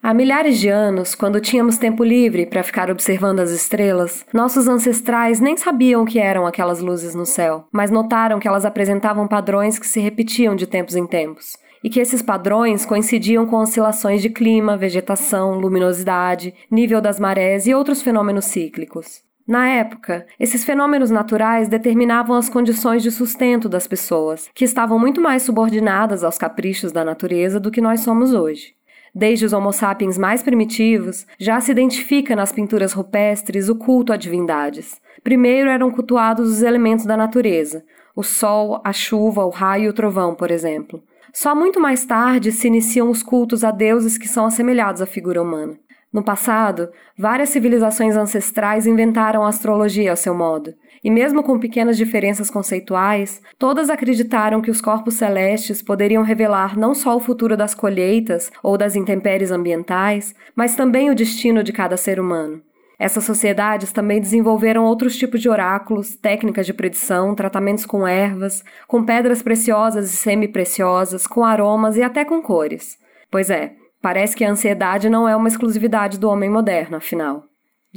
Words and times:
Há 0.00 0.14
milhares 0.14 0.58
de 0.60 0.68
anos, 0.68 1.16
quando 1.16 1.40
tínhamos 1.40 1.76
tempo 1.76 2.04
livre 2.04 2.46
para 2.46 2.62
ficar 2.62 2.88
observando 2.88 3.40
as 3.40 3.50
estrelas, 3.50 4.24
nossos 4.32 4.68
ancestrais 4.68 5.40
nem 5.40 5.56
sabiam 5.56 6.02
o 6.02 6.06
que 6.06 6.20
eram 6.20 6.46
aquelas 6.46 6.80
luzes 6.80 7.16
no 7.16 7.26
céu, 7.26 7.66
mas 7.72 7.90
notaram 7.90 8.38
que 8.38 8.46
elas 8.46 8.64
apresentavam 8.64 9.26
padrões 9.26 9.76
que 9.76 9.86
se 9.86 9.98
repetiam 9.98 10.54
de 10.54 10.68
tempos 10.68 10.94
em 10.94 11.04
tempos, 11.04 11.56
e 11.82 11.90
que 11.90 11.98
esses 11.98 12.22
padrões 12.22 12.86
coincidiam 12.86 13.44
com 13.44 13.56
oscilações 13.56 14.22
de 14.22 14.30
clima, 14.30 14.76
vegetação, 14.76 15.58
luminosidade, 15.58 16.54
nível 16.70 17.00
das 17.00 17.18
marés 17.18 17.66
e 17.66 17.74
outros 17.74 18.00
fenômenos 18.00 18.44
cíclicos. 18.44 19.22
Na 19.48 19.68
época, 19.68 20.26
esses 20.38 20.64
fenômenos 20.64 21.10
naturais 21.10 21.68
determinavam 21.68 22.36
as 22.36 22.48
condições 22.48 23.02
de 23.02 23.10
sustento 23.10 23.68
das 23.68 23.88
pessoas, 23.88 24.48
que 24.54 24.64
estavam 24.64 24.98
muito 24.98 25.20
mais 25.20 25.42
subordinadas 25.42 26.22
aos 26.22 26.38
caprichos 26.38 26.92
da 26.92 27.04
natureza 27.04 27.58
do 27.58 27.70
que 27.70 27.80
nós 27.80 28.00
somos 28.00 28.32
hoje. 28.32 28.77
Desde 29.18 29.44
os 29.44 29.52
Homo 29.52 29.72
sapiens 29.72 30.16
mais 30.16 30.44
primitivos, 30.44 31.26
já 31.40 31.60
se 31.60 31.72
identifica 31.72 32.36
nas 32.36 32.52
pinturas 32.52 32.92
rupestres 32.92 33.68
o 33.68 33.74
culto 33.74 34.12
a 34.12 34.16
divindades. 34.16 35.00
Primeiro 35.24 35.68
eram 35.68 35.90
cultuados 35.90 36.48
os 36.48 36.62
elementos 36.62 37.04
da 37.04 37.16
natureza, 37.16 37.82
o 38.14 38.22
sol, 38.22 38.80
a 38.84 38.92
chuva, 38.92 39.44
o 39.44 39.50
raio 39.50 39.86
e 39.86 39.88
o 39.88 39.92
trovão, 39.92 40.36
por 40.36 40.52
exemplo. 40.52 41.02
Só 41.34 41.52
muito 41.52 41.80
mais 41.80 42.04
tarde 42.04 42.52
se 42.52 42.68
iniciam 42.68 43.10
os 43.10 43.20
cultos 43.20 43.64
a 43.64 43.72
deuses 43.72 44.16
que 44.16 44.28
são 44.28 44.46
assemelhados 44.46 45.02
à 45.02 45.06
figura 45.06 45.42
humana. 45.42 45.76
No 46.12 46.22
passado, 46.22 46.88
várias 47.18 47.48
civilizações 47.48 48.16
ancestrais 48.16 48.86
inventaram 48.86 49.44
a 49.44 49.48
astrologia 49.48 50.12
ao 50.12 50.16
seu 50.16 50.32
modo, 50.32 50.74
e 51.02 51.10
mesmo 51.10 51.42
com 51.42 51.58
pequenas 51.58 51.96
diferenças 51.96 52.50
conceituais, 52.50 53.40
todas 53.58 53.90
acreditaram 53.90 54.60
que 54.60 54.70
os 54.70 54.80
corpos 54.80 55.14
celestes 55.14 55.82
poderiam 55.82 56.22
revelar 56.22 56.78
não 56.78 56.94
só 56.94 57.16
o 57.16 57.20
futuro 57.20 57.56
das 57.56 57.74
colheitas 57.74 58.50
ou 58.62 58.76
das 58.76 58.96
intempéries 58.96 59.50
ambientais, 59.50 60.34
mas 60.54 60.76
também 60.76 61.10
o 61.10 61.14
destino 61.14 61.62
de 61.62 61.72
cada 61.72 61.96
ser 61.96 62.18
humano. 62.18 62.62
Essas 62.98 63.24
sociedades 63.24 63.92
também 63.92 64.20
desenvolveram 64.20 64.84
outros 64.84 65.16
tipos 65.16 65.40
de 65.40 65.48
oráculos, 65.48 66.16
técnicas 66.16 66.66
de 66.66 66.74
predição, 66.74 67.34
tratamentos 67.34 67.86
com 67.86 68.06
ervas, 68.06 68.64
com 68.88 69.04
pedras 69.04 69.40
preciosas 69.40 70.12
e 70.12 70.16
semi-preciosas, 70.16 71.26
com 71.26 71.44
aromas 71.44 71.96
e 71.96 72.02
até 72.02 72.24
com 72.24 72.42
cores. 72.42 72.96
Pois 73.30 73.50
é, 73.50 73.74
Parece 74.00 74.36
que 74.36 74.44
a 74.44 74.50
ansiedade 74.50 75.10
não 75.10 75.28
é 75.28 75.34
uma 75.34 75.48
exclusividade 75.48 76.18
do 76.18 76.30
homem 76.30 76.48
moderno, 76.48 76.96
afinal. 76.96 77.44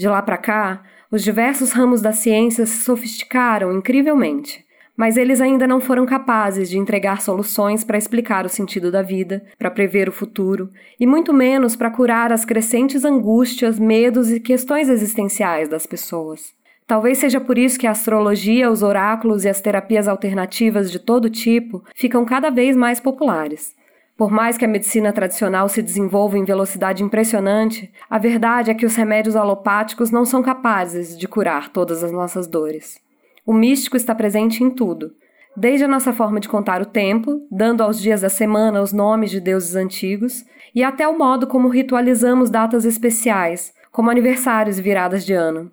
De 0.01 0.07
lá 0.07 0.19
para 0.19 0.35
cá, 0.35 0.81
os 1.11 1.21
diversos 1.21 1.73
ramos 1.73 2.01
da 2.01 2.11
ciência 2.11 2.65
se 2.65 2.81
sofisticaram 2.81 3.71
incrivelmente, 3.71 4.65
mas 4.97 5.15
eles 5.15 5.39
ainda 5.39 5.67
não 5.67 5.79
foram 5.79 6.07
capazes 6.07 6.71
de 6.71 6.79
entregar 6.79 7.21
soluções 7.21 7.83
para 7.83 7.99
explicar 7.99 8.43
o 8.43 8.49
sentido 8.49 8.91
da 8.91 9.03
vida, 9.03 9.43
para 9.59 9.69
prever 9.69 10.09
o 10.09 10.11
futuro, 10.11 10.71
e 10.99 11.05
muito 11.05 11.31
menos 11.31 11.75
para 11.75 11.91
curar 11.91 12.33
as 12.33 12.43
crescentes 12.43 13.05
angústias, 13.05 13.77
medos 13.77 14.31
e 14.31 14.39
questões 14.39 14.89
existenciais 14.89 15.69
das 15.69 15.85
pessoas. 15.85 16.51
Talvez 16.87 17.19
seja 17.19 17.39
por 17.39 17.59
isso 17.59 17.77
que 17.77 17.85
a 17.85 17.91
astrologia, 17.91 18.71
os 18.71 18.81
oráculos 18.81 19.45
e 19.45 19.49
as 19.49 19.61
terapias 19.61 20.07
alternativas 20.07 20.91
de 20.91 20.97
todo 20.97 21.29
tipo 21.29 21.83
ficam 21.93 22.25
cada 22.25 22.49
vez 22.49 22.75
mais 22.75 22.99
populares. 22.99 23.75
Por 24.21 24.29
mais 24.29 24.55
que 24.55 24.63
a 24.63 24.67
medicina 24.67 25.11
tradicional 25.11 25.67
se 25.67 25.81
desenvolva 25.81 26.37
em 26.37 26.43
velocidade 26.43 27.03
impressionante, 27.03 27.91
a 28.07 28.19
verdade 28.19 28.69
é 28.69 28.73
que 28.75 28.85
os 28.85 28.95
remédios 28.95 29.35
alopáticos 29.35 30.11
não 30.11 30.25
são 30.25 30.43
capazes 30.43 31.17
de 31.17 31.27
curar 31.27 31.69
todas 31.69 32.03
as 32.03 32.11
nossas 32.11 32.45
dores. 32.45 33.01
O 33.43 33.51
místico 33.51 33.97
está 33.97 34.13
presente 34.13 34.63
em 34.63 34.69
tudo, 34.69 35.11
desde 35.57 35.85
a 35.85 35.87
nossa 35.87 36.13
forma 36.13 36.39
de 36.39 36.47
contar 36.47 36.83
o 36.83 36.85
tempo, 36.85 37.47
dando 37.49 37.81
aos 37.81 37.99
dias 37.99 38.21
da 38.21 38.29
semana 38.29 38.83
os 38.83 38.93
nomes 38.93 39.31
de 39.31 39.39
deuses 39.39 39.75
antigos, 39.75 40.45
e 40.75 40.83
até 40.83 41.07
o 41.07 41.17
modo 41.17 41.47
como 41.47 41.67
ritualizamos 41.67 42.51
datas 42.51 42.85
especiais, 42.85 43.73
como 43.91 44.11
aniversários 44.11 44.77
e 44.77 44.83
viradas 44.83 45.25
de 45.25 45.33
ano. 45.33 45.71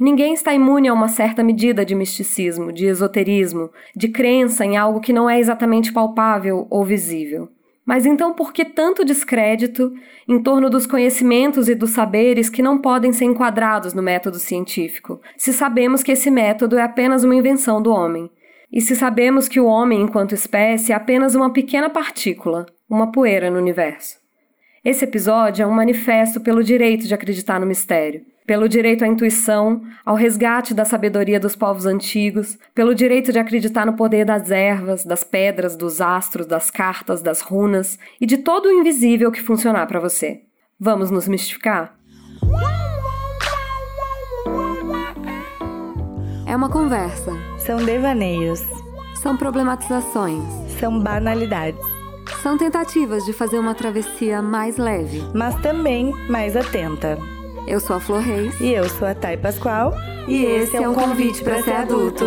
Ninguém 0.00 0.32
está 0.32 0.54
imune 0.54 0.88
a 0.88 0.94
uma 0.94 1.08
certa 1.08 1.42
medida 1.42 1.84
de 1.84 1.94
misticismo, 1.94 2.72
de 2.72 2.86
esoterismo, 2.86 3.70
de 3.94 4.08
crença 4.08 4.64
em 4.64 4.78
algo 4.78 5.02
que 5.02 5.12
não 5.12 5.28
é 5.28 5.38
exatamente 5.38 5.92
palpável 5.92 6.66
ou 6.70 6.82
visível. 6.82 7.50
Mas 7.90 8.06
então 8.06 8.32
por 8.32 8.52
que 8.52 8.64
tanto 8.64 9.04
descrédito 9.04 9.92
em 10.28 10.40
torno 10.40 10.70
dos 10.70 10.86
conhecimentos 10.86 11.68
e 11.68 11.74
dos 11.74 11.90
saberes 11.90 12.48
que 12.48 12.62
não 12.62 12.78
podem 12.78 13.12
ser 13.12 13.24
enquadrados 13.24 13.94
no 13.94 14.00
método 14.00 14.38
científico, 14.38 15.20
se 15.36 15.52
sabemos 15.52 16.00
que 16.00 16.12
esse 16.12 16.30
método 16.30 16.78
é 16.78 16.82
apenas 16.82 17.24
uma 17.24 17.34
invenção 17.34 17.82
do 17.82 17.90
homem? 17.90 18.30
E 18.72 18.80
se 18.80 18.94
sabemos 18.94 19.48
que 19.48 19.58
o 19.58 19.66
homem, 19.66 20.02
enquanto 20.02 20.36
espécie, 20.36 20.92
é 20.92 20.94
apenas 20.94 21.34
uma 21.34 21.52
pequena 21.52 21.90
partícula, 21.90 22.64
uma 22.88 23.10
poeira 23.10 23.50
no 23.50 23.58
universo? 23.58 24.19
Esse 24.82 25.04
episódio 25.04 25.62
é 25.62 25.66
um 25.66 25.72
manifesto 25.72 26.40
pelo 26.40 26.64
direito 26.64 27.06
de 27.06 27.12
acreditar 27.12 27.60
no 27.60 27.66
mistério, 27.66 28.24
pelo 28.46 28.66
direito 28.66 29.04
à 29.04 29.06
intuição, 29.06 29.82
ao 30.06 30.16
resgate 30.16 30.72
da 30.72 30.86
sabedoria 30.86 31.38
dos 31.38 31.54
povos 31.54 31.84
antigos, 31.84 32.58
pelo 32.74 32.94
direito 32.94 33.30
de 33.30 33.38
acreditar 33.38 33.84
no 33.84 33.92
poder 33.92 34.24
das 34.24 34.50
ervas, 34.50 35.04
das 35.04 35.22
pedras, 35.22 35.76
dos 35.76 36.00
astros, 36.00 36.46
das 36.46 36.70
cartas, 36.70 37.20
das 37.20 37.42
runas 37.42 37.98
e 38.18 38.24
de 38.24 38.38
todo 38.38 38.70
o 38.70 38.72
invisível 38.72 39.30
que 39.30 39.42
funcionar 39.42 39.86
para 39.86 40.00
você. 40.00 40.40
Vamos 40.80 41.10
nos 41.10 41.28
mistificar? 41.28 41.94
É 46.46 46.56
uma 46.56 46.70
conversa. 46.70 47.32
São 47.58 47.84
devaneios. 47.84 48.62
São 49.16 49.36
problematizações. 49.36 50.42
São 50.80 50.98
banalidades. 50.98 51.99
São 52.42 52.56
tentativas 52.56 53.24
de 53.24 53.32
fazer 53.32 53.58
uma 53.58 53.74
travessia 53.74 54.40
mais 54.40 54.76
leve, 54.76 55.22
mas 55.34 55.54
também 55.56 56.12
mais 56.28 56.56
atenta. 56.56 57.18
Eu 57.66 57.78
sou 57.78 57.96
a 57.96 58.00
Flor 58.00 58.20
Reis. 58.20 58.58
E 58.60 58.72
eu 58.72 58.88
sou 58.88 59.06
a 59.06 59.14
Thay 59.14 59.36
Pascoal. 59.36 59.94
E, 60.26 60.44
esse 60.44 60.76
é 60.76 60.88
um 60.88 60.94
convite 60.94 61.42
para 61.42 61.62
ser 61.62 61.72
adulto. 61.72 62.24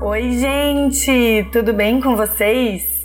Oi, 0.00 0.32
gente! 0.32 1.46
Tudo 1.52 1.72
bem 1.72 2.00
com 2.00 2.16
vocês? 2.16 2.97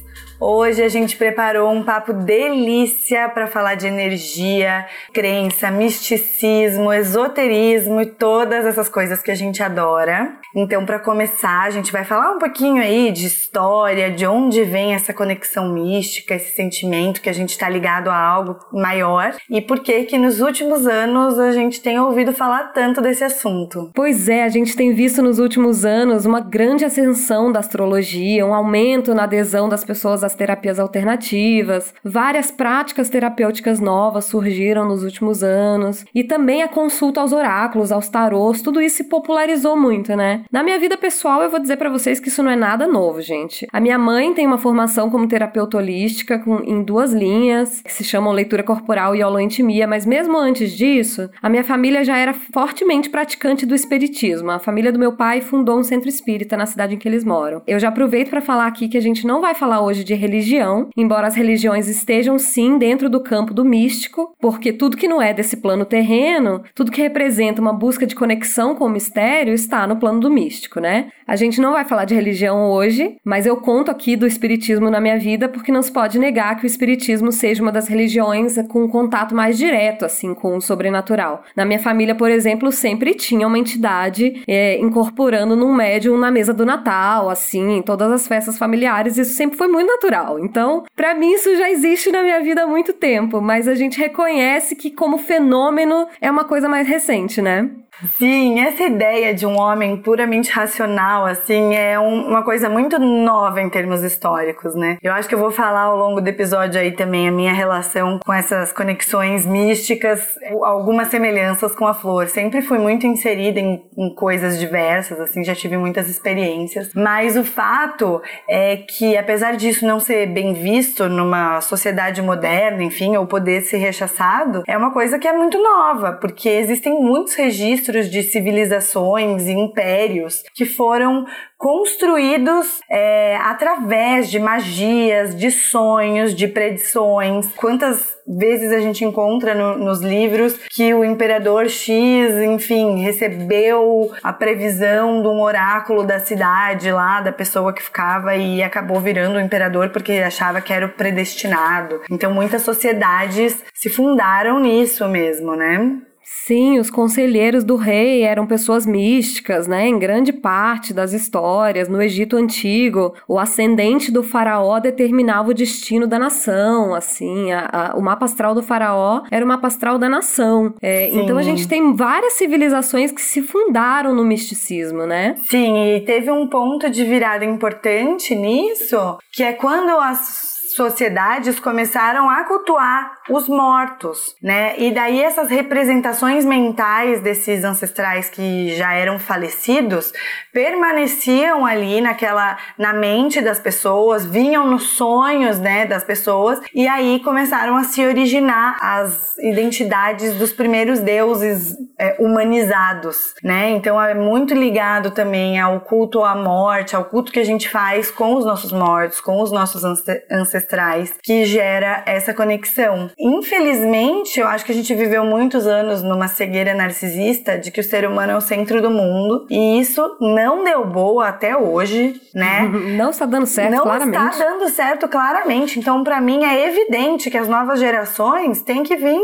Hoje 0.46 0.84
a 0.84 0.90
gente 0.90 1.16
preparou 1.16 1.72
um 1.72 1.84
papo 1.84 2.12
delícia 2.12 3.30
para 3.30 3.48
falar 3.48 3.76
de 3.76 3.88
energia, 3.88 4.86
crença, 5.14 5.72
misticismo, 5.72 6.92
esoterismo 6.92 8.02
e 8.02 8.08
todas 8.08 8.66
essas 8.66 8.90
coisas 8.90 9.22
que 9.22 9.32
a 9.32 9.36
gente 9.36 9.64
adora. 9.64 10.34
Então, 10.54 10.86
para 10.86 11.00
começar, 11.00 11.64
a 11.64 11.70
gente 11.70 11.94
vai 11.94 12.04
falar 12.04 12.34
um 12.34 12.40
pouquinho 12.40 12.84
aí 12.84 13.10
de 13.10 13.26
história, 13.26 14.12
de 14.12 14.28
onde 14.28 14.66
vem 14.66 14.94
essa 14.94 15.14
conexão 15.14 15.74
mística, 15.74 16.36
esse 16.36 16.54
sentimento 16.54 17.22
que 17.22 17.30
a 17.30 17.34
gente 17.34 17.52
está 17.52 17.70
ligado 17.70 18.10
a 18.10 18.18
algo 18.18 18.60
maior 18.74 19.34
e 19.50 19.62
por 19.62 19.80
que 19.80 20.04
que 20.04 20.18
nos 20.18 20.42
últimos 20.42 20.86
anos 20.86 21.40
a 21.40 21.54
gente 21.54 21.80
tem 21.80 21.98
ouvido 21.98 22.34
falar 22.34 22.74
tanto 22.74 23.00
desse 23.00 23.24
assunto. 23.24 23.92
Pois 23.96 24.28
é, 24.28 24.44
a 24.44 24.50
gente 24.50 24.76
tem 24.76 24.94
visto 24.94 25.22
nos 25.22 25.40
últimos 25.40 25.86
anos 25.86 26.26
uma 26.26 26.42
grande 26.42 26.84
ascensão 26.84 27.50
da 27.50 27.62
astrologia, 27.62 28.46
um 28.46 28.54
aumento 28.54 29.16
na 29.16 29.24
adesão 29.24 29.70
das 29.70 29.86
pessoas 29.86 30.22
às 30.22 30.33
terapias 30.36 30.80
alternativas, 30.80 31.94
várias 32.04 32.52
práticas 32.52 33.10
terapêuticas 33.10 33.80
novas 33.80 34.26
surgiram 34.26 34.86
nos 34.88 35.04
últimos 35.04 35.44
anos, 35.44 36.06
e 36.14 36.24
também 36.24 36.64
a 36.64 36.68
consulta 36.68 37.22
aos 37.22 37.32
oráculos, 37.32 37.92
aos 37.92 38.10
tarôs, 38.10 38.62
tudo 38.62 38.82
isso 38.82 38.98
se 38.98 39.04
popularizou 39.06 39.76
muito, 39.76 40.16
né? 40.16 40.44
Na 40.52 40.64
minha 40.64 40.80
vida 40.80 40.98
pessoal, 40.98 41.42
eu 41.42 41.50
vou 41.50 41.60
dizer 41.60 41.78
para 41.78 41.90
vocês 41.90 42.20
que 42.20 42.28
isso 42.28 42.44
não 42.44 42.52
é 42.52 42.56
nada 42.56 42.88
novo, 42.88 43.22
gente. 43.22 43.68
A 43.72 43.80
minha 43.80 43.98
mãe 43.98 44.34
tem 44.34 44.46
uma 44.46 44.58
formação 44.58 45.10
como 45.10 45.28
terapeuta 45.28 45.78
holística 45.78 46.40
com, 46.40 46.60
em 46.64 46.84
duas 46.84 47.12
linhas, 47.14 47.82
que 47.82 47.92
se 47.92 48.04
chamam 48.04 48.32
leitura 48.32 48.64
corporal 48.64 49.16
e 49.16 49.24
holoentimia, 49.24 49.88
mas 49.88 50.06
mesmo 50.06 50.38
antes 50.38 50.72
disso, 50.72 51.30
a 51.42 51.50
minha 51.50 51.64
família 51.64 52.04
já 52.04 52.18
era 52.18 52.34
fortemente 52.34 53.10
praticante 53.10 53.66
do 53.66 53.76
espiritismo. 53.76 54.52
A 54.52 54.60
família 54.60 54.92
do 54.92 55.00
meu 55.00 55.14
pai 55.14 55.42
fundou 55.42 55.80
um 55.80 55.84
centro 55.84 56.10
espírita 56.10 56.56
na 56.56 56.66
cidade 56.66 56.96
em 56.96 56.98
que 56.98 57.08
eles 57.08 57.24
moram. 57.24 57.62
Eu 57.68 57.80
já 57.80 57.90
aproveito 57.90 58.30
para 58.30 58.42
falar 58.42 58.68
aqui 58.68 58.88
que 58.88 58.98
a 58.98 59.02
gente 59.02 59.26
não 59.26 59.42
vai 59.42 59.54
falar 59.54 59.82
hoje 59.82 60.04
de 60.04 60.13
religião, 60.16 60.90
embora 60.96 61.28
as 61.28 61.36
religiões 61.36 61.88
estejam 61.88 62.38
sim 62.38 62.78
dentro 62.78 63.10
do 63.10 63.22
campo 63.22 63.54
do 63.54 63.66
místico, 63.66 64.36
porque 64.40 64.74
tudo 64.74 64.98
que 64.98 65.08
não 65.08 65.22
é 65.22 65.34
desse 65.34 65.58
plano 65.58 65.86
terreno, 65.86 66.62
tudo 66.76 66.92
que 66.92 67.02
representa 67.02 67.62
uma 67.62 67.74
busca 67.74 68.06
de 68.06 68.16
conexão 68.16 68.76
com 68.76 68.86
o 68.86 68.90
mistério 68.90 69.54
está 69.54 69.88
no 69.88 69.98
plano 69.98 70.20
do 70.20 70.30
místico, 70.30 70.80
né? 70.80 71.10
A 71.26 71.36
gente 71.36 71.62
não 71.62 71.72
vai 71.72 71.86
falar 71.86 72.06
de 72.06 72.16
religião 72.16 72.70
hoje, 72.70 73.16
mas 73.24 73.46
eu 73.46 73.58
conto 73.58 73.90
aqui 73.90 74.16
do 74.16 74.28
espiritismo 74.28 74.90
na 74.90 75.00
minha 75.00 75.18
vida 75.18 75.48
porque 75.48 75.72
não 75.72 75.82
se 75.82 75.92
pode 75.92 76.20
negar 76.20 76.58
que 76.58 76.66
o 76.66 76.68
espiritismo 76.68 77.32
seja 77.32 77.62
uma 77.62 77.72
das 77.72 77.88
religiões 77.88 78.56
com 78.68 78.84
um 78.84 78.90
contato 78.90 79.34
mais 79.34 79.58
direto 79.58 80.06
assim 80.06 80.34
com 80.34 80.58
o 80.58 80.62
sobrenatural. 80.62 81.44
Na 81.56 81.66
minha 81.66 81.80
família, 81.80 82.16
por 82.16 82.30
exemplo, 82.30 82.72
sempre 82.72 83.14
tinha 83.14 83.48
uma 83.48 83.58
entidade 83.58 84.44
é, 84.48 84.78
incorporando 84.80 85.56
num 85.56 85.74
médium 85.74 86.18
na 86.18 86.32
mesa 86.32 86.54
do 86.54 86.66
Natal, 86.66 87.30
assim, 87.30 87.78
em 87.78 87.82
todas 87.82 88.12
as 88.12 88.28
festas 88.28 88.58
familiares. 88.58 89.18
Isso 89.18 89.34
sempre 89.34 89.58
foi 89.58 89.68
muito 89.68 89.88
natural. 90.04 90.40
Então, 90.40 90.84
para 90.96 91.14
mim 91.14 91.34
isso 91.34 91.56
já 91.56 91.70
existe 91.70 92.12
na 92.12 92.22
minha 92.22 92.42
vida 92.42 92.64
há 92.64 92.68
muito 92.68 92.94
tempo, 92.94 93.42
mas 93.42 93.68
a 93.68 93.76
gente 93.76 93.98
reconhece 93.98 94.76
que 94.76 94.92
como 94.92 95.18
fenômeno 95.18 96.08
é 96.20 96.30
uma 96.30 96.44
coisa 96.44 96.68
mais 96.68 96.88
recente, 96.88 97.42
né? 97.42 97.70
Sim, 98.18 98.60
essa 98.60 98.84
ideia 98.84 99.34
de 99.34 99.46
um 99.46 99.60
homem 99.60 99.98
puramente 99.98 100.52
racional, 100.52 101.26
assim, 101.26 101.76
é 101.76 102.00
um, 102.00 102.28
uma 102.28 102.44
coisa 102.44 102.68
muito 102.68 103.00
nova 103.00 103.62
em 103.62 103.70
termos 103.70 104.04
históricos, 104.04 104.76
né? 104.76 104.98
Eu 105.02 105.14
acho 105.14 105.30
que 105.30 105.36
eu 105.36 105.40
vou 105.40 105.52
falar 105.52 105.84
ao 105.84 105.98
longo 105.98 106.20
do 106.20 106.28
episódio 106.28 106.80
aí 106.80 106.92
também 106.92 107.28
a 107.28 107.32
minha 107.32 107.54
relação 107.54 108.20
com 108.20 108.34
essas 108.34 108.74
conexões 108.74 109.46
místicas, 109.46 110.36
algumas 110.64 111.08
semelhanças 111.10 111.76
com 111.76 111.88
a 111.88 111.94
flor. 111.94 112.28
Sempre 112.28 112.62
fui 112.62 112.78
muito 112.78 113.06
inserida 113.06 113.60
em, 113.60 113.82
em 113.98 114.14
coisas 114.16 114.60
diversas, 114.60 115.20
assim, 115.20 115.44
já 115.44 115.56
tive 115.56 115.78
muitas 115.78 116.10
experiências. 116.10 116.92
Mas 116.94 117.38
o 117.38 117.44
fato 117.44 118.22
é 118.50 118.78
que, 118.78 119.16
apesar 119.16 119.56
disso 119.56 119.86
não 119.86 120.00
ser 120.00 120.28
bem 120.28 120.54
visto 120.54 121.08
numa 121.08 121.62
sociedade 121.62 122.22
moderna, 122.22 122.84
enfim, 122.84 123.16
ou 123.16 123.26
poder 123.26 123.62
ser 123.62 123.78
rechaçado, 123.78 124.64
é 124.68 124.78
uma 124.78 124.92
coisa 124.92 125.20
que 125.20 125.28
é 125.28 125.34
muito 125.34 125.62
nova, 125.62 126.14
porque 126.14 126.50
existem 126.50 127.00
muitos 127.00 127.36
registros 127.36 127.93
de 128.02 128.24
civilizações 128.24 129.48
e 129.48 129.52
impérios 129.52 130.44
que 130.54 130.66
foram 130.66 131.26
construídos 131.64 132.82
é, 132.90 133.38
através 133.38 134.30
de 134.30 134.38
magias, 134.38 135.34
de 135.34 135.50
sonhos, 135.50 136.36
de 136.36 136.46
predições. 136.46 137.48
Quantas 137.56 138.14
vezes 138.28 138.70
a 138.74 138.82
gente 138.82 139.06
encontra 139.06 139.56
no, 139.56 139.78
nos 139.78 140.02
livros 140.02 140.60
que 140.70 140.94
o 140.94 141.06
imperador 141.06 141.70
X, 141.70 142.36
enfim, 142.42 143.02
recebeu 143.02 144.12
a 144.22 144.34
previsão 144.34 145.22
de 145.22 145.28
um 145.30 145.42
oráculo 145.42 146.04
da 146.04 146.20
cidade 146.20 146.92
lá, 146.92 147.22
da 147.22 147.32
pessoa 147.32 147.74
que 147.74 147.82
ficava 147.82 148.36
e 148.36 148.62
acabou 148.62 149.00
virando 149.00 149.38
o 149.38 149.42
imperador 149.42 149.90
porque 149.90 150.12
achava 150.14 150.60
que 150.60 150.74
era 150.74 150.86
o 150.86 150.90
predestinado. 150.90 152.02
Então 152.12 152.34
muitas 152.34 152.64
sociedades 152.64 153.64
se 153.74 153.90
fundaram 153.90 154.60
nisso 154.60 155.08
mesmo, 155.08 155.56
né? 155.56 155.98
Sim, 156.24 156.80
os 156.80 156.90
conselheiros 156.90 157.64
do 157.64 157.76
rei 157.76 158.22
eram 158.24 158.48
pessoas 158.48 158.86
místicas, 158.86 159.68
né? 159.68 159.88
Em 159.88 160.00
grande 160.00 160.32
parte 160.32 160.94
das 160.94 161.14
histórias, 161.14 161.90
no 161.90 162.02
Egito 162.02 162.38
Antigo, 162.38 163.14
o 163.28 163.38
ascendente 163.38 164.12
do 164.12 164.24
faraó 164.24 164.80
determinava 164.80 165.52
o 165.52 165.54
destino 165.54 166.08
da 166.08 166.18
nação, 166.18 166.94
assim, 166.94 167.52
a, 167.52 167.70
a, 167.72 167.98
o 167.98 168.02
mapa 168.02 168.26
astral 168.26 168.56
do 168.56 168.64
faraó 168.64 169.22
era 169.30 169.44
o 169.44 169.48
mapa 169.48 169.68
astral 169.68 169.98
da 169.98 170.10
nação. 170.10 170.74
É, 170.82 171.10
então 171.10 171.38
a 171.38 171.44
gente 171.44 171.68
tem 171.68 171.96
várias 171.96 172.34
civilizações 172.34 173.12
que 173.12 173.22
se 173.22 173.42
fundaram 173.42 174.14
no 174.14 174.24
misticismo, 174.24 175.06
né? 175.06 175.36
Sim, 175.50 175.96
e 175.96 176.02
teve 176.02 176.32
um 176.32 176.48
ponto 176.48 176.90
de 176.90 177.04
virada 177.04 177.46
importante 177.46 178.34
nisso, 178.36 179.18
que 179.32 179.44
é 179.44 179.54
quando 179.54 179.90
as 179.92 180.53
sociedades 180.76 181.60
começaram 181.60 182.30
a 182.30 182.44
cultuar 182.44 183.20
os 183.30 183.48
mortos, 183.48 184.36
né? 184.42 184.78
E 184.78 184.92
daí 184.92 185.22
essas 185.22 185.50
representações 185.50 186.44
mentais 186.44 187.22
desses 187.22 187.64
ancestrais 187.64 188.30
que 188.30 188.76
já 188.76 188.94
eram 188.94 189.20
falecidos 189.20 190.12
permaneciam 190.52 191.66
ali 191.66 192.02
naquela 192.02 192.58
na 192.78 192.92
mente 192.94 193.40
das 193.40 193.60
pessoas, 193.60 194.26
vinham 194.26 194.68
nos 194.68 194.90
sonhos, 194.90 195.60
né, 195.60 195.86
das 195.86 196.04
pessoas, 196.04 196.60
e 196.74 196.88
aí 196.88 197.22
começaram 197.24 197.78
a 197.78 197.84
se 197.84 198.06
originar 198.06 198.78
as 198.82 199.38
identidades 199.38 200.36
dos 200.36 200.52
primeiros 200.52 201.00
deuses 201.00 201.76
é, 202.00 202.18
humanizados, 202.20 203.34
né? 203.44 203.70
Então 203.70 204.02
é 204.02 204.14
muito 204.14 204.54
ligado 204.54 205.12
também 205.12 205.60
ao 205.60 205.82
culto 205.82 206.24
à 206.24 206.36
morte, 206.36 206.96
ao 206.96 207.06
culto 207.06 207.32
que 207.32 207.40
a 207.40 207.46
gente 207.46 207.70
faz 207.70 208.10
com 208.12 208.36
os 208.36 208.46
nossos 208.46 208.72
mortos, 208.72 209.22
com 209.22 209.42
os 209.42 209.52
nossos 209.52 209.84
ancestrais 210.30 210.63
ancestrais 210.64 211.14
que 211.22 211.46
gera 211.46 212.04
essa 212.06 212.34
conexão. 212.34 213.10
Infelizmente, 213.20 214.40
eu 214.40 214.48
acho 214.48 214.66
que 214.66 214.72
a 214.72 214.76
gente 214.76 214.94
viveu 214.96 215.26
muitos 215.26 215.68
anos 215.68 216.02
numa 216.02 216.28
cegueira 216.28 216.74
narcisista 216.74 217.58
de 217.58 217.72
que 217.72 217.82
o 217.82 217.84
ser 217.84 218.08
humano 218.08 218.32
é 218.32 218.38
o 218.38 218.42
centro 218.42 218.82
do 218.82 218.90
mundo 218.90 219.46
e 219.50 219.80
isso 219.80 220.18
não 220.20 220.64
deu 220.64 220.86
boa 220.86 221.28
até 221.28 221.56
hoje, 221.56 222.22
né? 222.34 222.64
Não 222.94 223.10
está 223.10 223.26
dando 223.26 223.46
certo, 223.46 223.72
não 223.72 223.84
claramente. 223.84 224.18
Não 224.18 224.30
está 224.30 224.46
dando 224.46 224.70
certo, 224.70 225.08
claramente. 225.08 225.80
Então, 225.80 226.04
para 226.04 226.22
mim, 226.22 226.44
é 226.44 226.68
evidente 226.68 227.30
que 227.30 227.38
as 227.38 227.48
novas 227.48 227.80
gerações 227.80 228.62
têm 228.62 228.84
que 228.84 228.96
vir 228.96 229.20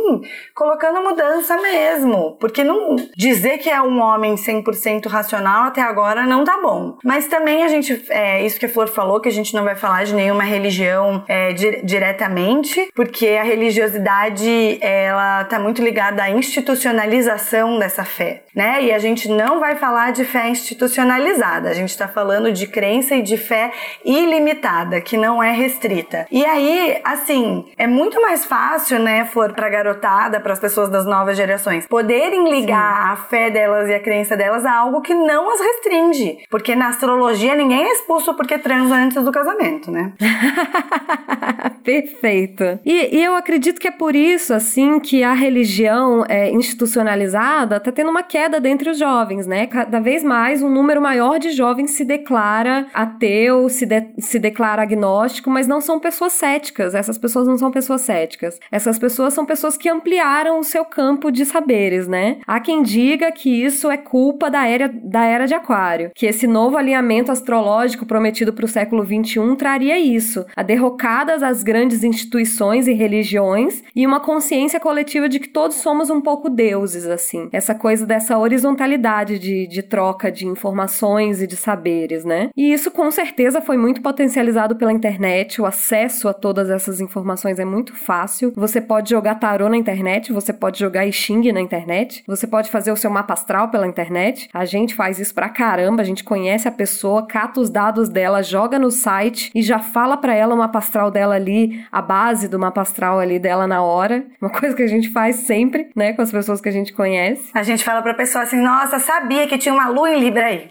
colocando 0.55 1.01
mudança 1.01 1.55
mesmo. 1.61 2.37
Porque 2.39 2.63
não 2.63 2.95
dizer 3.15 3.59
que 3.59 3.69
é 3.69 3.81
um 3.81 4.01
homem 4.01 4.35
100% 4.35 5.07
racional 5.07 5.65
até 5.65 5.81
agora 5.81 6.25
não 6.25 6.43
tá 6.43 6.59
bom. 6.61 6.97
Mas 7.03 7.27
também 7.27 7.63
a 7.63 7.67
gente, 7.67 8.05
é 8.09 8.43
isso 8.45 8.59
que 8.59 8.65
a 8.65 8.69
Flor 8.69 8.87
falou, 8.87 9.19
que 9.19 9.29
a 9.29 9.31
gente 9.31 9.53
não 9.53 9.63
vai 9.63 9.75
falar 9.75 10.03
de 10.03 10.13
nenhuma 10.13 10.43
religião 10.43 11.23
é, 11.29 11.53
di 11.53 11.81
diretamente, 11.83 12.89
porque 12.95 13.27
a 13.39 13.43
religiosidade 13.43 14.79
ela 14.81 15.43
está 15.43 15.59
muito 15.59 15.83
ligada 15.83 16.23
à 16.23 16.31
institucionalização 16.31 17.77
dessa 17.77 18.03
fé, 18.03 18.41
né? 18.55 18.83
E 18.83 18.91
a 18.91 18.97
gente 18.97 19.29
não 19.29 19.59
vai 19.59 19.75
falar 19.75 20.11
de 20.11 20.25
fé 20.25 20.49
institucionalizada, 20.49 21.69
a 21.69 21.73
gente 21.73 21.89
está 21.89 22.07
falando 22.07 22.51
de 22.51 22.65
crença 22.65 23.15
e 23.15 23.21
de 23.21 23.37
fé 23.37 23.71
ilimitada, 24.03 24.99
que 24.99 25.17
não 25.17 25.41
é 25.41 25.51
restrita. 25.51 26.25
E 26.31 26.43
aí, 26.43 26.99
assim, 27.03 27.65
é 27.77 27.85
muito 27.85 28.19
mais 28.19 28.43
fácil, 28.43 28.97
né, 28.97 29.25
Flor, 29.25 29.53
para 29.53 29.69
garotada, 29.69 30.39
para 30.39 30.53
as 30.53 30.59
pessoas 30.59 30.89
das 30.89 31.05
novas 31.05 31.37
gerações, 31.37 31.85
poderem 31.85 32.49
ligar 32.49 33.05
Sim. 33.05 33.11
a 33.11 33.15
fé 33.27 33.51
delas 33.51 33.87
e 33.87 33.93
a 33.93 33.99
crença 33.99 34.35
delas 34.35 34.65
a 34.65 34.73
algo 34.73 35.01
que 35.01 35.13
não 35.13 35.53
as 35.53 35.61
restringe, 35.61 36.39
porque 36.49 36.75
na 36.75 36.87
astrologia 36.87 37.53
ninguém 37.53 37.83
é 37.83 37.91
expulso 37.91 38.33
porque 38.33 38.57
transa 38.57 38.95
antes 38.95 39.23
do 39.23 39.31
casamento, 39.31 39.91
né? 39.91 40.13
Perfeito. 41.83 42.79
E, 42.85 43.17
e, 43.17 43.23
eu 43.23 43.35
acredito 43.35 43.79
que 43.79 43.87
é 43.87 43.91
por 43.91 44.15
isso, 44.15 44.53
assim, 44.53 44.99
que 44.99 45.23
a 45.23 45.33
religião 45.33 46.23
é, 46.27 46.51
institucionalizada 46.51 47.77
está 47.77 47.91
tendo 47.91 48.11
uma 48.11 48.23
queda 48.23 48.59
dentre 48.59 48.89
os 48.89 48.97
jovens, 48.97 49.47
né? 49.47 49.67
Cada 49.67 49.99
vez 49.99 50.23
mais 50.23 50.61
um 50.61 50.69
número 50.69 51.01
maior 51.01 51.39
de 51.39 51.51
jovens 51.51 51.91
se 51.91 52.05
declara 52.05 52.87
ateu, 52.93 53.69
se, 53.69 53.85
de, 53.85 54.07
se 54.19 54.39
declara 54.39 54.81
agnóstico, 54.81 55.49
mas 55.49 55.67
não 55.67 55.81
são 55.81 55.99
pessoas 55.99 56.33
céticas. 56.33 56.93
Essas 56.93 57.17
pessoas 57.17 57.47
não 57.47 57.57
são 57.57 57.71
pessoas 57.71 58.01
céticas. 58.01 58.59
Essas 58.71 58.99
pessoas 58.99 59.33
são 59.33 59.45
pessoas 59.45 59.77
que 59.77 59.89
ampliaram 59.89 60.59
o 60.59 60.63
seu 60.63 60.85
campo 60.85 61.31
de 61.31 61.45
saberes, 61.45 62.07
né? 62.07 62.37
Há 62.45 62.59
quem 62.59 62.83
diga 62.83 63.31
que 63.31 63.63
isso 63.63 63.89
é 63.89 63.97
culpa 63.97 64.49
da 64.49 64.67
era, 64.67 64.89
da 64.89 65.25
era 65.25 65.45
de 65.45 65.53
Aquário, 65.53 66.11
que 66.15 66.25
esse 66.25 66.47
novo 66.47 66.77
alinhamento 66.77 67.31
astrológico 67.31 68.05
prometido 68.05 68.53
para 68.53 68.65
o 68.65 68.67
século 68.67 69.03
XXI 69.03 69.55
traria 69.57 69.99
isso, 69.99 70.45
a 70.55 70.63
derrocadas 71.09 71.41
as 71.41 71.63
grandes 71.63 72.03
instituições 72.03 72.87
e 72.87 72.93
religiões 72.93 73.83
e 73.95 74.05
uma 74.05 74.19
consciência 74.19 74.79
coletiva 74.79 75.27
de 75.27 75.39
que 75.39 75.49
todos 75.49 75.77
somos 75.77 76.09
um 76.09 76.21
pouco 76.21 76.49
deuses, 76.49 77.07
assim. 77.07 77.49
Essa 77.51 77.73
coisa 77.73 78.05
dessa 78.05 78.37
horizontalidade 78.37 79.39
de, 79.39 79.67
de 79.67 79.81
troca 79.81 80.31
de 80.31 80.45
informações 80.45 81.41
e 81.41 81.47
de 81.47 81.55
saberes, 81.55 82.23
né? 82.23 82.49
E 82.55 82.71
isso 82.71 82.91
com 82.91 83.09
certeza 83.09 83.59
foi 83.59 83.75
muito 83.75 84.01
potencializado 84.01 84.75
pela 84.75 84.93
internet, 84.93 85.59
o 85.59 85.65
acesso 85.65 86.27
a 86.27 86.33
todas 86.33 86.69
essas 86.69 87.01
informações 87.01 87.57
é 87.57 87.65
muito 87.65 87.95
fácil. 87.95 88.53
Você 88.55 88.79
pode 88.79 89.09
jogar 89.09 89.35
tarô 89.35 89.67
na 89.67 89.77
internet, 89.77 90.31
você 90.31 90.53
pode 90.53 90.77
jogar 90.77 91.07
I 91.07 91.11
Ching 91.11 91.51
na 91.51 91.61
internet, 91.61 92.23
você 92.27 92.45
pode 92.45 92.69
fazer 92.69 92.91
o 92.91 92.97
seu 92.97 93.09
mapa 93.09 93.33
astral 93.33 93.69
pela 93.69 93.87
internet. 93.87 94.47
A 94.53 94.65
gente 94.65 94.93
faz 94.93 95.17
isso 95.17 95.33
pra 95.33 95.49
caramba, 95.49 96.01
a 96.01 96.05
gente 96.05 96.23
conhece 96.23 96.67
a 96.67 96.71
pessoa, 96.71 97.25
cata 97.25 97.59
os 97.59 97.69
dados 97.69 98.09
dela, 98.09 98.43
joga 98.43 98.77
no 98.77 98.91
site 98.91 99.51
e 99.55 99.61
já 99.61 99.79
fala 99.79 100.15
para 100.15 100.35
ela 100.35 100.55
mapa 100.55 100.77
astral 100.77 100.98
dela 101.09 101.35
ali, 101.35 101.85
a 101.89 102.01
base 102.01 102.49
do 102.49 102.59
mapa 102.59 102.81
astral 102.81 103.19
ali 103.19 103.39
dela 103.39 103.65
na 103.65 103.81
hora. 103.81 104.25
Uma 104.41 104.51
coisa 104.59 104.75
que 104.75 104.83
a 104.83 104.87
gente 104.87 105.09
faz 105.09 105.37
sempre, 105.37 105.89
né, 105.95 106.11
com 106.11 106.21
as 106.21 106.31
pessoas 106.31 106.59
que 106.59 106.67
a 106.67 106.71
gente 106.71 106.91
conhece. 106.91 107.49
A 107.53 107.63
gente 107.63 107.83
fala 107.83 108.01
pra 108.01 108.13
pessoa 108.13 108.43
assim: 108.43 108.61
nossa, 108.61 108.99
sabia 108.99 109.47
que 109.47 109.57
tinha 109.57 109.73
uma 109.73 109.87
lua 109.87 110.11
em 110.11 110.19
Libra 110.19 110.47
aí. 110.47 110.69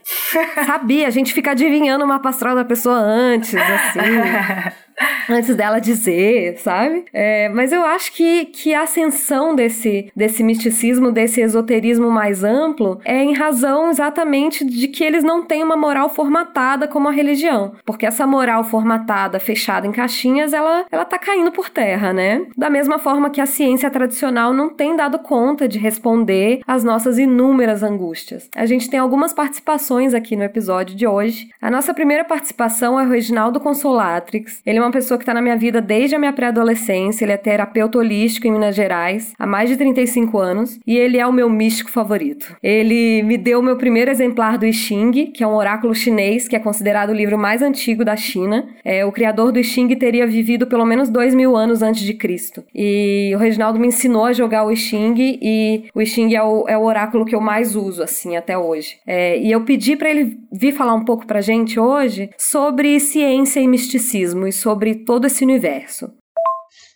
sabia, 0.66 1.06
a 1.06 1.10
gente 1.10 1.32
fica 1.32 1.52
adivinhando 1.52 2.04
o 2.04 2.08
mapa 2.08 2.28
astral 2.28 2.54
da 2.54 2.64
pessoa 2.64 2.96
antes, 2.96 3.54
assim. 3.54 4.78
antes 5.28 5.54
dela 5.54 5.78
dizer, 5.78 6.58
sabe? 6.58 7.04
É, 7.12 7.48
mas 7.48 7.72
eu 7.72 7.84
acho 7.84 8.12
que, 8.12 8.46
que 8.46 8.74
a 8.74 8.82
ascensão 8.82 9.54
desse, 9.54 10.10
desse 10.14 10.42
misticismo, 10.42 11.12
desse 11.12 11.40
esoterismo 11.40 12.10
mais 12.10 12.42
amplo, 12.42 13.00
é 13.04 13.22
em 13.22 13.34
razão 13.34 13.90
exatamente 13.90 14.64
de 14.64 14.88
que 14.88 15.04
eles 15.04 15.22
não 15.22 15.44
têm 15.44 15.62
uma 15.62 15.76
moral 15.76 16.08
formatada 16.08 16.88
como 16.88 17.08
a 17.08 17.12
religião. 17.12 17.72
Porque 17.84 18.06
essa 18.06 18.26
moral 18.26 18.64
formatada, 18.64 19.38
fechada 19.38 19.86
em 19.86 19.92
caixinhas, 19.92 20.52
ela, 20.52 20.86
ela 20.90 21.04
tá 21.04 21.18
caindo 21.18 21.52
por 21.52 21.70
terra, 21.70 22.12
né? 22.12 22.46
Da 22.56 22.70
mesma 22.70 22.98
forma 22.98 23.30
que 23.30 23.40
a 23.40 23.46
ciência 23.46 23.90
tradicional 23.90 24.52
não 24.52 24.68
tem 24.68 24.96
dado 24.96 25.18
conta 25.18 25.68
de 25.68 25.78
responder 25.78 26.60
às 26.66 26.82
nossas 26.82 27.18
inúmeras 27.18 27.82
angústias. 27.82 28.48
A 28.54 28.66
gente 28.66 28.88
tem 28.88 28.98
algumas 28.98 29.32
participações 29.32 30.14
aqui 30.14 30.36
no 30.36 30.44
episódio 30.44 30.96
de 30.96 31.06
hoje. 31.06 31.48
A 31.60 31.70
nossa 31.70 31.92
primeira 31.92 32.24
participação 32.24 32.98
é 32.98 33.04
o 33.04 33.08
Reginaldo 33.10 33.60
Consolatrix. 33.60 34.62
Ele 34.64 34.78
é 34.78 34.87
uma 34.88 34.92
pessoa 34.92 35.18
que 35.18 35.22
está 35.22 35.34
na 35.34 35.42
minha 35.42 35.56
vida 35.56 35.80
desde 35.80 36.16
a 36.16 36.18
minha 36.18 36.32
pré-adolescência. 36.32 37.24
Ele 37.24 37.32
é 37.32 37.36
terapeuta 37.36 37.98
holístico 37.98 38.46
em 38.46 38.52
Minas 38.52 38.74
Gerais 38.74 39.34
há 39.38 39.46
mais 39.46 39.68
de 39.68 39.76
35 39.76 40.38
anos 40.38 40.80
e 40.86 40.96
ele 40.96 41.18
é 41.18 41.26
o 41.26 41.32
meu 41.32 41.48
místico 41.50 41.90
favorito. 41.90 42.56
Ele 42.62 43.22
me 43.22 43.36
deu 43.36 43.60
o 43.60 43.62
meu 43.62 43.76
primeiro 43.76 44.10
exemplar 44.10 44.56
do 44.58 44.66
I 44.66 44.72
Ching, 44.72 45.30
que 45.32 45.44
é 45.44 45.46
um 45.46 45.54
oráculo 45.54 45.94
chinês 45.94 46.48
que 46.48 46.56
é 46.56 46.58
considerado 46.58 47.10
o 47.10 47.14
livro 47.14 47.38
mais 47.38 47.60
antigo 47.60 48.04
da 48.04 48.16
China. 48.16 48.66
É, 48.84 49.04
o 49.04 49.12
criador 49.12 49.52
do 49.52 49.58
I 49.58 49.64
Ching 49.64 49.94
teria 49.96 50.26
vivido 50.26 50.66
pelo 50.66 50.86
menos 50.86 51.08
dois 51.08 51.34
mil 51.34 51.56
anos 51.56 51.82
antes 51.82 52.02
de 52.02 52.14
Cristo. 52.14 52.64
E 52.74 53.32
o 53.34 53.38
Reginaldo 53.38 53.78
me 53.78 53.88
ensinou 53.88 54.24
a 54.24 54.32
jogar 54.32 54.64
o 54.64 54.74
Xing 54.74 55.14
e 55.18 55.84
o 55.94 56.04
Xing 56.04 56.34
é 56.34 56.42
o, 56.42 56.64
é 56.66 56.78
o 56.78 56.82
oráculo 56.82 57.24
que 57.26 57.34
eu 57.34 57.40
mais 57.40 57.76
uso, 57.76 58.02
assim, 58.02 58.36
até 58.36 58.56
hoje. 58.56 58.96
É, 59.06 59.38
e 59.38 59.52
eu 59.52 59.60
pedi 59.62 59.96
para 59.96 60.10
ele 60.10 60.38
vir 60.50 60.72
falar 60.72 60.94
um 60.94 61.04
pouco 61.04 61.26
pra 61.26 61.42
gente 61.42 61.78
hoje 61.78 62.30
sobre 62.38 62.98
ciência 62.98 63.60
e 63.60 63.68
misticismo 63.68 64.46
e 64.46 64.52
sobre 64.52 64.77
todo 65.04 65.26
esse 65.26 65.44
universo. 65.44 66.08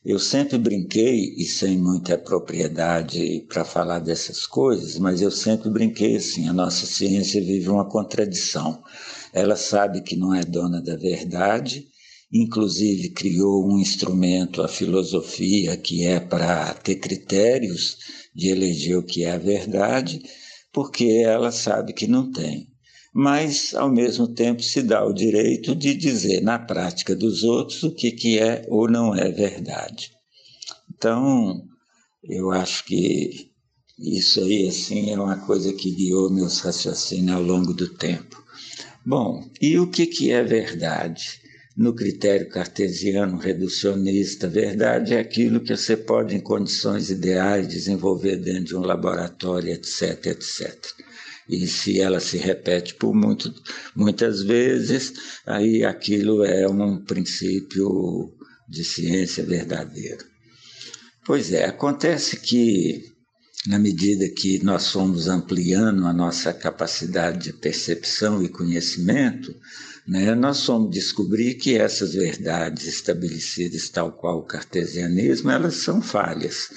Eu 0.04 0.18
sempre 0.18 0.58
brinquei, 0.58 1.34
e 1.36 1.44
sem 1.44 1.78
muita 1.78 2.18
propriedade 2.18 3.46
para 3.48 3.64
falar 3.64 4.00
dessas 4.00 4.46
coisas, 4.46 4.98
mas 4.98 5.22
eu 5.22 5.30
sempre 5.30 5.70
brinquei 5.70 6.16
assim: 6.16 6.48
a 6.48 6.52
nossa 6.52 6.86
ciência 6.86 7.40
vive 7.40 7.68
uma 7.68 7.88
contradição. 7.88 8.82
Ela 9.32 9.54
sabe 9.54 10.02
que 10.02 10.16
não 10.16 10.34
é 10.34 10.44
dona 10.44 10.82
da 10.82 10.96
verdade, 10.96 11.86
inclusive 12.32 13.10
criou 13.10 13.64
um 13.64 13.78
instrumento, 13.78 14.60
a 14.60 14.68
filosofia, 14.68 15.76
que 15.76 16.04
é 16.04 16.18
para 16.18 16.74
ter 16.74 16.96
critérios 16.96 17.96
de 18.34 18.48
eleger 18.48 18.98
o 18.98 19.04
que 19.04 19.22
é 19.22 19.32
a 19.32 19.38
verdade, 19.38 20.20
porque 20.72 21.22
ela 21.24 21.52
sabe 21.52 21.92
que 21.92 22.08
não 22.08 22.32
tem 22.32 22.71
mas 23.12 23.74
ao 23.74 23.92
mesmo 23.92 24.26
tempo 24.26 24.62
se 24.62 24.82
dá 24.82 25.04
o 25.04 25.12
direito 25.12 25.74
de 25.74 25.94
dizer 25.94 26.40
na 26.40 26.58
prática 26.58 27.14
dos 27.14 27.42
outros 27.42 27.82
o 27.82 27.94
que, 27.94 28.10
que 28.10 28.38
é 28.38 28.64
ou 28.68 28.88
não 28.88 29.14
é 29.14 29.30
verdade. 29.30 30.10
Então, 30.90 31.62
eu 32.24 32.50
acho 32.50 32.84
que 32.86 33.50
isso 33.98 34.40
aí 34.40 34.66
assim 34.66 35.10
é 35.10 35.20
uma 35.20 35.36
coisa 35.36 35.72
que 35.74 35.90
guiou 35.90 36.30
meus 36.30 36.60
raciocínios 36.60 37.36
ao 37.36 37.42
longo 37.42 37.74
do 37.74 37.88
tempo. 37.88 38.42
Bom, 39.04 39.44
e 39.60 39.78
o 39.78 39.90
que, 39.90 40.06
que 40.06 40.30
é 40.30 40.42
verdade? 40.42 41.42
No 41.76 41.94
critério 41.94 42.48
cartesiano 42.48 43.36
reducionista, 43.36 44.48
verdade 44.48 45.14
é 45.14 45.18
aquilo 45.18 45.60
que 45.60 45.76
você 45.76 45.96
pode, 45.96 46.34
em 46.34 46.40
condições 46.40 47.10
ideais, 47.10 47.66
desenvolver 47.66 48.36
dentro 48.36 48.64
de 48.64 48.76
um 48.76 48.82
laboratório, 48.82 49.72
etc, 49.72 50.26
etc 50.26 50.94
e 51.48 51.66
se 51.66 52.00
ela 52.00 52.20
se 52.20 52.36
repete 52.36 52.94
por 52.94 53.14
muito, 53.14 53.52
muitas 53.94 54.42
vezes, 54.42 55.12
aí 55.46 55.84
aquilo 55.84 56.44
é 56.44 56.66
um 56.68 57.04
princípio 57.04 58.32
de 58.68 58.84
ciência 58.84 59.44
verdadeiro. 59.44 60.24
Pois 61.24 61.52
é, 61.52 61.64
acontece 61.64 62.36
que, 62.38 63.04
na 63.66 63.78
medida 63.78 64.28
que 64.28 64.62
nós 64.62 64.90
fomos 64.90 65.28
ampliando 65.28 66.06
a 66.06 66.12
nossa 66.12 66.52
capacidade 66.52 67.44
de 67.44 67.52
percepção 67.52 68.42
e 68.42 68.48
conhecimento, 68.48 69.54
né, 70.06 70.34
nós 70.34 70.64
fomos 70.64 70.90
descobrir 70.90 71.54
que 71.54 71.76
essas 71.76 72.14
verdades 72.14 72.86
estabelecidas, 72.86 73.88
tal 73.88 74.12
qual 74.12 74.38
o 74.38 74.46
cartesianismo, 74.46 75.50
elas 75.50 75.76
são 75.76 76.02
falhas 76.02 76.70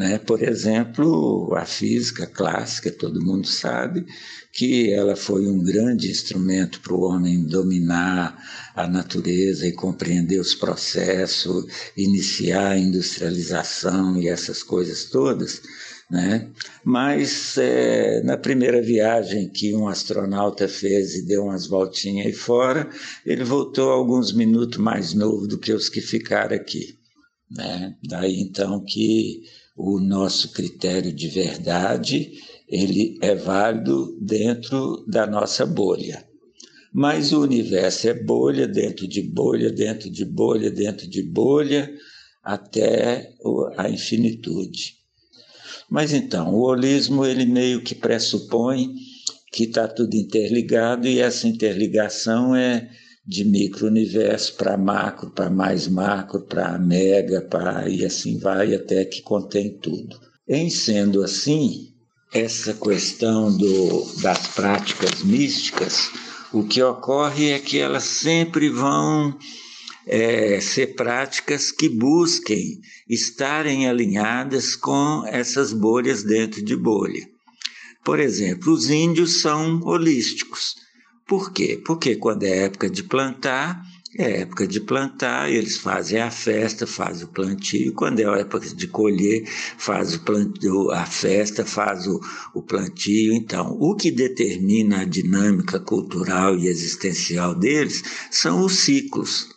né? 0.00 0.16
Por 0.16 0.42
exemplo, 0.42 1.54
a 1.54 1.66
física 1.66 2.26
clássica, 2.26 2.90
todo 2.90 3.22
mundo 3.22 3.46
sabe 3.46 4.06
que 4.50 4.90
ela 4.90 5.14
foi 5.14 5.46
um 5.46 5.62
grande 5.62 6.10
instrumento 6.10 6.80
para 6.80 6.94
o 6.94 7.02
homem 7.02 7.44
dominar 7.44 8.34
a 8.74 8.86
natureza 8.86 9.66
e 9.66 9.72
compreender 9.72 10.40
os 10.40 10.54
processos, 10.54 11.66
iniciar 11.94 12.70
a 12.70 12.78
industrialização 12.78 14.16
e 14.16 14.26
essas 14.26 14.62
coisas 14.62 15.04
todas. 15.04 15.60
Né? 16.10 16.48
Mas 16.82 17.58
é, 17.58 18.22
na 18.22 18.38
primeira 18.38 18.80
viagem 18.80 19.50
que 19.50 19.74
um 19.74 19.86
astronauta 19.86 20.66
fez 20.66 21.14
e 21.14 21.26
deu 21.26 21.44
umas 21.44 21.66
voltinhas 21.66 22.26
aí 22.26 22.32
fora, 22.32 22.88
ele 23.26 23.44
voltou 23.44 23.90
alguns 23.90 24.32
minutos 24.32 24.78
mais 24.78 25.12
novo 25.12 25.46
do 25.46 25.58
que 25.58 25.74
os 25.74 25.90
que 25.90 26.00
ficaram 26.00 26.56
aqui. 26.56 26.98
Né? 27.50 27.94
Daí 28.02 28.40
então 28.40 28.82
que 28.82 29.42
o 29.76 29.98
nosso 30.00 30.52
critério 30.52 31.12
de 31.12 31.28
verdade 31.28 32.32
ele 32.68 33.18
é 33.20 33.34
válido 33.34 34.16
dentro 34.20 35.04
da 35.08 35.26
nossa 35.26 35.66
bolha. 35.66 36.24
Mas 36.92 37.32
o 37.32 37.42
universo 37.42 38.08
é 38.08 38.14
bolha 38.14 38.66
dentro 38.66 39.06
de 39.06 39.22
bolha, 39.22 39.70
dentro 39.70 40.10
de 40.10 40.24
bolha, 40.24 40.70
dentro 40.70 41.08
de 41.08 41.22
bolha, 41.22 41.92
até 42.42 43.32
a 43.76 43.88
infinitude. 43.88 44.94
Mas 45.88 46.12
então, 46.12 46.54
o 46.54 46.62
holismo 46.62 47.24
ele 47.24 47.44
meio 47.44 47.82
que 47.82 47.94
pressupõe 47.94 48.94
que 49.52 49.64
está 49.64 49.88
tudo 49.88 50.14
interligado 50.14 51.08
e 51.08 51.18
essa 51.18 51.48
interligação 51.48 52.54
é 52.54 52.88
de 53.30 53.44
micro-universo 53.44 54.56
para 54.56 54.76
macro, 54.76 55.30
para 55.30 55.48
mais 55.48 55.86
macro, 55.86 56.40
para 56.40 56.76
mega, 56.80 57.40
para 57.40 57.88
e 57.88 58.04
assim 58.04 58.36
vai 58.40 58.74
até 58.74 59.04
que 59.04 59.22
contém 59.22 59.78
tudo. 59.78 60.18
Em 60.48 60.68
sendo 60.68 61.22
assim, 61.22 61.92
essa 62.32 62.74
questão 62.74 63.56
do, 63.56 64.04
das 64.20 64.48
práticas 64.48 65.22
místicas, 65.22 66.10
o 66.52 66.64
que 66.64 66.82
ocorre 66.82 67.52
é 67.52 67.60
que 67.60 67.78
elas 67.78 68.02
sempre 68.02 68.68
vão 68.68 69.38
é, 70.08 70.60
ser 70.60 70.96
práticas 70.96 71.70
que 71.70 71.88
busquem 71.88 72.80
estarem 73.08 73.88
alinhadas 73.88 74.74
com 74.74 75.22
essas 75.28 75.72
bolhas 75.72 76.24
dentro 76.24 76.64
de 76.64 76.74
bolha. 76.74 77.24
Por 78.04 78.18
exemplo, 78.18 78.72
os 78.72 78.90
índios 78.90 79.40
são 79.40 79.78
holísticos 79.84 80.74
por 81.30 81.52
quê? 81.52 81.80
Porque 81.86 82.16
quando 82.16 82.42
é 82.42 82.64
época 82.64 82.90
de 82.90 83.04
plantar, 83.04 83.86
é 84.18 84.40
época 84.40 84.66
de 84.66 84.80
plantar, 84.80 85.48
eles 85.48 85.76
fazem 85.76 86.20
a 86.20 86.28
festa, 86.28 86.88
fazem 86.88 87.24
o 87.24 87.28
plantio. 87.28 87.92
Quando 87.92 88.18
é 88.18 88.40
época 88.40 88.66
de 88.66 88.88
colher, 88.88 89.44
faz 89.78 90.16
o 90.16 90.24
plantio, 90.24 90.90
a 90.90 91.06
festa, 91.06 91.64
faz 91.64 92.08
o, 92.08 92.20
o 92.52 92.60
plantio. 92.60 93.32
Então, 93.32 93.76
o 93.78 93.94
que 93.94 94.10
determina 94.10 95.02
a 95.02 95.04
dinâmica 95.04 95.78
cultural 95.78 96.58
e 96.58 96.66
existencial 96.66 97.54
deles 97.54 98.02
são 98.28 98.64
os 98.64 98.80
ciclos. 98.80 99.50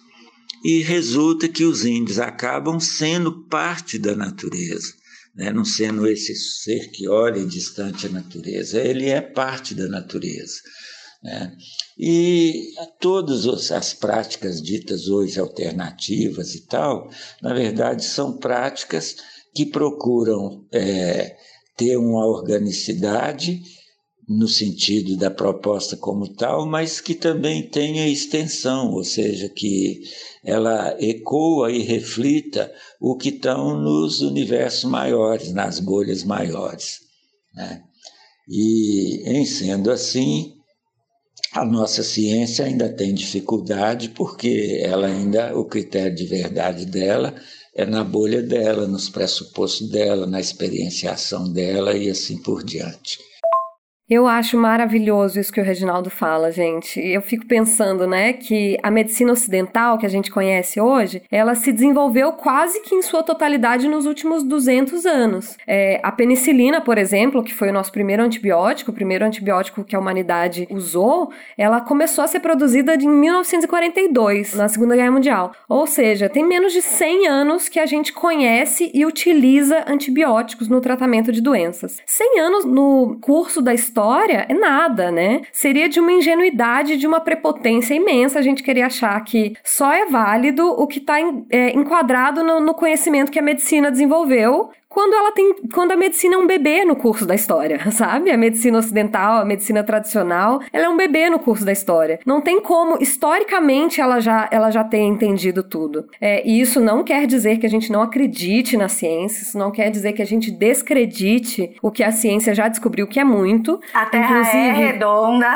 E 0.63 0.83
resulta 0.83 1.47
que 1.47 1.65
os 1.65 1.83
índios 1.85 2.19
acabam 2.19 2.79
sendo 2.79 3.47
parte 3.47 3.97
da 3.97 4.15
natureza. 4.15 4.93
Né? 5.35 5.51
Não 5.51 5.65
sendo 5.65 6.07
esse 6.07 6.35
ser 6.35 6.91
que 6.91 7.07
olha 7.07 7.43
distante 7.43 8.05
a 8.05 8.11
natureza, 8.11 8.79
ele 8.79 9.09
é 9.09 9.19
parte 9.19 9.73
da 9.73 9.87
natureza. 9.87 10.61
Né? 11.23 11.55
E 11.97 12.73
todas 12.99 13.71
as 13.71 13.93
práticas 13.93 14.61
ditas 14.61 15.07
hoje 15.07 15.39
alternativas 15.39 16.53
e 16.53 16.67
tal, 16.67 17.09
na 17.41 17.53
verdade, 17.53 18.03
são 18.03 18.37
práticas 18.37 19.15
que 19.55 19.65
procuram 19.65 20.65
é, 20.71 21.37
ter 21.77 21.95
uma 21.95 22.25
organicidade 22.25 23.61
no 24.27 24.47
sentido 24.47 25.17
da 25.17 25.29
proposta 25.29 25.97
como 25.97 26.33
tal, 26.33 26.65
mas 26.65 27.01
que 27.01 27.13
também 27.13 27.69
tenha 27.69 28.07
extensão, 28.07 28.91
ou 28.91 29.03
seja, 29.03 29.49
que 29.49 30.01
ela 30.43 30.95
ecoa 30.99 31.71
e 31.71 31.81
reflita 31.81 32.73
o 32.99 33.15
que 33.17 33.29
estão 33.29 33.79
nos 33.79 34.21
universos 34.21 34.85
maiores, 34.85 35.51
nas 35.53 35.79
bolhas 35.79 36.23
maiores. 36.23 36.99
Né? 37.53 37.83
E, 38.47 39.23
em 39.25 39.45
sendo 39.45 39.91
assim, 39.91 40.52
a 41.53 41.63
nossa 41.63 42.01
ciência 42.01 42.65
ainda 42.65 42.89
tem 42.89 43.13
dificuldade 43.13 44.09
porque 44.09 44.81
ela 44.83 45.07
ainda 45.07 45.55
o 45.57 45.65
critério 45.65 46.15
de 46.15 46.25
verdade 46.25 46.85
dela 46.85 47.35
é 47.75 47.85
na 47.85 48.03
bolha 48.03 48.41
dela, 48.41 48.87
nos 48.87 49.09
pressupostos 49.09 49.89
dela, 49.89 50.27
na 50.27 50.39
experienciação 50.39 51.51
dela 51.51 51.95
e 51.95 52.09
assim 52.09 52.37
por 52.37 52.63
diante. 52.63 53.19
Eu 54.09 54.27
acho 54.27 54.57
maravilhoso 54.57 55.39
isso 55.39 55.51
que 55.51 55.61
o 55.61 55.63
Reginaldo 55.63 56.09
fala, 56.09 56.51
gente. 56.51 56.99
Eu 56.99 57.21
fico 57.21 57.45
pensando, 57.45 58.05
né, 58.05 58.33
que 58.33 58.77
a 58.83 58.91
medicina 58.91 59.31
ocidental 59.31 59.97
que 59.97 60.05
a 60.05 60.09
gente 60.09 60.29
conhece 60.29 60.79
hoje, 60.81 61.23
ela 61.31 61.55
se 61.55 61.71
desenvolveu 61.71 62.33
quase 62.33 62.81
que 62.81 62.93
em 62.93 63.01
sua 63.01 63.23
totalidade 63.23 63.87
nos 63.87 64.05
últimos 64.05 64.43
200 64.43 65.05
anos. 65.05 65.57
É, 65.65 66.01
a 66.03 66.11
penicilina, 66.11 66.81
por 66.81 66.97
exemplo, 66.97 67.41
que 67.41 67.53
foi 67.53 67.69
o 67.69 67.73
nosso 67.73 67.93
primeiro 67.93 68.21
antibiótico, 68.21 68.91
o 68.91 68.93
primeiro 68.93 69.23
antibiótico 69.23 69.85
que 69.85 69.95
a 69.95 69.99
humanidade 69.99 70.67
usou, 70.69 71.31
ela 71.57 71.79
começou 71.79 72.25
a 72.25 72.27
ser 72.27 72.41
produzida 72.41 72.95
em 72.95 73.07
1942, 73.07 74.53
na 74.55 74.67
Segunda 74.67 74.97
Guerra 74.97 75.11
Mundial. 75.11 75.53
Ou 75.69 75.87
seja, 75.87 76.27
tem 76.27 76.45
menos 76.45 76.73
de 76.73 76.81
100 76.81 77.27
anos 77.27 77.69
que 77.69 77.79
a 77.79 77.85
gente 77.85 78.11
conhece 78.11 78.91
e 78.93 79.05
utiliza 79.05 79.85
antibióticos 79.87 80.67
no 80.67 80.81
tratamento 80.81 81.31
de 81.31 81.39
doenças. 81.39 82.01
100 82.05 82.39
anos 82.41 82.65
no 82.65 83.17
curso 83.21 83.61
da 83.61 83.73
história 83.73 83.93
história 84.03 84.45
é 84.49 84.53
nada, 84.53 85.09
né? 85.09 85.43
Seria 85.53 85.87
de 85.87 85.97
uma 85.99 86.11
ingenuidade, 86.11 86.97
de 86.97 87.07
uma 87.07 87.21
prepotência 87.21 87.93
imensa 87.93 88.37
a 88.37 88.41
gente 88.41 88.61
querer 88.61 88.81
achar 88.81 89.17
que 89.23 89.55
só 89.63 89.93
é 89.93 90.05
válido 90.07 90.67
o 90.67 90.85
que 90.85 90.99
está 90.99 91.19
é, 91.49 91.69
enquadrado 91.69 92.43
no, 92.43 92.59
no 92.59 92.73
conhecimento 92.73 93.31
que 93.31 93.39
a 93.39 93.41
medicina 93.41 93.89
desenvolveu 93.89 94.71
quando 94.93 95.15
ela 95.15 95.31
tem. 95.31 95.55
quando 95.73 95.91
a 95.91 95.95
medicina 95.95 96.35
é 96.35 96.37
um 96.37 96.45
bebê 96.45 96.85
no 96.85 96.95
curso 96.95 97.25
da 97.25 97.33
história, 97.33 97.79
sabe? 97.91 98.29
A 98.29 98.37
medicina 98.37 98.77
ocidental, 98.77 99.41
a 99.41 99.45
medicina 99.45 99.83
tradicional, 99.83 100.61
ela 100.71 100.85
é 100.85 100.89
um 100.89 100.95
bebê 100.95 101.31
no 101.31 101.39
curso 101.39 101.65
da 101.65 101.71
história. 101.71 102.19
Não 102.25 102.39
tem 102.39 102.61
como, 102.61 103.01
historicamente, 103.01 103.99
ela 103.99 104.19
já, 104.19 104.47
ela 104.51 104.69
já 104.69 104.83
ter 104.83 104.99
entendido 104.99 105.63
tudo. 105.63 106.07
É, 106.21 106.47
e 106.47 106.61
isso 106.61 106.79
não 106.79 107.03
quer 107.03 107.25
dizer 107.25 107.57
que 107.57 107.65
a 107.65 107.69
gente 107.69 107.91
não 107.91 108.03
acredite 108.03 108.77
na 108.77 108.87
ciência, 108.87 109.41
isso 109.41 109.57
não 109.57 109.71
quer 109.71 109.89
dizer 109.89 110.13
que 110.13 110.21
a 110.21 110.25
gente 110.25 110.51
descredite 110.51 111.75
o 111.81 111.89
que 111.89 112.03
a 112.03 112.11
ciência 112.11 112.53
já 112.53 112.67
descobriu, 112.67 113.07
que 113.07 113.19
é 113.19 113.23
muito. 113.23 113.79
A 113.95 114.05
Terra 114.05 114.47
é 114.55 114.71
redonda. 114.73 115.47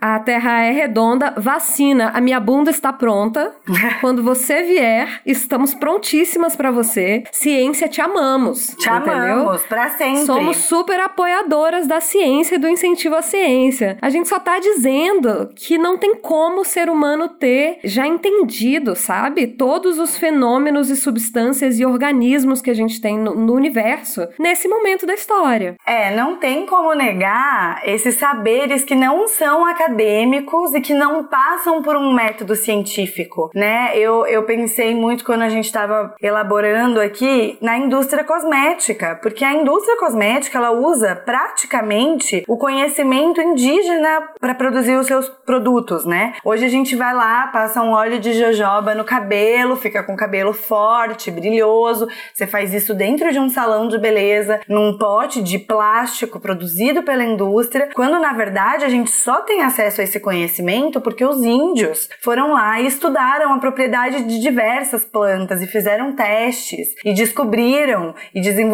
A 0.00 0.18
Terra 0.20 0.64
é 0.64 0.70
redonda. 0.70 1.34
Vacina, 1.36 2.12
a 2.14 2.20
minha 2.20 2.40
bunda 2.40 2.70
está 2.70 2.94
pronta. 2.94 3.54
Quando 4.00 4.22
você 4.22 4.62
vier, 4.62 5.20
estamos 5.26 5.74
prontíssimas 5.74 6.56
para 6.56 6.70
você. 6.70 7.24
Ciência, 7.30 7.88
te 7.88 8.00
amamos. 8.00 8.74
Te 8.86 8.96
entendeu? 8.96 9.40
amamos, 9.40 9.62
pra 9.64 9.90
sempre. 9.90 10.24
Somos 10.24 10.56
super 10.58 11.00
apoiadoras 11.00 11.86
da 11.86 12.00
ciência 12.00 12.54
e 12.54 12.58
do 12.58 12.68
incentivo 12.68 13.16
à 13.16 13.22
ciência. 13.22 13.98
A 14.00 14.10
gente 14.10 14.28
só 14.28 14.38
tá 14.38 14.58
dizendo 14.58 15.50
que 15.54 15.76
não 15.78 15.98
tem 15.98 16.16
como 16.16 16.60
o 16.60 16.64
ser 16.64 16.88
humano 16.88 17.28
ter 17.28 17.78
já 17.84 18.06
entendido, 18.06 18.94
sabe? 18.94 19.46
Todos 19.46 19.98
os 19.98 20.16
fenômenos 20.16 20.90
e 20.90 20.96
substâncias 20.96 21.78
e 21.78 21.84
organismos 21.84 22.62
que 22.62 22.70
a 22.70 22.74
gente 22.74 23.00
tem 23.00 23.18
no, 23.18 23.34
no 23.34 23.54
universo 23.54 24.28
nesse 24.38 24.68
momento 24.68 25.06
da 25.06 25.14
história. 25.14 25.76
É, 25.86 26.14
não 26.14 26.36
tem 26.36 26.66
como 26.66 26.94
negar 26.94 27.82
esses 27.84 28.14
saberes 28.16 28.84
que 28.84 28.94
não 28.94 29.28
são 29.28 29.66
acadêmicos 29.66 30.74
e 30.74 30.80
que 30.80 30.94
não 30.94 31.24
passam 31.24 31.82
por 31.82 31.96
um 31.96 32.12
método 32.12 32.54
científico, 32.54 33.50
né? 33.54 33.96
Eu, 33.96 34.26
eu 34.26 34.44
pensei 34.44 34.94
muito 34.94 35.24
quando 35.24 35.42
a 35.42 35.48
gente 35.48 35.64
estava 35.64 36.14
elaborando 36.20 37.00
aqui 37.00 37.58
na 37.60 37.76
indústria 37.76 38.24
cosmética, 38.24 38.75
porque 39.22 39.44
a 39.44 39.54
indústria 39.54 39.96
cosmética 39.98 40.58
ela 40.58 40.70
usa 40.70 41.14
praticamente 41.16 42.44
o 42.46 42.56
conhecimento 42.56 43.40
indígena 43.40 44.28
para 44.40 44.54
produzir 44.54 44.96
os 44.96 45.06
seus 45.06 45.28
produtos, 45.28 46.04
né? 46.04 46.34
Hoje 46.44 46.64
a 46.64 46.68
gente 46.68 46.94
vai 46.94 47.14
lá, 47.14 47.46
passa 47.48 47.82
um 47.82 47.92
óleo 47.92 48.18
de 48.18 48.32
jojoba 48.34 48.94
no 48.94 49.04
cabelo, 49.04 49.76
fica 49.76 50.02
com 50.02 50.14
o 50.14 50.16
cabelo 50.16 50.52
forte, 50.52 51.30
brilhoso. 51.30 52.06
Você 52.32 52.46
faz 52.46 52.74
isso 52.74 52.94
dentro 52.94 53.32
de 53.32 53.38
um 53.38 53.48
salão 53.48 53.88
de 53.88 53.98
beleza, 53.98 54.60
num 54.68 54.98
pote 54.98 55.42
de 55.42 55.58
plástico 55.58 56.38
produzido 56.38 57.02
pela 57.02 57.24
indústria, 57.24 57.88
quando 57.94 58.18
na 58.20 58.32
verdade 58.32 58.84
a 58.84 58.88
gente 58.88 59.10
só 59.10 59.40
tem 59.40 59.62
acesso 59.62 60.00
a 60.00 60.04
esse 60.04 60.20
conhecimento 60.20 61.00
porque 61.00 61.24
os 61.24 61.42
índios 61.42 62.08
foram 62.20 62.52
lá 62.52 62.80
e 62.80 62.86
estudaram 62.86 63.52
a 63.52 63.58
propriedade 63.58 64.24
de 64.24 64.40
diversas 64.40 65.04
plantas 65.04 65.62
e 65.62 65.66
fizeram 65.66 66.12
testes 66.12 66.94
e 67.04 67.12
descobriram 67.12 68.14
e 68.34 68.40
desenvolveram 68.40 68.65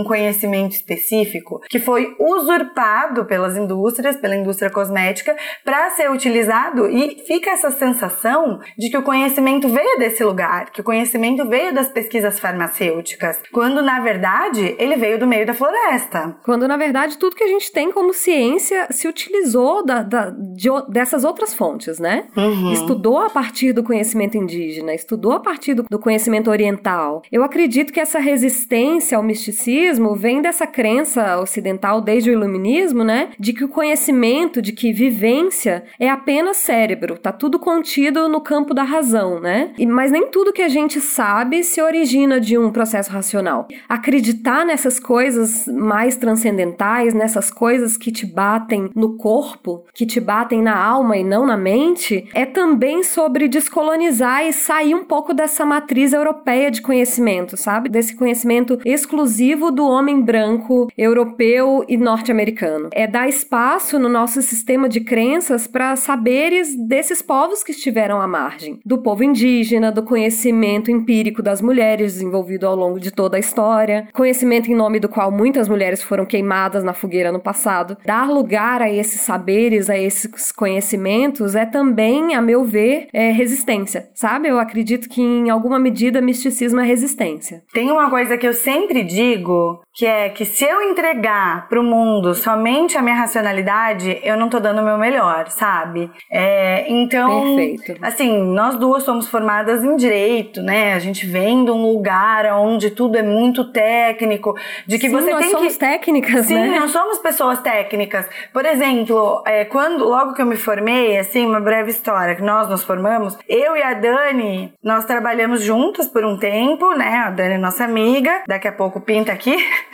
um 0.00 0.04
conhecimento 0.04 0.72
específico 0.72 1.60
que 1.68 1.78
foi 1.78 2.14
usurpado 2.18 3.24
pelas 3.24 3.56
indústrias, 3.56 4.16
pela 4.16 4.36
indústria 4.36 4.70
cosmética, 4.70 5.36
para 5.64 5.90
ser 5.90 6.10
utilizado 6.10 6.86
e 6.88 7.22
fica 7.26 7.50
essa 7.50 7.70
sensação 7.70 8.60
de 8.78 8.90
que 8.90 8.96
o 8.96 9.02
conhecimento 9.02 9.68
veio 9.68 9.98
desse 9.98 10.24
lugar, 10.24 10.70
que 10.70 10.80
o 10.80 10.84
conhecimento 10.84 11.46
veio 11.48 11.74
das 11.74 11.88
pesquisas 11.88 12.38
farmacêuticas, 12.38 13.38
quando 13.52 13.82
na 13.82 14.00
verdade 14.00 14.74
ele 14.78 14.96
veio 14.96 15.18
do 15.18 15.26
meio 15.26 15.46
da 15.46 15.54
floresta. 15.54 16.36
Quando 16.44 16.66
na 16.66 16.76
verdade 16.76 17.18
tudo 17.18 17.36
que 17.36 17.44
a 17.44 17.48
gente 17.48 17.70
tem 17.72 17.92
como 17.92 18.12
ciência 18.12 18.88
se 18.90 19.08
utilizou 19.08 19.84
da, 19.84 20.02
da 20.02 20.30
de, 20.30 20.68
dessas 20.88 21.24
outras 21.24 21.54
fontes, 21.54 21.98
né? 21.98 22.26
Uhum. 22.36 22.72
Estudou 22.72 23.18
a 23.18 23.30
partir 23.30 23.72
do 23.72 23.82
conhecimento 23.82 24.36
indígena, 24.36 24.94
estudou 24.94 25.32
a 25.32 25.40
partir 25.40 25.74
do, 25.74 25.84
do 25.84 25.98
conhecimento 25.98 26.50
oriental. 26.50 27.22
Eu 27.30 27.42
acredito 27.42 27.92
que 27.92 28.00
essa 28.00 28.18
resistência 28.18 28.79
ao 29.14 29.22
misticismo 29.22 30.14
vem 30.14 30.40
dessa 30.40 30.66
crença 30.66 31.38
ocidental 31.40 32.00
desde 32.00 32.30
o 32.30 32.32
iluminismo, 32.32 33.04
né? 33.04 33.30
De 33.38 33.52
que 33.52 33.64
o 33.64 33.68
conhecimento, 33.68 34.62
de 34.62 34.72
que 34.72 34.92
vivência 34.92 35.84
é 35.98 36.08
apenas 36.08 36.56
cérebro, 36.58 37.18
tá 37.18 37.32
tudo 37.32 37.58
contido 37.58 38.28
no 38.28 38.40
campo 38.40 38.72
da 38.72 38.82
razão, 38.82 39.40
né? 39.40 39.72
E, 39.78 39.86
mas 39.86 40.10
nem 40.10 40.28
tudo 40.28 40.52
que 40.52 40.62
a 40.62 40.68
gente 40.68 41.00
sabe 41.00 41.62
se 41.62 41.82
origina 41.82 42.40
de 42.40 42.56
um 42.56 42.70
processo 42.70 43.10
racional. 43.10 43.68
Acreditar 43.88 44.64
nessas 44.64 44.98
coisas 44.98 45.66
mais 45.66 46.16
transcendentais, 46.16 47.14
nessas 47.14 47.50
coisas 47.50 47.96
que 47.96 48.10
te 48.10 48.26
batem 48.26 48.90
no 48.94 49.16
corpo, 49.16 49.84
que 49.92 50.06
te 50.06 50.20
batem 50.20 50.62
na 50.62 50.76
alma 50.76 51.16
e 51.16 51.24
não 51.24 51.46
na 51.46 51.56
mente, 51.56 52.28
é 52.34 52.46
também 52.46 53.02
sobre 53.02 53.48
descolonizar 53.48 54.44
e 54.44 54.52
sair 54.52 54.94
um 54.94 55.04
pouco 55.04 55.34
dessa 55.34 55.64
matriz 55.64 56.12
europeia 56.12 56.70
de 56.70 56.82
conhecimento, 56.82 57.56
sabe? 57.56 57.88
Desse 57.88 58.16
conhecimento 58.16 58.69
exclusivo 58.84 59.70
do 59.70 59.86
homem 59.86 60.20
branco, 60.20 60.88
europeu 60.96 61.84
e 61.88 61.96
norte-americano. 61.96 62.90
É 62.92 63.06
dar 63.06 63.28
espaço 63.28 63.98
no 63.98 64.08
nosso 64.08 64.42
sistema 64.42 64.88
de 64.88 65.00
crenças 65.00 65.66
para 65.66 65.96
saberes 65.96 66.76
desses 66.76 67.22
povos 67.22 67.62
que 67.62 67.72
estiveram 67.72 68.20
à 68.20 68.26
margem, 68.26 68.78
do 68.84 68.98
povo 68.98 69.24
indígena, 69.24 69.90
do 69.90 70.02
conhecimento 70.02 70.90
empírico 70.90 71.42
das 71.42 71.60
mulheres 71.60 72.14
desenvolvido 72.14 72.66
ao 72.66 72.76
longo 72.76 73.00
de 73.00 73.10
toda 73.10 73.36
a 73.36 73.40
história, 73.40 74.08
conhecimento 74.12 74.70
em 74.70 74.74
nome 74.74 75.00
do 75.00 75.08
qual 75.08 75.30
muitas 75.30 75.68
mulheres 75.68 76.02
foram 76.02 76.26
queimadas 76.26 76.84
na 76.84 76.92
fogueira 76.92 77.32
no 77.32 77.40
passado. 77.40 77.96
Dar 78.04 78.28
lugar 78.28 78.82
a 78.82 78.90
esses 78.90 79.20
saberes, 79.20 79.88
a 79.88 79.98
esses 79.98 80.52
conhecimentos 80.52 81.54
é 81.54 81.64
também, 81.64 82.34
a 82.34 82.42
meu 82.42 82.64
ver, 82.64 83.08
é 83.12 83.30
resistência, 83.30 84.08
sabe? 84.14 84.48
Eu 84.48 84.58
acredito 84.58 85.08
que 85.08 85.20
em 85.20 85.50
alguma 85.50 85.78
medida 85.78 86.20
misticismo 86.20 86.80
é 86.80 86.84
resistência. 86.84 87.62
Tem 87.72 87.90
uma 87.90 88.10
coisa 88.10 88.36
que 88.36 88.46
eu 88.46 88.52
sempre 88.62 89.02
digo, 89.02 89.82
que 90.00 90.06
é 90.06 90.30
que 90.30 90.46
se 90.46 90.64
eu 90.64 90.80
entregar 90.80 91.68
para 91.68 91.78
o 91.78 91.82
mundo 91.82 92.34
somente 92.34 92.96
a 92.96 93.02
minha 93.02 93.16
racionalidade, 93.16 94.18
eu 94.22 94.34
não 94.34 94.48
tô 94.48 94.58
dando 94.58 94.80
o 94.80 94.82
meu 94.82 94.96
melhor, 94.96 95.50
sabe? 95.50 96.10
É, 96.30 96.90
então, 96.90 97.54
Perfeito. 97.54 97.96
assim, 98.00 98.42
nós 98.54 98.76
duas 98.76 99.02
somos 99.02 99.28
formadas 99.28 99.84
em 99.84 99.94
direito, 99.96 100.62
né? 100.62 100.94
A 100.94 100.98
gente 100.98 101.26
vem 101.26 101.66
de 101.66 101.70
um 101.70 101.82
lugar 101.82 102.46
onde 102.54 102.88
tudo 102.88 103.18
é 103.18 103.22
muito 103.22 103.70
técnico, 103.72 104.56
de 104.86 104.98
que 104.98 105.10
Sim, 105.10 105.14
você 105.14 105.32
nós 105.32 105.42
tem 105.42 105.50
somos 105.50 105.74
que 105.74 105.78
técnicas, 105.78 106.46
Sim, 106.46 106.54
né? 106.54 106.80
nós 106.80 106.92
somos 106.92 107.18
pessoas 107.18 107.60
técnicas. 107.60 108.24
Por 108.54 108.64
exemplo, 108.64 109.42
é, 109.46 109.66
quando 109.66 110.08
logo 110.08 110.32
que 110.32 110.40
eu 110.40 110.46
me 110.46 110.56
formei, 110.56 111.18
assim, 111.18 111.44
uma 111.44 111.60
breve 111.60 111.90
história, 111.90 112.34
que 112.34 112.42
nós 112.42 112.70
nos 112.70 112.82
formamos, 112.82 113.36
eu 113.46 113.76
e 113.76 113.82
a 113.82 113.92
Dani, 113.92 114.72
nós 114.82 115.04
trabalhamos 115.04 115.62
juntas 115.62 116.08
por 116.08 116.24
um 116.24 116.38
tempo, 116.38 116.94
né? 116.94 117.24
A 117.26 117.30
Dani 117.30 117.56
é 117.56 117.58
nossa 117.58 117.84
amiga, 117.84 118.44
daqui 118.48 118.66
a 118.66 118.72
pouco 118.72 118.98
pinta 118.98 119.30
aqui. 119.30 119.54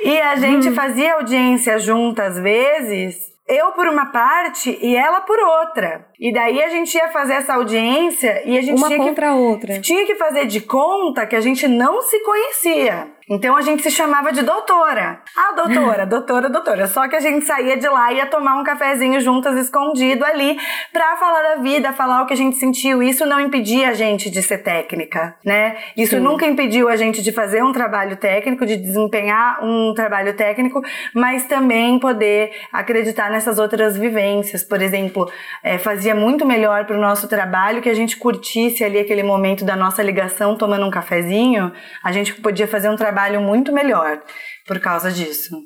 E 0.00 0.20
a 0.20 0.36
gente 0.36 0.68
hum. 0.68 0.74
fazia 0.74 1.14
audiência 1.14 1.78
juntas 1.78 2.36
às 2.36 2.42
vezes 2.42 3.36
eu 3.48 3.72
por 3.72 3.86
uma 3.86 4.06
parte 4.06 4.76
e 4.82 4.96
ela 4.96 5.20
por 5.20 5.38
outra. 5.38 6.06
E 6.18 6.32
daí 6.32 6.62
a 6.62 6.68
gente 6.68 6.94
ia 6.94 7.08
fazer 7.08 7.34
essa 7.34 7.54
audiência 7.54 8.42
e 8.44 8.56
a 8.56 8.62
gente 8.62 8.78
uma 8.78 8.88
tinha 8.88 8.98
contra 8.98 9.26
que, 9.26 9.32
a 9.32 9.34
outra. 9.34 9.80
tinha 9.80 10.06
que 10.06 10.14
fazer 10.14 10.46
de 10.46 10.60
conta 10.60 11.26
que 11.26 11.36
a 11.36 11.40
gente 11.40 11.68
não 11.68 12.00
se 12.02 12.18
conhecia. 12.20 13.16
Então 13.28 13.56
a 13.56 13.60
gente 13.60 13.82
se 13.82 13.90
chamava 13.90 14.32
de 14.32 14.42
doutora. 14.42 15.20
Ah, 15.36 15.52
doutora, 15.52 16.06
doutora, 16.06 16.48
doutora. 16.48 16.86
Só 16.86 17.08
que 17.08 17.16
a 17.16 17.20
gente 17.20 17.44
saía 17.44 17.76
de 17.76 17.88
lá 17.88 18.12
e 18.12 18.18
ia 18.18 18.26
tomar 18.26 18.54
um 18.54 18.62
cafezinho 18.62 19.20
juntas, 19.20 19.58
escondido 19.58 20.24
ali, 20.24 20.56
pra 20.92 21.16
falar 21.16 21.42
da 21.42 21.56
vida, 21.56 21.92
falar 21.92 22.22
o 22.22 22.26
que 22.26 22.34
a 22.34 22.36
gente 22.36 22.56
sentiu. 22.56 23.02
Isso 23.02 23.26
não 23.26 23.40
impedia 23.40 23.88
a 23.88 23.94
gente 23.94 24.30
de 24.30 24.40
ser 24.42 24.58
técnica, 24.58 25.34
né? 25.44 25.76
Isso 25.96 26.16
Sim. 26.16 26.22
nunca 26.22 26.46
impediu 26.46 26.88
a 26.88 26.94
gente 26.94 27.20
de 27.20 27.32
fazer 27.32 27.64
um 27.64 27.72
trabalho 27.72 28.16
técnico, 28.16 28.64
de 28.64 28.76
desempenhar 28.76 29.58
um 29.60 29.92
trabalho 29.92 30.34
técnico, 30.34 30.80
mas 31.12 31.46
também 31.46 31.98
poder 31.98 32.52
acreditar 32.72 33.28
nessas 33.28 33.58
outras 33.58 33.96
vivências. 33.96 34.62
Por 34.62 34.80
exemplo, 34.80 35.28
é, 35.64 35.78
fazia 35.78 36.05
muito 36.14 36.44
melhor 36.44 36.86
pro 36.86 37.00
nosso 37.00 37.28
trabalho 37.28 37.82
que 37.82 37.88
a 37.88 37.94
gente 37.94 38.16
curtisse 38.16 38.84
ali 38.84 38.98
aquele 38.98 39.22
momento 39.22 39.64
da 39.64 39.76
nossa 39.76 40.02
ligação 40.02 40.56
tomando 40.56 40.86
um 40.86 40.90
cafezinho. 40.90 41.72
A 42.02 42.12
gente 42.12 42.34
podia 42.34 42.66
fazer 42.66 42.88
um 42.88 42.96
trabalho 42.96 43.40
muito 43.40 43.72
melhor 43.72 44.22
por 44.66 44.78
causa 44.80 45.10
disso. 45.10 45.56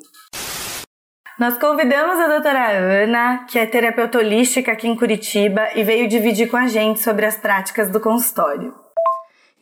Nós 1.39 1.57
convidamos 1.57 2.21
a 2.21 2.29
doutora 2.29 2.71
Ana, 2.71 3.47
que 3.49 3.59
é 3.59 3.65
terapeuta 3.65 4.19
holística 4.19 4.73
aqui 4.73 4.87
em 4.87 4.95
Curitiba, 4.95 5.71
e 5.75 5.83
veio 5.83 6.07
dividir 6.07 6.51
com 6.51 6.57
a 6.59 6.69
gente 6.69 7.01
sobre 7.01 7.25
as 7.25 7.39
práticas 7.39 7.91
do 7.91 7.99
consultório. 7.99 8.75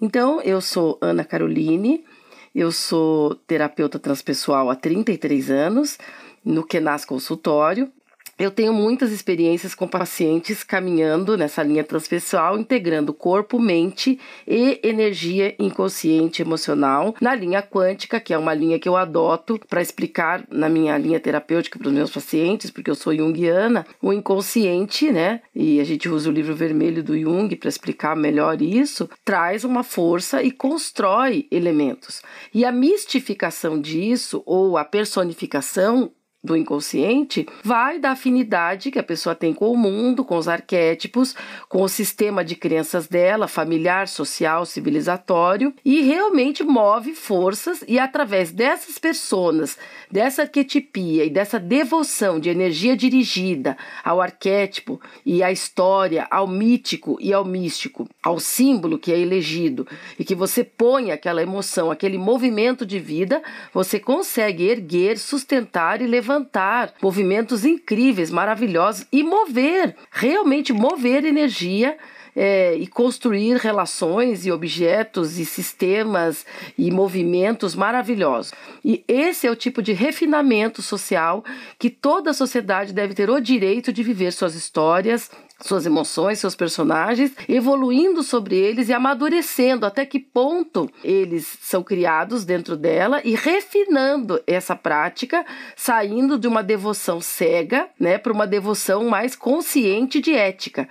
Então, 0.03 0.41
eu 0.43 0.61
sou 0.61 0.99
Ana 1.01 1.25
Caroline, 1.25 2.05
eu 2.53 2.73
sou 2.73 3.37
terapeuta 3.47 3.99
transpessoal 3.99 4.71
há 4.71 4.75
33 4.75 5.51
anos, 5.51 5.99
no 6.45 6.65
Kenas 6.65 7.05
Consultório, 7.05 7.93
eu 8.39 8.51
tenho 8.51 8.73
muitas 8.73 9.11
experiências 9.11 9.75
com 9.75 9.89
pacientes 9.89 10.63
caminhando 10.63 11.37
nessa 11.37 11.63
linha 11.63 11.83
transpessoal, 11.83 12.59
integrando 12.59 13.13
corpo, 13.13 13.59
mente 13.59 14.19
e 14.47 14.81
energia 14.83 15.55
inconsciente 15.59 16.41
emocional 16.41 17.15
na 17.21 17.35
linha 17.35 17.61
quântica, 17.63 18.21
que 18.21 18.33
é 18.33 18.39
uma 18.39 18.55
linha 18.55 18.79
que 18.79 18.89
eu 18.89 18.97
adoto 18.97 19.59
para 19.69 19.83
explicar 19.83 20.45
na 20.51 20.69
minha 20.69 20.97
linha 20.97 21.19
terapêutica 21.19 21.79
para 21.79 21.89
os 21.89 21.95
meus 21.95 22.11
pacientes, 22.11 22.71
porque 22.71 22.91
eu 22.91 22.95
sou 22.95 23.15
junguiana, 23.15 23.85
o 24.01 24.13
inconsciente, 24.13 25.11
né? 25.11 25.41
E 25.55 25.81
a 25.81 25.85
gente 25.85 26.09
usa 26.09 26.31
o 26.31 26.33
livro 26.33 26.55
vermelho 26.55 27.03
do 27.03 27.19
Jung 27.19 27.55
para 27.57 27.69
explicar 27.69 28.15
melhor 28.15 28.63
isso, 28.63 29.09
traz 29.25 29.65
uma 29.65 29.83
força 29.83 30.43
e 30.43 30.51
constrói 30.51 31.47
elementos. 31.51 32.23
E 32.55 32.65
a 32.65 32.71
mistificação 32.71 33.81
disso 33.81 34.43
ou 34.47 34.77
a 34.77 34.85
personificação 34.85 36.13
do 36.43 36.57
inconsciente 36.57 37.47
vai 37.65 37.99
da 37.99 38.13
afinidade 38.13 38.93
que 38.93 38.99
a 38.99 39.03
pessoa 39.03 39.35
tem 39.35 39.53
com 39.53 39.73
o 39.73 39.77
mundo, 39.77 40.25
com 40.25 40.37
os 40.37 40.47
arquétipos, 40.47 41.35
com 41.69 41.83
o 41.83 41.89
sistema 41.89 42.45
de 42.45 42.55
crenças 42.55 43.09
dela, 43.09 43.49
familiar, 43.49 44.07
social, 44.07 44.65
civilizatório, 44.65 45.75
e 45.85 46.01
realmente 46.03 46.63
move 46.63 47.13
forças 47.15 47.83
e 47.89 47.99
através 47.99 48.53
dessas 48.53 48.99
pessoas, 48.99 49.77
dessa 50.11 50.43
arquetipia 50.43 51.25
e 51.25 51.31
dessa 51.31 51.59
devoção 51.59 52.39
de 52.39 52.49
energia 52.49 52.97
dirigida 52.97 53.77
ao 54.05 54.21
arquétipo 54.21 55.01
e 55.27 55.43
à 55.43 55.51
história, 55.51 56.27
ao 56.31 56.47
mítico 56.47 57.19
e 57.21 57.33
ao 57.33 57.45
místico, 57.45 58.09
ao 58.23 58.39
símbolo 58.39 58.99
que 58.99 59.13
é 59.13 59.19
elegido 59.19 59.87
e 60.17 60.25
que 60.25 60.37
você 60.37 60.63
põe 60.63 61.11
aquela 61.11 61.43
emoção, 61.43 61.91
aquele 61.91 62.17
movimento 62.17 62.87
de 62.87 63.01
vida, 63.01 63.43
você 63.75 63.99
consegue 63.99 64.69
erguer, 64.69 65.19
sustentar 65.19 66.01
e 66.01 66.07
levar 66.07 66.28
levantar 66.29 66.93
movimentos 67.03 67.65
incríveis, 67.65 68.31
maravilhosos 68.31 69.07
e 69.11 69.23
mover, 69.23 69.97
realmente 70.11 70.73
mover 70.73 71.25
energia 71.25 71.97
é, 72.37 72.75
e 72.75 72.87
construir 72.87 73.57
relações 73.57 74.45
e 74.45 74.53
objetos 74.53 75.39
e 75.39 75.47
sistemas 75.47 76.45
e 76.77 76.91
movimentos 76.91 77.75
maravilhosos. 77.75 78.53
E 78.85 79.03
esse 79.09 79.47
é 79.47 79.51
o 79.51 79.57
tipo 79.57 79.83
de 79.83 79.93
refinamento 79.93 80.83
social 80.83 81.43
que 81.79 81.89
toda 81.89 82.35
sociedade 82.35 82.93
deve 82.93 83.15
ter 83.15 83.31
o 83.31 83.41
direito 83.41 83.93
de 83.93 84.03
viver 84.03 84.33
suas 84.33 84.55
histórias, 84.55 85.31
suas 85.61 85.85
emoções, 85.87 86.39
seus 86.39 86.55
personagens, 86.55 87.33
evoluindo 87.49 88.23
sobre 88.23 88.57
eles 88.57 88.89
e 88.89 88.93
amadurecendo 88.93 89.85
até 89.85 90.07
que 90.07 90.21
ponto 90.21 90.89
eles 91.03 91.59
são 91.61 91.83
criados 91.83 92.45
dentro 92.45 92.77
dela 92.77 93.21
e 93.25 93.35
refinando 93.35 94.41
essa 94.47 94.77
prática, 94.77 95.45
saindo 95.77 96.39
de 96.39 96.47
uma 96.47 96.63
devoção 96.63 97.21
cega, 97.21 97.89
né, 97.99 98.19
para 98.19 98.33
uma 98.33 98.47
devoção 98.47 99.09
mais 99.09 99.35
consciente 99.35 100.21
de 100.21 100.33
ética. 100.33 100.89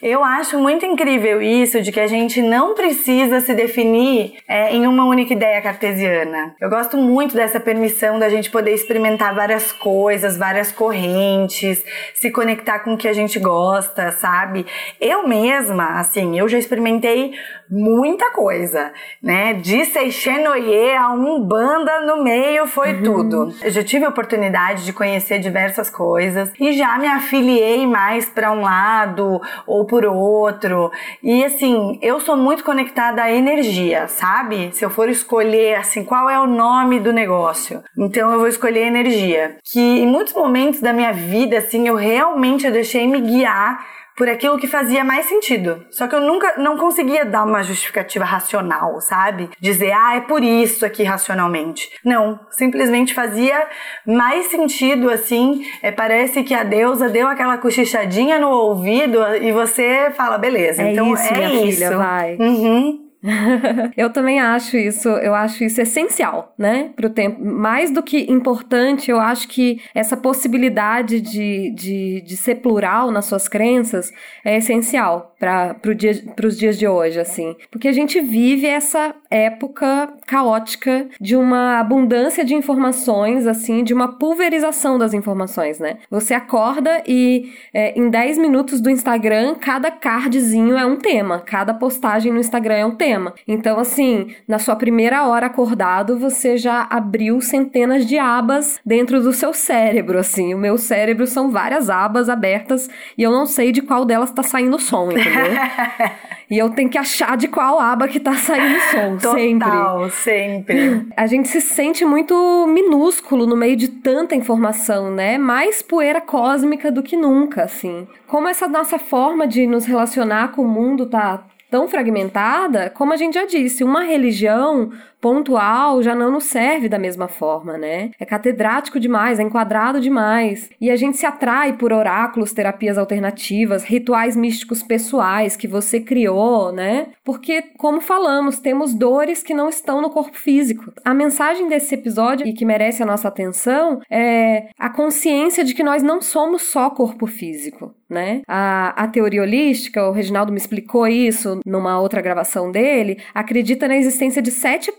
Eu 0.00 0.22
acho 0.22 0.58
muito 0.58 0.86
incrível 0.86 1.42
isso 1.42 1.80
de 1.82 1.90
que 1.90 1.98
a 1.98 2.06
gente 2.06 2.40
não 2.40 2.74
precisa 2.74 3.40
se 3.40 3.52
definir 3.52 4.34
é, 4.46 4.72
em 4.72 4.86
uma 4.86 5.04
única 5.04 5.32
ideia 5.32 5.60
cartesiana. 5.60 6.54
Eu 6.60 6.70
gosto 6.70 6.96
muito 6.96 7.34
dessa 7.34 7.58
permissão 7.58 8.18
da 8.18 8.28
gente 8.28 8.48
poder 8.48 8.72
experimentar 8.72 9.34
várias 9.34 9.72
coisas, 9.72 10.36
várias 10.36 10.70
correntes, 10.70 11.84
se 12.14 12.30
conectar 12.30 12.78
com 12.80 12.94
o 12.94 12.96
que 12.96 13.08
a 13.08 13.12
gente 13.12 13.40
gosta, 13.40 14.12
sabe? 14.12 14.64
Eu 15.00 15.26
mesma, 15.26 15.98
assim, 15.98 16.38
eu 16.38 16.48
já 16.48 16.58
experimentei 16.58 17.32
muita 17.68 18.30
coisa, 18.30 18.92
né? 19.22 19.54
De 19.54 19.84
Seixenoye 19.84 20.94
a 20.94 21.10
Umbanda 21.10 22.00
no 22.00 22.22
meio 22.22 22.66
foi 22.66 22.94
uhum. 22.94 23.02
tudo. 23.02 23.54
Eu 23.62 23.70
já 23.70 23.82
tive 23.82 24.04
a 24.04 24.08
oportunidade 24.08 24.84
de 24.84 24.92
conhecer 24.92 25.38
diversas 25.40 25.90
coisas 25.90 26.52
e 26.58 26.72
já 26.72 26.96
me 26.98 27.08
afiliei 27.08 27.86
mais 27.86 28.28
para 28.28 28.52
um 28.52 28.62
lado 28.62 29.40
ou 29.66 29.87
por 29.88 30.04
outro. 30.04 30.92
E 31.22 31.44
assim, 31.44 31.98
eu 32.00 32.20
sou 32.20 32.36
muito 32.36 32.62
conectada 32.62 33.22
à 33.22 33.32
energia, 33.32 34.06
sabe? 34.06 34.70
Se 34.72 34.84
eu 34.84 34.90
for 34.90 35.08
escolher 35.08 35.76
assim, 35.76 36.04
qual 36.04 36.30
é 36.30 36.38
o 36.38 36.46
nome 36.46 37.00
do 37.00 37.12
negócio, 37.12 37.82
então 37.98 38.32
eu 38.32 38.38
vou 38.38 38.48
escolher 38.48 38.86
energia. 38.86 39.56
Que 39.64 39.80
em 39.80 40.06
muitos 40.06 40.34
momentos 40.34 40.80
da 40.80 40.92
minha 40.92 41.12
vida, 41.12 41.58
assim, 41.58 41.88
eu 41.88 41.96
realmente 41.96 42.66
eu 42.66 42.72
deixei 42.72 43.06
me 43.08 43.20
guiar 43.20 43.84
por 44.18 44.28
aquilo 44.28 44.58
que 44.58 44.66
fazia 44.66 45.04
mais 45.04 45.26
sentido. 45.26 45.86
Só 45.90 46.08
que 46.08 46.14
eu 46.14 46.20
nunca 46.20 46.54
não 46.58 46.76
conseguia 46.76 47.24
dar 47.24 47.44
uma 47.44 47.62
justificativa 47.62 48.24
racional, 48.24 49.00
sabe? 49.00 49.48
Dizer, 49.60 49.92
ah, 49.92 50.16
é 50.16 50.20
por 50.20 50.42
isso 50.42 50.84
aqui 50.84 51.04
racionalmente. 51.04 51.88
Não, 52.04 52.40
simplesmente 52.50 53.14
fazia 53.14 53.68
mais 54.04 54.46
sentido 54.46 55.08
assim. 55.08 55.64
É, 55.80 55.92
parece 55.92 56.42
que 56.42 56.52
a 56.52 56.64
deusa 56.64 57.08
deu 57.08 57.28
aquela 57.28 57.56
cochichadinha 57.56 58.40
no 58.40 58.50
ouvido 58.50 59.20
e 59.36 59.52
você 59.52 60.10
fala, 60.16 60.36
beleza, 60.36 60.82
é 60.82 60.92
então 60.92 61.14
isso, 61.14 61.32
é 61.32 61.36
minha 61.36 61.64
isso. 61.64 61.78
Filha, 61.78 61.96
vai. 61.96 62.36
Uhum. 62.36 63.07
eu 63.96 64.10
também 64.10 64.38
acho 64.38 64.76
isso, 64.76 65.08
eu 65.08 65.34
acho 65.34 65.64
isso 65.64 65.80
essencial, 65.80 66.54
né, 66.56 66.90
para 66.94 67.06
o 67.06 67.10
tempo. 67.10 67.44
Mais 67.44 67.90
do 67.90 68.02
que 68.02 68.30
importante, 68.30 69.10
eu 69.10 69.20
acho 69.20 69.48
que 69.48 69.82
essa 69.94 70.16
possibilidade 70.16 71.20
de, 71.20 71.70
de, 71.74 72.20
de 72.20 72.36
ser 72.36 72.56
plural 72.56 73.10
nas 73.10 73.24
suas 73.24 73.48
crenças 73.48 74.12
é 74.44 74.56
essencial 74.56 75.34
para 75.38 75.74
pro 75.74 75.94
dia, 75.94 76.12
os 76.44 76.58
dias 76.58 76.78
de 76.78 76.86
hoje, 76.86 77.20
assim. 77.20 77.56
Porque 77.70 77.88
a 77.88 77.92
gente 77.92 78.20
vive 78.20 78.66
essa 78.66 79.14
época 79.30 80.12
caótica 80.26 81.06
de 81.20 81.36
uma 81.36 81.78
abundância 81.78 82.44
de 82.44 82.54
informações, 82.54 83.46
assim, 83.46 83.84
de 83.84 83.94
uma 83.94 84.18
pulverização 84.18 84.98
das 84.98 85.14
informações, 85.14 85.78
né? 85.78 85.98
Você 86.10 86.34
acorda 86.34 87.02
e 87.06 87.52
é, 87.72 87.98
em 87.98 88.08
10 88.10 88.38
minutos 88.38 88.80
do 88.80 88.90
Instagram, 88.90 89.54
cada 89.54 89.90
cardzinho 89.90 90.76
é 90.76 90.84
um 90.84 90.96
tema, 90.96 91.40
cada 91.40 91.72
postagem 91.72 92.32
no 92.32 92.40
Instagram 92.40 92.74
é 92.74 92.86
um 92.86 92.94
tema. 92.94 93.34
Então, 93.46 93.78
assim, 93.78 94.34
na 94.46 94.58
sua 94.58 94.76
primeira 94.76 95.26
hora 95.26 95.46
acordado, 95.46 96.18
você 96.18 96.56
já 96.56 96.86
abriu 96.90 97.40
centenas 97.40 98.06
de 98.06 98.18
abas 98.18 98.80
dentro 98.84 99.22
do 99.22 99.32
seu 99.32 99.52
cérebro, 99.52 100.18
assim. 100.18 100.54
O 100.54 100.58
meu 100.58 100.76
cérebro 100.78 101.26
são 101.26 101.50
várias 101.50 101.90
abas 101.90 102.28
abertas 102.28 102.88
e 103.16 103.22
eu 103.22 103.30
não 103.30 103.46
sei 103.46 103.72
de 103.72 103.82
qual 103.82 104.04
delas 104.04 104.30
tá 104.30 104.42
saindo 104.42 104.78
som, 104.78 105.08
entendeu? 105.28 106.10
e 106.50 106.58
eu 106.58 106.70
tenho 106.70 106.88
que 106.88 106.98
achar 106.98 107.36
de 107.36 107.48
qual 107.48 107.78
aba 107.78 108.08
que 108.08 108.18
tá 108.18 108.34
saindo 108.34 108.80
som, 108.90 109.16
Total, 109.16 110.10
sempre. 110.10 110.10
sempre. 110.10 111.06
A 111.16 111.26
gente 111.26 111.48
se 111.48 111.60
sente 111.60 112.04
muito 112.04 112.66
minúsculo 112.66 113.46
no 113.46 113.56
meio 113.56 113.76
de 113.76 113.88
tanta 113.88 114.34
informação, 114.34 115.10
né? 115.10 115.38
Mais 115.38 115.82
poeira 115.82 116.20
cósmica 116.20 116.90
do 116.90 117.02
que 117.02 117.16
nunca, 117.16 117.64
assim. 117.64 118.06
Como 118.26 118.48
essa 118.48 118.66
nossa 118.66 118.98
forma 118.98 119.46
de 119.46 119.66
nos 119.66 119.84
relacionar 119.84 120.52
com 120.52 120.62
o 120.62 120.68
mundo 120.68 121.06
tá 121.06 121.44
tão 121.70 121.86
fragmentada, 121.86 122.90
como 122.90 123.12
a 123.12 123.16
gente 123.16 123.34
já 123.34 123.44
disse, 123.44 123.84
uma 123.84 124.02
religião 124.02 124.90
pontual 125.20 126.02
já 126.02 126.14
não 126.14 126.30
nos 126.30 126.44
serve 126.44 126.88
da 126.88 126.98
mesma 126.98 127.28
forma, 127.28 127.76
né? 127.76 128.10
É 128.18 128.24
catedrático 128.24 129.00
demais, 129.00 129.38
é 129.38 129.42
enquadrado 129.42 130.00
demais. 130.00 130.70
E 130.80 130.90
a 130.90 130.96
gente 130.96 131.16
se 131.16 131.26
atrai 131.26 131.72
por 131.74 131.92
oráculos, 131.92 132.52
terapias 132.52 132.96
alternativas, 132.96 133.84
rituais 133.84 134.36
místicos 134.36 134.82
pessoais 134.82 135.56
que 135.56 135.66
você 135.66 136.00
criou, 136.00 136.72
né? 136.72 137.08
Porque, 137.24 137.62
como 137.76 138.00
falamos, 138.00 138.58
temos 138.58 138.94
dores 138.94 139.42
que 139.42 139.54
não 139.54 139.68
estão 139.68 140.00
no 140.00 140.10
corpo 140.10 140.36
físico. 140.36 140.92
A 141.04 141.12
mensagem 141.12 141.68
desse 141.68 141.94
episódio 141.94 142.46
e 142.46 142.52
que 142.52 142.64
merece 142.64 143.02
a 143.02 143.06
nossa 143.06 143.28
atenção 143.28 144.00
é 144.10 144.68
a 144.78 144.90
consciência 144.90 145.64
de 145.64 145.74
que 145.74 145.82
nós 145.82 146.02
não 146.02 146.20
somos 146.20 146.62
só 146.62 146.90
corpo 146.90 147.26
físico. 147.26 147.94
Né? 148.08 148.40
A, 148.48 149.04
a 149.04 149.06
teoria 149.08 149.42
holística, 149.42 150.08
o 150.08 150.12
Reginaldo 150.12 150.50
me 150.50 150.56
explicou 150.56 151.06
isso 151.06 151.60
numa 151.66 152.00
outra 152.00 152.22
gravação 152.22 152.72
dele, 152.72 153.18
acredita 153.34 153.86
na 153.86 153.96
existência 153.96 154.40
de 154.40 154.50
sete 154.50 154.90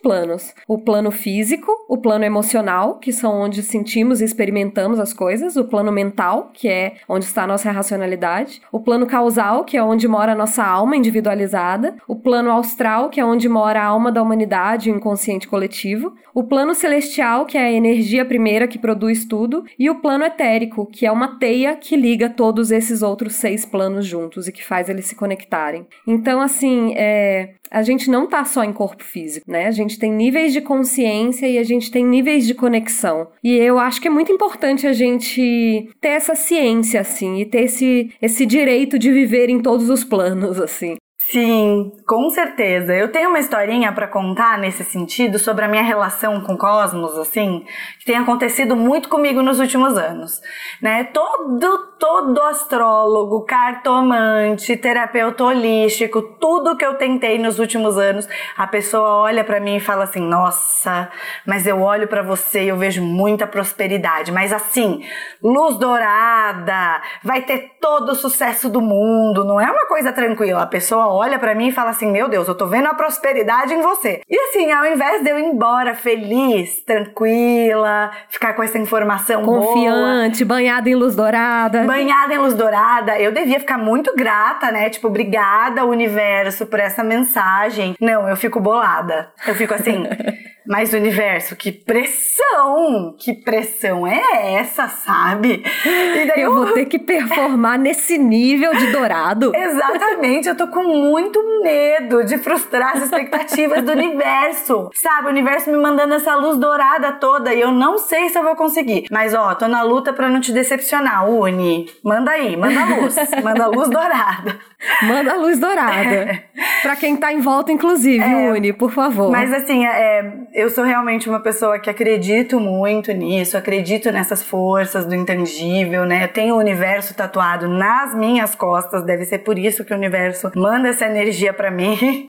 o 0.68 0.78
plano 0.78 1.12
físico, 1.12 1.72
o 1.88 1.98
plano 1.98 2.26
emocional, 2.26 3.00
que 3.00 3.12
são 3.12 3.40
onde 3.42 3.62
sentimos 3.62 4.22
e 4.22 4.26
experimentamos 4.26 5.00
as 5.00 5.14
coisas, 5.14 5.56
o 5.56 5.64
plano 5.64 5.92
mental, 5.92 6.52
que 6.54 6.68
é 6.68 6.94
onde 7.08 7.26
está 7.26 7.44
a 7.44 7.48
nossa 7.48 7.72
racionalidade, 7.72 8.62
o 8.72 8.80
plano 8.80 9.06
causal, 9.06 9.64
que 9.64 9.78
é 9.78 9.84
onde 9.84 10.08
mora 10.08 10.32
a 10.32 10.36
nossa 10.36 10.64
alma 10.64 10.96
individualizada, 10.96 11.96
o 12.08 12.16
plano 12.16 12.52
austral, 12.52 13.10
que 13.10 13.20
é 13.20 13.26
onde 13.26 13.48
mora 13.48 13.82
a 13.82 13.86
alma 13.86 14.12
da 14.12 14.22
humanidade, 14.22 14.92
o 14.92 14.96
inconsciente 14.96 15.48
coletivo, 15.48 16.14
o 16.34 16.44
plano 16.44 16.74
celestial, 16.74 17.46
que 17.46 17.58
é 17.58 17.66
a 17.66 17.72
energia 17.72 18.24
primeira 18.24 18.68
que 18.68 18.80
produz 18.80 19.26
tudo, 19.26 19.64
e 19.78 19.90
o 19.90 19.96
plano 19.96 20.24
etérico, 20.24 20.86
que 20.86 21.06
é 21.06 21.12
uma 21.12 21.38
teia 21.38 21.76
que 21.76 21.96
liga 21.96 22.30
todos 22.30 22.72
esses 22.72 23.02
outros 23.02 23.36
seis 23.36 23.66
planos 23.66 24.06
juntos 24.06 24.48
e 24.48 24.52
que 24.52 24.64
faz 24.64 24.90
eles 24.90 25.06
se 25.06 25.16
conectarem. 25.16 25.86
Então, 26.08 26.42
assim, 26.42 26.94
é, 26.96 27.56
a 27.70 27.84
gente 27.84 28.10
não 28.10 28.28
tá 28.28 28.46
só 28.46 28.64
em 28.64 28.74
corpo 28.74 29.04
físico, 29.04 29.50
né? 29.50 29.68
A 29.68 29.72
gente 29.72 29.99
tem 30.00 30.12
níveis 30.12 30.54
de 30.54 30.62
consciência 30.62 31.48
e 31.48 31.58
a 31.58 31.64
gente 31.64 31.92
tem 31.92 32.06
níveis 32.06 32.48
de 32.48 32.54
conexão. 32.54 33.28
E 33.44 33.56
eu 33.56 33.78
acho 33.78 34.02
que 34.02 34.08
é 34.08 34.12
muito 34.12 34.32
importante 34.32 34.88
a 34.88 34.94
gente 34.94 35.90
ter 36.00 36.10
essa 36.10 36.36
ciência, 36.36 37.02
assim, 37.02 37.42
e 37.42 37.46
ter 37.46 37.66
esse, 37.66 38.12
esse 38.22 38.46
direito 38.46 38.98
de 38.98 39.12
viver 39.12 39.50
em 39.50 39.62
todos 39.62 39.90
os 39.90 40.04
planos, 40.04 40.60
assim. 40.60 40.96
Sim, 41.32 41.92
com 42.08 42.30
certeza. 42.32 42.96
Eu 42.96 43.12
tenho 43.12 43.30
uma 43.30 43.38
historinha 43.38 43.92
para 43.92 44.08
contar 44.08 44.58
nesse 44.58 44.84
sentido 44.84 45.38
sobre 45.38 45.64
a 45.64 45.68
minha 45.68 45.84
relação 45.84 46.42
com 46.42 46.54
o 46.54 46.58
cosmos, 46.58 47.16
assim, 47.20 47.64
que 48.00 48.06
tem 48.06 48.16
acontecido 48.16 48.76
muito 48.76 49.10
comigo 49.10 49.44
nos 49.44 49.60
últimos 49.60 49.96
anos, 49.96 50.42
né? 50.82 51.04
Todo 51.04 51.89
todo 52.00 52.42
astrólogo, 52.44 53.42
cartomante, 53.42 54.78
terapeuta 54.78 55.44
holístico, 55.44 56.22
tudo 56.22 56.78
que 56.78 56.86
eu 56.86 56.96
tentei 56.96 57.38
nos 57.38 57.60
últimos 57.60 57.98
anos, 57.98 58.28
a 58.58 58.66
pessoa 58.66 59.18
olha 59.18 59.44
para 59.44 59.60
mim 59.60 59.76
e 59.76 59.80
fala 59.80 60.06
assim: 60.06 60.22
"Nossa, 60.22 61.10
mas 61.46 61.68
eu 61.68 61.82
olho 61.82 62.08
para 62.08 62.22
você 62.22 62.64
e 62.64 62.68
eu 62.70 62.78
vejo 62.78 63.04
muita 63.04 63.46
prosperidade, 63.46 64.32
mas 64.32 64.54
assim, 64.54 65.04
luz 65.44 65.78
dourada, 65.78 67.02
vai 67.22 67.42
ter 67.42 67.72
todo 67.82 68.14
o 68.14 68.16
sucesso 68.16 68.70
do 68.70 68.82
mundo, 68.82 69.44
não 69.44 69.60
é 69.60 69.70
uma 69.70 69.86
coisa 69.88 70.14
tranquila". 70.14 70.64
A 70.64 70.68
pessoa 70.68 71.08
olha 71.14 71.38
para 71.38 71.54
mim 71.54 71.68
e 71.68 71.72
fala 71.72 71.90
assim: 71.90 72.10
"Meu 72.10 72.30
Deus, 72.30 72.48
eu 72.48 72.56
tô 72.56 72.66
vendo 72.66 72.88
a 72.88 72.94
prosperidade 72.94 73.74
em 73.74 73.82
você". 73.82 74.22
E 74.30 74.40
assim, 74.48 74.72
ao 74.72 74.86
invés 74.86 75.22
de 75.22 75.30
eu 75.30 75.38
ir 75.38 75.44
embora 75.44 75.94
feliz, 75.94 76.82
tranquila, 76.84 78.10
ficar 78.30 78.54
com 78.54 78.64
essa 78.64 78.78
informação 78.78 79.44
confiante, 79.44 80.46
boa, 80.46 80.58
banhada 80.58 80.90
em 80.90 80.96
luz 80.96 81.16
dourada, 81.16 81.89
banhada 81.90 82.36
em 82.36 82.38
luz 82.38 82.54
dourada, 82.54 83.20
eu 83.20 83.32
devia 83.32 83.60
ficar 83.60 83.78
muito 83.78 84.16
grata, 84.16 84.72
né? 84.72 84.90
Tipo, 84.92 85.08
obrigada 85.08 85.84
universo 85.86 86.68
por 86.68 86.80
essa 86.80 87.04
mensagem. 87.04 87.96
Não, 88.00 88.30
eu 88.30 88.38
fico 88.38 88.60
bolada. 88.60 89.32
Eu 89.48 89.56
fico 89.56 89.74
assim, 89.74 90.04
Mas 90.70 90.94
universo, 90.94 91.56
que 91.56 91.72
pressão! 91.72 93.16
Que 93.18 93.34
pressão 93.34 94.06
é 94.06 94.54
essa, 94.54 94.88
sabe? 94.88 95.64
E 95.84 96.28
daí 96.28 96.44
eu, 96.44 96.54
vou 96.54 96.74
ter 96.74 96.86
que 96.86 97.00
performar 97.00 97.80
nesse 97.82 98.20
nível 98.20 98.76
de 98.76 98.92
dourado. 98.92 99.52
Exatamente, 99.58 100.48
eu 100.48 100.56
tô 100.56 100.68
com 100.68 100.84
muito 100.84 101.42
medo 101.64 102.24
de 102.24 102.38
frustrar 102.38 102.98
as 102.98 103.04
expectativas 103.06 103.84
do 103.84 103.94
universo. 103.94 104.92
Sabe, 104.94 105.26
o 105.26 105.32
universo 105.32 105.72
me 105.72 105.78
mandando 105.78 106.14
essa 106.14 106.36
luz 106.36 106.56
dourada 106.60 107.14
toda 107.14 107.52
e 107.52 107.60
eu 107.60 107.72
não 107.72 107.98
sei 107.98 108.30
se 108.30 108.38
eu 108.38 108.44
vou 108.44 108.56
conseguir. 108.56 109.06
Mas 109.10 109.34
ó, 109.34 109.56
tô 109.56 109.68
na 109.68 109.82
luta 109.82 110.14
para 110.14 110.30
não 110.30 110.40
te 110.40 110.54
decepcionar, 110.54 111.28
Uni. 111.28 111.90
Manda 112.04 112.30
aí, 112.30 112.56
manda 112.56 112.86
luz, 112.96 113.16
manda 113.44 113.66
luz 113.66 113.90
dourada. 113.90 114.60
Manda 115.04 115.36
luz 115.36 115.60
dourada. 115.60 116.42
Para 116.82 116.96
quem 116.96 117.18
tá 117.18 117.34
em 117.34 117.42
volta, 117.42 117.72
inclusive, 117.72 118.24
é, 118.24 118.52
Uni, 118.52 118.72
por 118.72 118.92
favor. 118.92 119.30
Mas 119.30 119.52
assim, 119.52 119.86
é, 119.86 120.34
eu 120.54 120.70
sou 120.70 120.86
realmente 120.86 121.28
uma 121.30 121.42
pessoa 121.42 121.78
que 121.78 121.90
acredito 121.90 122.60
muito 122.60 123.12
nisso, 123.12 123.58
acredito 123.58 124.12
nessas 124.12 124.42
forças 124.42 125.06
do 125.06 125.14
intangível, 125.14 126.06
né? 126.06 126.24
Eu 126.24 126.28
tenho 126.30 126.56
o 126.56 126.58
universo 126.58 127.14
tatuado 127.14 127.68
nas 127.68 128.16
minhas 128.16 128.56
costas, 128.56 129.04
deve 129.04 129.26
ser 129.26 129.40
por 129.40 129.60
isso 129.60 129.84
que 129.84 129.94
o 129.94 129.98
universo 129.98 130.50
manda 130.56 130.88
essa 130.88 131.06
energia 131.06 131.52
para 131.52 131.70
mim. 131.70 132.28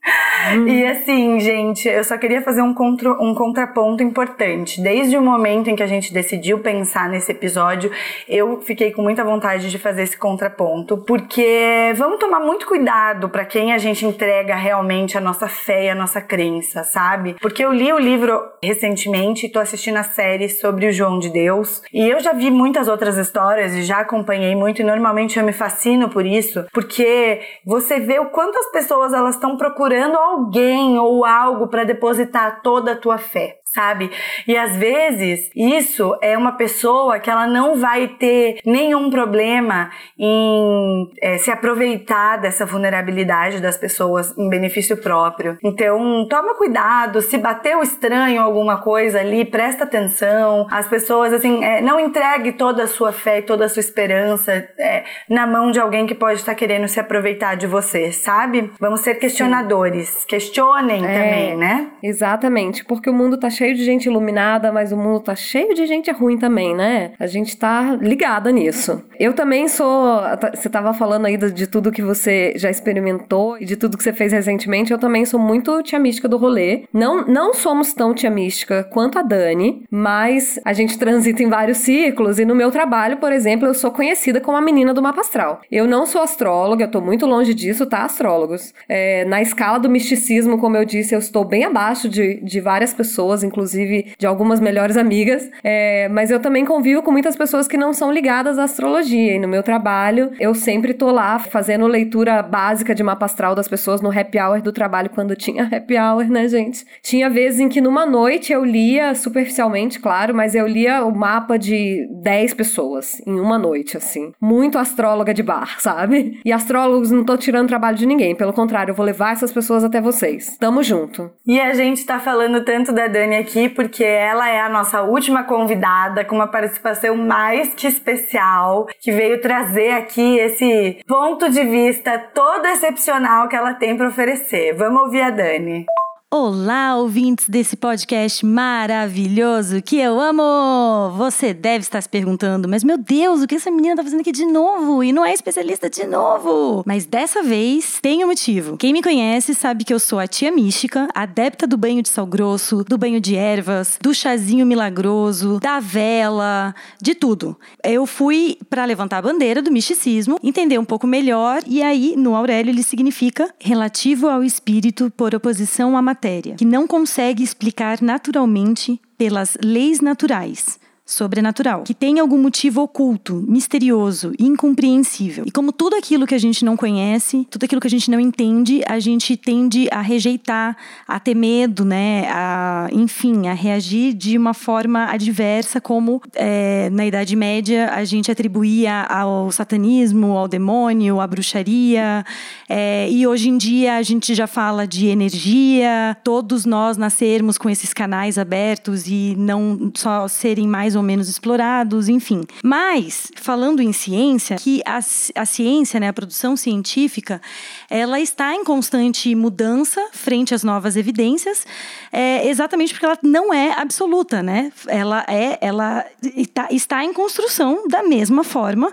Hum. 0.53 0.67
E 0.67 0.85
assim, 0.85 1.39
gente, 1.39 1.87
eu 1.87 2.03
só 2.03 2.17
queria 2.17 2.41
fazer 2.41 2.61
um, 2.61 2.73
contra, 2.73 3.11
um 3.21 3.33
contraponto 3.33 4.03
importante. 4.03 4.81
Desde 4.81 5.15
o 5.17 5.21
momento 5.21 5.69
em 5.69 5.75
que 5.75 5.83
a 5.83 5.87
gente 5.87 6.13
decidiu 6.13 6.59
pensar 6.59 7.07
nesse 7.07 7.31
episódio, 7.31 7.91
eu 8.27 8.59
fiquei 8.61 8.91
com 8.91 9.01
muita 9.01 9.23
vontade 9.23 9.69
de 9.69 9.77
fazer 9.77 10.03
esse 10.03 10.17
contraponto, 10.17 10.97
porque 10.97 11.93
vamos 11.95 12.19
tomar 12.19 12.40
muito 12.41 12.65
cuidado 12.65 13.29
para 13.29 13.45
quem 13.45 13.73
a 13.73 13.77
gente 13.77 14.05
entrega 14.05 14.55
realmente 14.55 15.17
a 15.17 15.21
nossa 15.21 15.47
fé 15.47 15.85
e 15.85 15.89
a 15.89 15.95
nossa 15.95 16.21
crença, 16.21 16.83
sabe? 16.83 17.35
Porque 17.39 17.63
eu 17.63 17.71
li 17.71 17.91
o 17.91 17.99
livro 17.99 18.41
recentemente, 18.63 19.45
estou 19.45 19.61
assistindo 19.61 19.97
a 19.97 20.03
série 20.03 20.49
sobre 20.49 20.87
o 20.87 20.91
João 20.91 21.19
de 21.19 21.29
Deus. 21.29 21.81
E 21.93 22.07
eu 22.07 22.19
já 22.19 22.33
vi 22.33 22.51
muitas 22.51 22.87
outras 22.87 23.17
histórias 23.17 23.73
e 23.73 23.83
já 23.83 23.99
acompanhei 23.99 24.55
muito, 24.55 24.81
e 24.81 24.85
normalmente 24.85 25.39
eu 25.39 25.45
me 25.45 25.53
fascino 25.53 26.09
por 26.09 26.25
isso, 26.25 26.65
porque 26.73 27.41
você 27.65 27.99
vê 27.99 28.19
o 28.19 28.29
quanto 28.29 28.57
as 28.57 28.71
pessoas 28.71 29.13
elas 29.13 29.35
estão 29.35 29.57
procurando 29.57 30.17
alguém 30.17 30.97
ou 30.97 31.25
algo 31.25 31.67
para 31.67 31.83
depositar 31.83 32.61
toda 32.61 32.93
a 32.93 32.97
tua 32.97 33.17
fé 33.17 33.60
sabe? 33.73 34.11
E 34.47 34.57
às 34.57 34.75
vezes 34.75 35.49
isso 35.55 36.17
é 36.21 36.37
uma 36.37 36.53
pessoa 36.53 37.19
que 37.19 37.29
ela 37.29 37.47
não 37.47 37.75
vai 37.75 38.07
ter 38.07 38.59
nenhum 38.65 39.09
problema 39.09 39.89
em 40.17 41.09
é, 41.21 41.37
se 41.37 41.49
aproveitar 41.49 42.37
dessa 42.37 42.65
vulnerabilidade 42.65 43.61
das 43.61 43.77
pessoas 43.77 44.37
em 44.37 44.49
benefício 44.49 44.97
próprio. 44.97 45.57
Então, 45.63 46.27
toma 46.29 46.55
cuidado, 46.55 47.21
se 47.21 47.37
bateu 47.37 47.81
estranho 47.81 48.41
alguma 48.41 48.77
coisa 48.81 49.19
ali, 49.19 49.45
presta 49.45 49.83
atenção. 49.83 50.67
As 50.69 50.87
pessoas, 50.87 51.33
assim, 51.33 51.63
é, 51.63 51.81
não 51.81 51.99
entregue 51.99 52.51
toda 52.53 52.83
a 52.83 52.87
sua 52.87 53.11
fé 53.11 53.39
e 53.39 53.41
toda 53.41 53.65
a 53.65 53.69
sua 53.69 53.79
esperança 53.79 54.51
é, 54.77 55.03
na 55.29 55.47
mão 55.47 55.71
de 55.71 55.79
alguém 55.79 56.05
que 56.05 56.15
pode 56.15 56.39
estar 56.39 56.55
querendo 56.55 56.87
se 56.87 56.99
aproveitar 56.99 57.55
de 57.55 57.67
você, 57.67 58.11
sabe? 58.11 58.71
Vamos 58.79 59.01
ser 59.01 59.15
questionadores. 59.15 60.25
Questionem 60.25 61.05
é, 61.05 61.13
também, 61.13 61.57
né? 61.57 61.91
Exatamente, 62.03 62.83
porque 62.83 63.09
o 63.09 63.13
mundo 63.13 63.39
tá 63.39 63.49
cheio 63.61 63.75
de 63.75 63.85
gente 63.85 64.07
iluminada, 64.07 64.71
mas 64.71 64.91
o 64.91 64.97
mundo 64.97 65.19
tá 65.19 65.35
cheio 65.35 65.75
de 65.75 65.85
gente 65.85 66.09
ruim 66.09 66.35
também, 66.35 66.75
né? 66.75 67.11
A 67.19 67.27
gente 67.27 67.55
tá 67.55 67.95
ligada 68.01 68.51
nisso. 68.51 69.03
Eu 69.19 69.33
também 69.33 69.67
sou. 69.67 70.19
Você 70.55 70.67
tava 70.67 70.95
falando 70.95 71.27
aí 71.27 71.37
de, 71.37 71.51
de 71.51 71.67
tudo 71.67 71.91
que 71.91 72.01
você 72.01 72.53
já 72.55 72.71
experimentou 72.71 73.59
e 73.59 73.65
de 73.65 73.75
tudo 73.75 73.97
que 73.97 74.03
você 74.03 74.11
fez 74.11 74.33
recentemente. 74.33 74.91
Eu 74.91 74.97
também 74.97 75.25
sou 75.25 75.39
muito 75.39 75.83
tia 75.83 75.99
mística 75.99 76.27
do 76.27 76.37
rolê. 76.37 76.85
Não, 76.91 77.27
não 77.27 77.53
somos 77.53 77.93
tão 77.93 78.15
tia 78.15 78.31
mística 78.31 78.83
quanto 78.83 79.19
a 79.19 79.21
Dani, 79.21 79.83
mas 79.91 80.59
a 80.65 80.73
gente 80.73 80.97
transita 80.97 81.43
em 81.43 81.49
vários 81.49 81.77
ciclos 81.77 82.39
e 82.39 82.45
no 82.45 82.55
meu 82.55 82.71
trabalho, 82.71 83.17
por 83.17 83.31
exemplo, 83.31 83.67
eu 83.67 83.75
sou 83.75 83.91
conhecida 83.91 84.41
como 84.41 84.57
a 84.57 84.61
menina 84.61 84.91
do 84.91 85.03
mapa 85.03 85.21
astral. 85.21 85.61
Eu 85.71 85.85
não 85.85 86.07
sou 86.07 86.21
astróloga, 86.21 86.85
eu 86.85 86.91
tô 86.91 86.99
muito 86.99 87.27
longe 87.27 87.53
disso, 87.53 87.85
tá, 87.85 88.05
astrólogos? 88.05 88.73
É, 88.89 89.23
na 89.25 89.39
escala 89.39 89.77
do 89.77 89.89
misticismo, 89.89 90.57
como 90.57 90.77
eu 90.77 90.85
disse, 90.85 91.13
eu 91.13 91.19
estou 91.19 91.45
bem 91.45 91.63
abaixo 91.63 92.09
de, 92.09 92.41
de 92.43 92.59
várias 92.59 92.91
pessoas, 92.91 93.43
inclusive 93.51 94.13
de 94.17 94.25
algumas 94.25 94.59
melhores 94.59 94.95
amigas, 94.95 95.49
é, 95.63 96.07
mas 96.09 96.31
eu 96.31 96.39
também 96.39 96.65
convivo 96.65 97.03
com 97.03 97.11
muitas 97.11 97.35
pessoas 97.35 97.67
que 97.67 97.77
não 97.77 97.93
são 97.93 98.11
ligadas 98.11 98.57
à 98.57 98.63
astrologia. 98.63 99.35
E 99.35 99.39
no 99.39 99.47
meu 99.47 99.61
trabalho, 99.61 100.31
eu 100.39 100.55
sempre 100.55 100.93
tô 100.93 101.11
lá 101.11 101.37
fazendo 101.37 101.85
leitura 101.85 102.41
básica 102.41 102.95
de 102.95 103.03
mapa 103.03 103.25
astral 103.25 103.53
das 103.53 103.67
pessoas 103.67 104.01
no 104.01 104.09
happy 104.09 104.39
hour 104.39 104.61
do 104.61 104.71
trabalho, 104.71 105.09
quando 105.09 105.35
tinha 105.35 105.63
happy 105.71 105.97
hour, 105.97 106.29
né, 106.29 106.47
gente? 106.47 106.85
Tinha 107.03 107.29
vezes 107.29 107.59
em 107.59 107.69
que 107.69 107.81
numa 107.81 108.05
noite 108.05 108.53
eu 108.53 108.63
lia, 108.63 109.13
superficialmente, 109.13 109.99
claro, 109.99 110.33
mas 110.33 110.55
eu 110.55 110.65
lia 110.65 111.03
o 111.03 111.13
mapa 111.13 111.57
de 111.57 112.07
10 112.23 112.53
pessoas 112.53 113.21
em 113.27 113.39
uma 113.39 113.57
noite, 113.57 113.97
assim. 113.97 114.31
Muito 114.39 114.77
astróloga 114.77 115.33
de 115.33 115.43
bar, 115.43 115.79
sabe? 115.81 116.39
E 116.45 116.51
astrólogos 116.51 117.11
não 117.11 117.25
tô 117.25 117.37
tirando 117.37 117.67
trabalho 117.67 117.97
de 117.97 118.05
ninguém, 118.05 118.35
pelo 118.35 118.53
contrário, 118.53 118.91
eu 118.91 118.95
vou 118.95 119.05
levar 119.05 119.33
essas 119.33 119.51
pessoas 119.51 119.83
até 119.83 119.99
vocês. 119.99 120.57
Tamo 120.57 120.81
junto. 120.81 121.29
E 121.45 121.59
a 121.59 121.73
gente 121.73 122.05
tá 122.05 122.19
falando 122.19 122.63
tanto 122.63 122.93
da 122.93 123.07
Dani 123.07 123.35
aqui 123.41 123.67
porque 123.67 124.03
ela 124.03 124.49
é 124.49 124.61
a 124.61 124.69
nossa 124.69 125.01
última 125.01 125.43
convidada 125.43 126.23
com 126.23 126.35
uma 126.35 126.47
participação 126.47 127.15
mais 127.17 127.73
que 127.73 127.87
especial, 127.87 128.87
que 128.99 129.11
veio 129.11 129.41
trazer 129.41 129.91
aqui 129.91 130.37
esse 130.37 131.03
ponto 131.07 131.49
de 131.49 131.63
vista 131.63 132.17
todo 132.33 132.65
excepcional 132.67 133.47
que 133.47 133.55
ela 133.55 133.73
tem 133.73 133.97
para 133.97 134.07
oferecer. 134.07 134.73
Vamos 134.73 135.03
ouvir 135.03 135.21
a 135.21 135.29
Dani. 135.29 135.85
Olá, 136.33 136.95
ouvintes 136.95 137.49
desse 137.49 137.75
podcast 137.75 138.45
maravilhoso 138.45 139.81
que 139.81 139.97
eu 139.97 140.17
amo! 140.17 141.11
Você 141.17 141.53
deve 141.53 141.79
estar 141.79 141.99
se 141.99 142.07
perguntando, 142.07 142.69
mas 142.69 142.85
meu 142.85 142.97
Deus, 142.97 143.41
o 143.41 143.47
que 143.47 143.55
essa 143.55 143.69
menina 143.69 143.97
tá 143.97 144.03
fazendo 144.03 144.21
aqui 144.21 144.31
de 144.31 144.45
novo? 144.45 145.03
E 145.03 145.11
não 145.11 145.25
é 145.25 145.33
especialista 145.33 145.89
de 145.89 146.07
novo! 146.07 146.83
Mas 146.85 147.05
dessa 147.05 147.43
vez 147.43 147.99
tem 148.01 148.23
um 148.23 148.29
motivo. 148.29 148.77
Quem 148.77 148.93
me 148.93 149.03
conhece 149.03 149.53
sabe 149.53 149.83
que 149.83 149.93
eu 149.93 149.99
sou 149.99 150.19
a 150.19 150.25
tia 150.25 150.53
mística, 150.53 151.09
adepta 151.13 151.67
do 151.67 151.75
banho 151.75 152.01
de 152.01 152.07
sal 152.07 152.25
grosso, 152.25 152.85
do 152.85 152.97
banho 152.97 153.19
de 153.19 153.35
ervas, 153.35 153.99
do 154.01 154.13
chazinho 154.13 154.65
milagroso, 154.65 155.59
da 155.59 155.81
vela, 155.81 156.73
de 157.01 157.13
tudo. 157.13 157.59
Eu 157.83 158.05
fui 158.05 158.57
para 158.69 158.85
levantar 158.85 159.17
a 159.17 159.21
bandeira 159.21 159.61
do 159.61 159.69
misticismo, 159.69 160.39
entender 160.41 160.79
um 160.79 160.85
pouco 160.85 161.05
melhor, 161.05 161.61
e 161.67 161.83
aí 161.83 162.15
no 162.15 162.37
Aurélio 162.37 162.71
ele 162.71 162.83
significa 162.83 163.53
relativo 163.59 164.29
ao 164.29 164.41
espírito 164.41 165.11
por 165.17 165.35
oposição 165.35 165.97
à 165.97 166.01
matéria 166.01 166.20
matéria, 166.21 166.55
que 166.55 166.65
não 166.65 166.85
consegue 166.85 167.43
explicar 167.43 167.99
naturalmente 167.99 169.01
pelas 169.17 169.57
leis 169.63 169.99
naturais 170.01 170.79
sobrenatural, 171.11 171.83
que 171.83 171.93
tem 171.93 172.19
algum 172.19 172.37
motivo 172.37 172.81
oculto, 172.81 173.43
misterioso, 173.47 174.31
incompreensível. 174.39 175.43
E 175.45 175.51
como 175.51 175.73
tudo 175.73 175.95
aquilo 175.97 176.25
que 176.25 176.33
a 176.33 176.39
gente 176.39 176.63
não 176.63 176.77
conhece, 176.77 177.45
tudo 177.49 177.65
aquilo 177.65 177.81
que 177.81 177.87
a 177.87 177.89
gente 177.89 178.09
não 178.09 178.19
entende, 178.19 178.81
a 178.87 178.97
gente 178.97 179.35
tende 179.35 179.89
a 179.91 179.99
rejeitar, 179.99 180.77
a 181.05 181.19
ter 181.19 181.35
medo, 181.35 181.83
né? 181.83 182.29
A, 182.29 182.87
enfim, 182.93 183.47
a 183.47 183.53
reagir 183.53 184.13
de 184.13 184.37
uma 184.37 184.53
forma 184.53 185.11
adversa, 185.11 185.81
como 185.81 186.21
é, 186.33 186.89
na 186.91 187.05
Idade 187.05 187.35
Média 187.35 187.91
a 187.93 188.05
gente 188.05 188.31
atribuía 188.31 189.01
ao 189.03 189.51
satanismo, 189.51 190.37
ao 190.37 190.47
demônio, 190.47 191.19
à 191.19 191.27
bruxaria. 191.27 192.23
É, 192.69 193.09
e 193.11 193.27
hoje 193.27 193.49
em 193.49 193.57
dia 193.57 193.97
a 193.97 194.01
gente 194.01 194.33
já 194.33 194.47
fala 194.47 194.87
de 194.87 195.07
energia, 195.07 196.15
todos 196.23 196.65
nós 196.65 196.95
nascermos 196.95 197.57
com 197.57 197.69
esses 197.69 197.93
canais 197.93 198.37
abertos 198.37 199.07
e 199.07 199.35
não 199.37 199.91
só 199.93 200.27
serem 200.29 200.67
mais 200.67 200.95
ou 200.95 201.00
ou 201.01 201.05
menos 201.05 201.27
explorados, 201.27 202.07
enfim. 202.07 202.43
Mas, 202.63 203.31
falando 203.35 203.81
em 203.81 203.91
ciência, 203.91 204.55
que 204.55 204.81
a, 204.85 204.97
a 204.97 205.45
ciência, 205.45 205.99
né, 205.99 206.07
a 206.07 206.13
produção 206.13 206.55
científica, 206.55 207.41
ela 207.89 208.19
está 208.19 208.55
em 208.55 208.63
constante 208.63 209.33
mudança 209.35 210.09
frente 210.13 210.53
às 210.53 210.63
novas 210.63 210.95
evidências, 210.95 211.65
é, 212.11 212.47
exatamente 212.47 212.93
porque 212.93 213.05
ela 213.05 213.17
não 213.23 213.53
é 213.53 213.73
absoluta, 213.73 214.41
né? 214.41 214.71
Ela 214.87 215.25
é, 215.27 215.57
ela 215.61 216.05
está, 216.35 216.67
está 216.71 217.03
em 217.03 217.13
construção 217.13 217.87
da 217.87 218.03
mesma 218.03 218.43
forma 218.43 218.91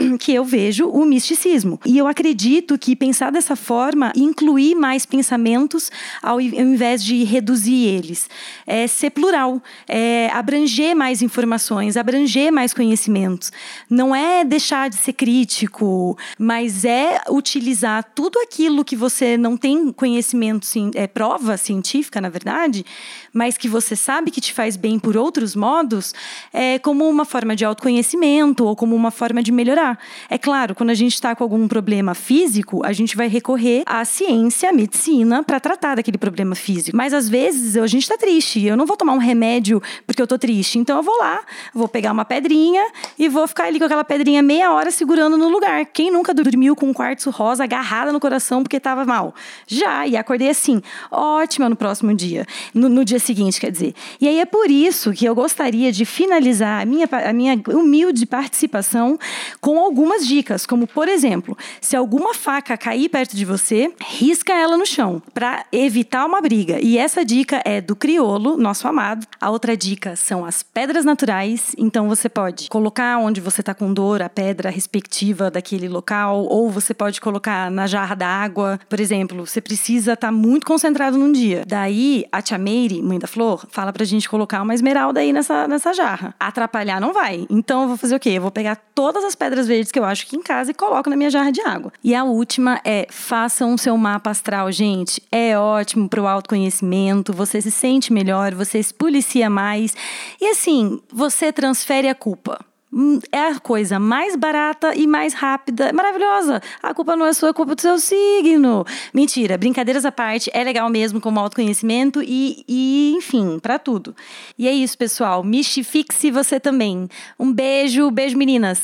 que 0.18 0.32
eu 0.32 0.44
vejo 0.44 0.88
o 0.88 1.04
misticismo. 1.04 1.78
E 1.84 1.96
eu 1.98 2.06
acredito 2.06 2.78
que 2.78 2.96
pensar 2.96 3.30
dessa 3.30 3.56
forma, 3.56 4.12
incluir 4.16 4.74
mais 4.74 5.06
pensamentos 5.06 5.90
ao 6.22 6.40
invés 6.40 7.02
de 7.04 7.22
reduzir 7.24 7.86
eles, 7.86 8.28
é 8.66 8.86
ser 8.86 9.10
plural, 9.10 9.62
é 9.88 10.30
abranger 10.32 10.94
mais 10.94 11.22
informações, 11.22 11.96
abranger 11.96 12.52
mais 12.52 12.72
conhecimentos. 12.72 13.52
Não 13.88 14.14
é 14.14 14.44
deixar 14.44 14.88
de 14.88 14.96
ser 14.96 15.12
crítico, 15.12 16.16
mas 16.38 16.84
é 16.84 17.20
utilizar 17.28 18.04
tudo 18.14 18.38
aquilo 18.40 18.84
que 18.84 18.96
você 18.96 19.36
não 19.36 19.56
tem 19.56 19.92
conhecimento, 19.92 20.66
é 20.94 21.06
prova 21.06 21.56
científica, 21.56 22.20
na 22.20 22.28
verdade, 22.28 22.84
mas 23.32 23.56
que 23.56 23.68
você 23.68 23.94
sabe 23.94 24.30
que 24.30 24.40
te 24.40 24.52
faz 24.52 24.76
bem 24.76 24.98
por 24.98 25.16
outros 25.16 25.54
modos, 25.54 26.14
é 26.52 26.78
como 26.78 27.08
uma 27.08 27.24
forma 27.24 27.54
de 27.54 27.64
autoconhecimento 27.64 28.64
ou 28.64 28.74
como 28.74 28.94
uma 28.94 29.10
forma 29.10 29.42
de 29.42 29.52
melhorar. 29.52 29.89
É 30.28 30.38
claro, 30.38 30.74
quando 30.74 30.90
a 30.90 30.94
gente 30.94 31.14
está 31.14 31.34
com 31.34 31.44
algum 31.44 31.66
problema 31.68 32.14
físico, 32.14 32.84
a 32.84 32.92
gente 32.92 33.16
vai 33.16 33.28
recorrer 33.28 33.82
à 33.86 34.04
ciência, 34.04 34.70
à 34.70 34.72
medicina, 34.72 35.42
para 35.42 35.60
tratar 35.60 35.96
daquele 35.96 36.18
problema 36.18 36.54
físico. 36.54 36.96
Mas 36.96 37.12
às 37.12 37.28
vezes 37.28 37.76
a 37.76 37.86
gente 37.86 38.02
está 38.02 38.16
triste, 38.16 38.64
eu 38.64 38.76
não 38.76 38.86
vou 38.86 38.96
tomar 38.96 39.12
um 39.12 39.18
remédio 39.18 39.82
porque 40.06 40.20
eu 40.20 40.26
tô 40.26 40.38
triste. 40.38 40.78
Então 40.78 40.96
eu 40.96 41.02
vou 41.02 41.16
lá, 41.18 41.40
vou 41.74 41.88
pegar 41.88 42.12
uma 42.12 42.24
pedrinha 42.24 42.82
e 43.18 43.28
vou 43.28 43.46
ficar 43.46 43.64
ali 43.64 43.78
com 43.78 43.84
aquela 43.84 44.04
pedrinha 44.04 44.42
meia 44.42 44.72
hora 44.72 44.90
segurando 44.90 45.36
no 45.36 45.48
lugar. 45.48 45.86
Quem 45.86 46.10
nunca 46.10 46.34
dormiu 46.34 46.74
com 46.76 46.86
um 46.86 46.92
quartzo 46.92 47.30
rosa 47.30 47.64
agarrada 47.64 48.12
no 48.12 48.20
coração 48.20 48.62
porque 48.62 48.76
estava 48.76 49.04
mal? 49.04 49.34
Já, 49.66 50.06
e 50.06 50.16
acordei 50.16 50.48
assim, 50.50 50.82
ótima 51.10 51.68
no 51.68 51.76
próximo 51.76 52.14
dia, 52.14 52.46
no, 52.74 52.88
no, 52.88 53.04
dia 53.04 53.18
seguinte, 53.18 53.60
quer 53.60 53.70
dizer. 53.70 53.94
E 54.20 54.28
aí 54.28 54.40
é 54.40 54.44
por 54.44 54.70
isso 54.70 55.12
que 55.12 55.24
eu 55.24 55.34
gostaria 55.34 55.92
de 55.92 56.04
finalizar 56.04 56.82
a 56.82 56.84
minha, 56.84 57.08
a 57.10 57.32
minha 57.32 57.60
humilde 57.68 58.26
participação 58.26 59.18
com 59.60 59.76
algumas 59.84 60.26
dicas, 60.26 60.66
como 60.66 60.86
por 60.86 61.08
exemplo, 61.08 61.56
se 61.80 61.96
alguma 61.96 62.34
faca 62.34 62.76
cair 62.76 63.08
perto 63.08 63.36
de 63.36 63.44
você, 63.44 63.92
risca 64.00 64.52
ela 64.52 64.76
no 64.76 64.86
chão 64.86 65.22
para 65.32 65.64
evitar 65.72 66.26
uma 66.26 66.40
briga. 66.40 66.78
E 66.80 66.98
essa 66.98 67.24
dica 67.24 67.62
é 67.64 67.80
do 67.80 67.94
criolo, 67.96 68.56
nosso 68.56 68.86
amado. 68.86 69.26
A 69.40 69.50
outra 69.50 69.76
dica 69.76 70.16
são 70.16 70.44
as 70.44 70.62
pedras 70.62 71.04
naturais. 71.04 71.74
Então 71.78 72.08
você 72.08 72.28
pode 72.28 72.68
colocar 72.68 73.18
onde 73.18 73.40
você 73.40 73.60
está 73.60 73.74
com 73.74 73.92
dor 73.92 74.22
a 74.22 74.28
pedra 74.28 74.70
respectiva 74.70 75.50
daquele 75.50 75.88
local, 75.88 76.44
ou 76.44 76.70
você 76.70 76.94
pode 76.94 77.20
colocar 77.20 77.70
na 77.70 77.86
jarra 77.86 78.14
da 78.14 78.26
água. 78.26 78.78
Por 78.88 79.00
exemplo, 79.00 79.46
você 79.46 79.60
precisa 79.60 80.12
estar 80.12 80.28
tá 80.28 80.32
muito 80.32 80.66
concentrado 80.66 81.18
num 81.18 81.32
dia. 81.32 81.64
Daí 81.66 82.24
a 82.32 82.42
tia 82.42 82.58
Meire, 82.58 83.02
mãe 83.02 83.18
da 83.18 83.26
flor, 83.26 83.66
fala 83.70 83.92
pra 83.92 84.04
gente 84.04 84.28
colocar 84.28 84.62
uma 84.62 84.74
esmeralda 84.74 85.20
aí 85.20 85.32
nessa, 85.32 85.66
nessa 85.66 85.92
jarra. 85.92 86.34
Atrapalhar 86.38 87.00
não 87.00 87.12
vai. 87.12 87.46
Então 87.50 87.82
eu 87.82 87.88
vou 87.88 87.96
fazer 87.96 88.14
o 88.14 88.20
quê? 88.20 88.30
Eu 88.30 88.42
vou 88.42 88.50
pegar 88.50 88.76
todas 88.94 89.24
as 89.24 89.34
pedras 89.34 89.66
verdes 89.70 89.92
que 89.92 89.98
eu 89.98 90.04
acho 90.04 90.24
aqui 90.24 90.36
em 90.36 90.42
casa 90.42 90.72
e 90.72 90.74
coloco 90.74 91.08
na 91.08 91.16
minha 91.16 91.30
jarra 91.30 91.52
de 91.52 91.60
água. 91.60 91.92
E 92.02 92.14
a 92.14 92.24
última 92.24 92.80
é 92.84 93.06
façam 93.08 93.74
o 93.74 93.78
seu 93.78 93.96
mapa 93.96 94.30
astral, 94.30 94.70
gente. 94.72 95.22
É 95.30 95.56
ótimo 95.56 96.08
pro 96.08 96.26
autoconhecimento, 96.26 97.32
você 97.32 97.60
se 97.60 97.70
sente 97.70 98.12
melhor, 98.12 98.54
você 98.54 98.82
se 98.82 98.92
policia 98.92 99.48
mais. 99.48 99.94
E 100.40 100.48
assim, 100.48 101.00
você 101.12 101.52
transfere 101.52 102.08
a 102.08 102.14
culpa 102.14 102.58
hum, 102.92 103.20
é 103.30 103.48
a 103.48 103.60
coisa 103.60 103.98
mais 103.98 104.36
barata 104.36 104.94
e 104.94 105.06
mais 105.06 105.34
rápida, 105.34 105.92
maravilhosa. 105.92 106.60
A 106.82 106.92
culpa 106.92 107.16
não 107.16 107.26
é 107.26 107.32
sua, 107.32 107.50
é 107.50 107.52
culpa 107.52 107.74
do 107.74 107.80
seu 107.80 107.98
signo. 107.98 108.84
Mentira, 109.14 109.56
brincadeiras 109.56 110.04
à 110.04 110.12
parte, 110.12 110.50
é 110.52 110.64
legal 110.64 110.88
mesmo 110.90 111.20
como 111.20 111.40
autoconhecimento 111.40 112.22
e, 112.22 112.64
e 112.68 113.14
enfim, 113.16 113.58
para 113.58 113.78
tudo. 113.78 114.14
E 114.58 114.66
é 114.66 114.72
isso, 114.72 114.98
pessoal. 114.98 115.44
Mistifique-se 115.44 116.30
você 116.30 116.58
também. 116.58 117.08
Um 117.38 117.52
beijo, 117.52 118.10
beijo 118.10 118.36
meninas. 118.36 118.80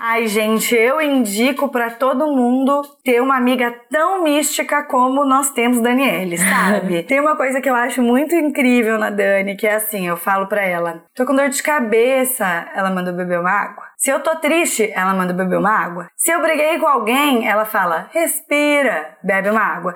Ai, 0.00 0.28
gente, 0.28 0.76
eu 0.76 1.00
indico 1.00 1.68
para 1.68 1.90
todo 1.90 2.28
mundo 2.28 2.82
ter 3.02 3.20
uma 3.20 3.36
amiga 3.36 3.74
tão 3.90 4.22
mística 4.22 4.84
como 4.84 5.24
nós 5.24 5.50
temos 5.50 5.80
Daniele, 5.80 6.38
sabe? 6.38 7.02
Tem 7.08 7.18
uma 7.18 7.34
coisa 7.34 7.60
que 7.60 7.68
eu 7.68 7.74
acho 7.74 8.00
muito 8.00 8.32
incrível 8.32 8.96
na 8.96 9.10
Dani, 9.10 9.56
que 9.56 9.66
é 9.66 9.74
assim, 9.74 10.06
eu 10.06 10.16
falo 10.16 10.46
para 10.46 10.64
ela: 10.64 11.02
"Tô 11.16 11.26
com 11.26 11.34
dor 11.34 11.48
de 11.48 11.60
cabeça", 11.60 12.44
ela 12.76 12.90
manda 12.90 13.10
beber 13.12 13.40
uma 13.40 13.50
água. 13.50 13.87
Se 13.98 14.10
eu 14.10 14.20
tô 14.20 14.36
triste, 14.36 14.92
ela 14.94 15.12
manda 15.12 15.32
beber 15.32 15.58
uma 15.58 15.72
água. 15.72 16.08
Se 16.14 16.30
eu 16.30 16.40
briguei 16.40 16.78
com 16.78 16.86
alguém, 16.86 17.48
ela 17.48 17.64
fala: 17.64 18.08
respira, 18.12 19.16
bebe 19.24 19.50
uma 19.50 19.60
água. 19.60 19.92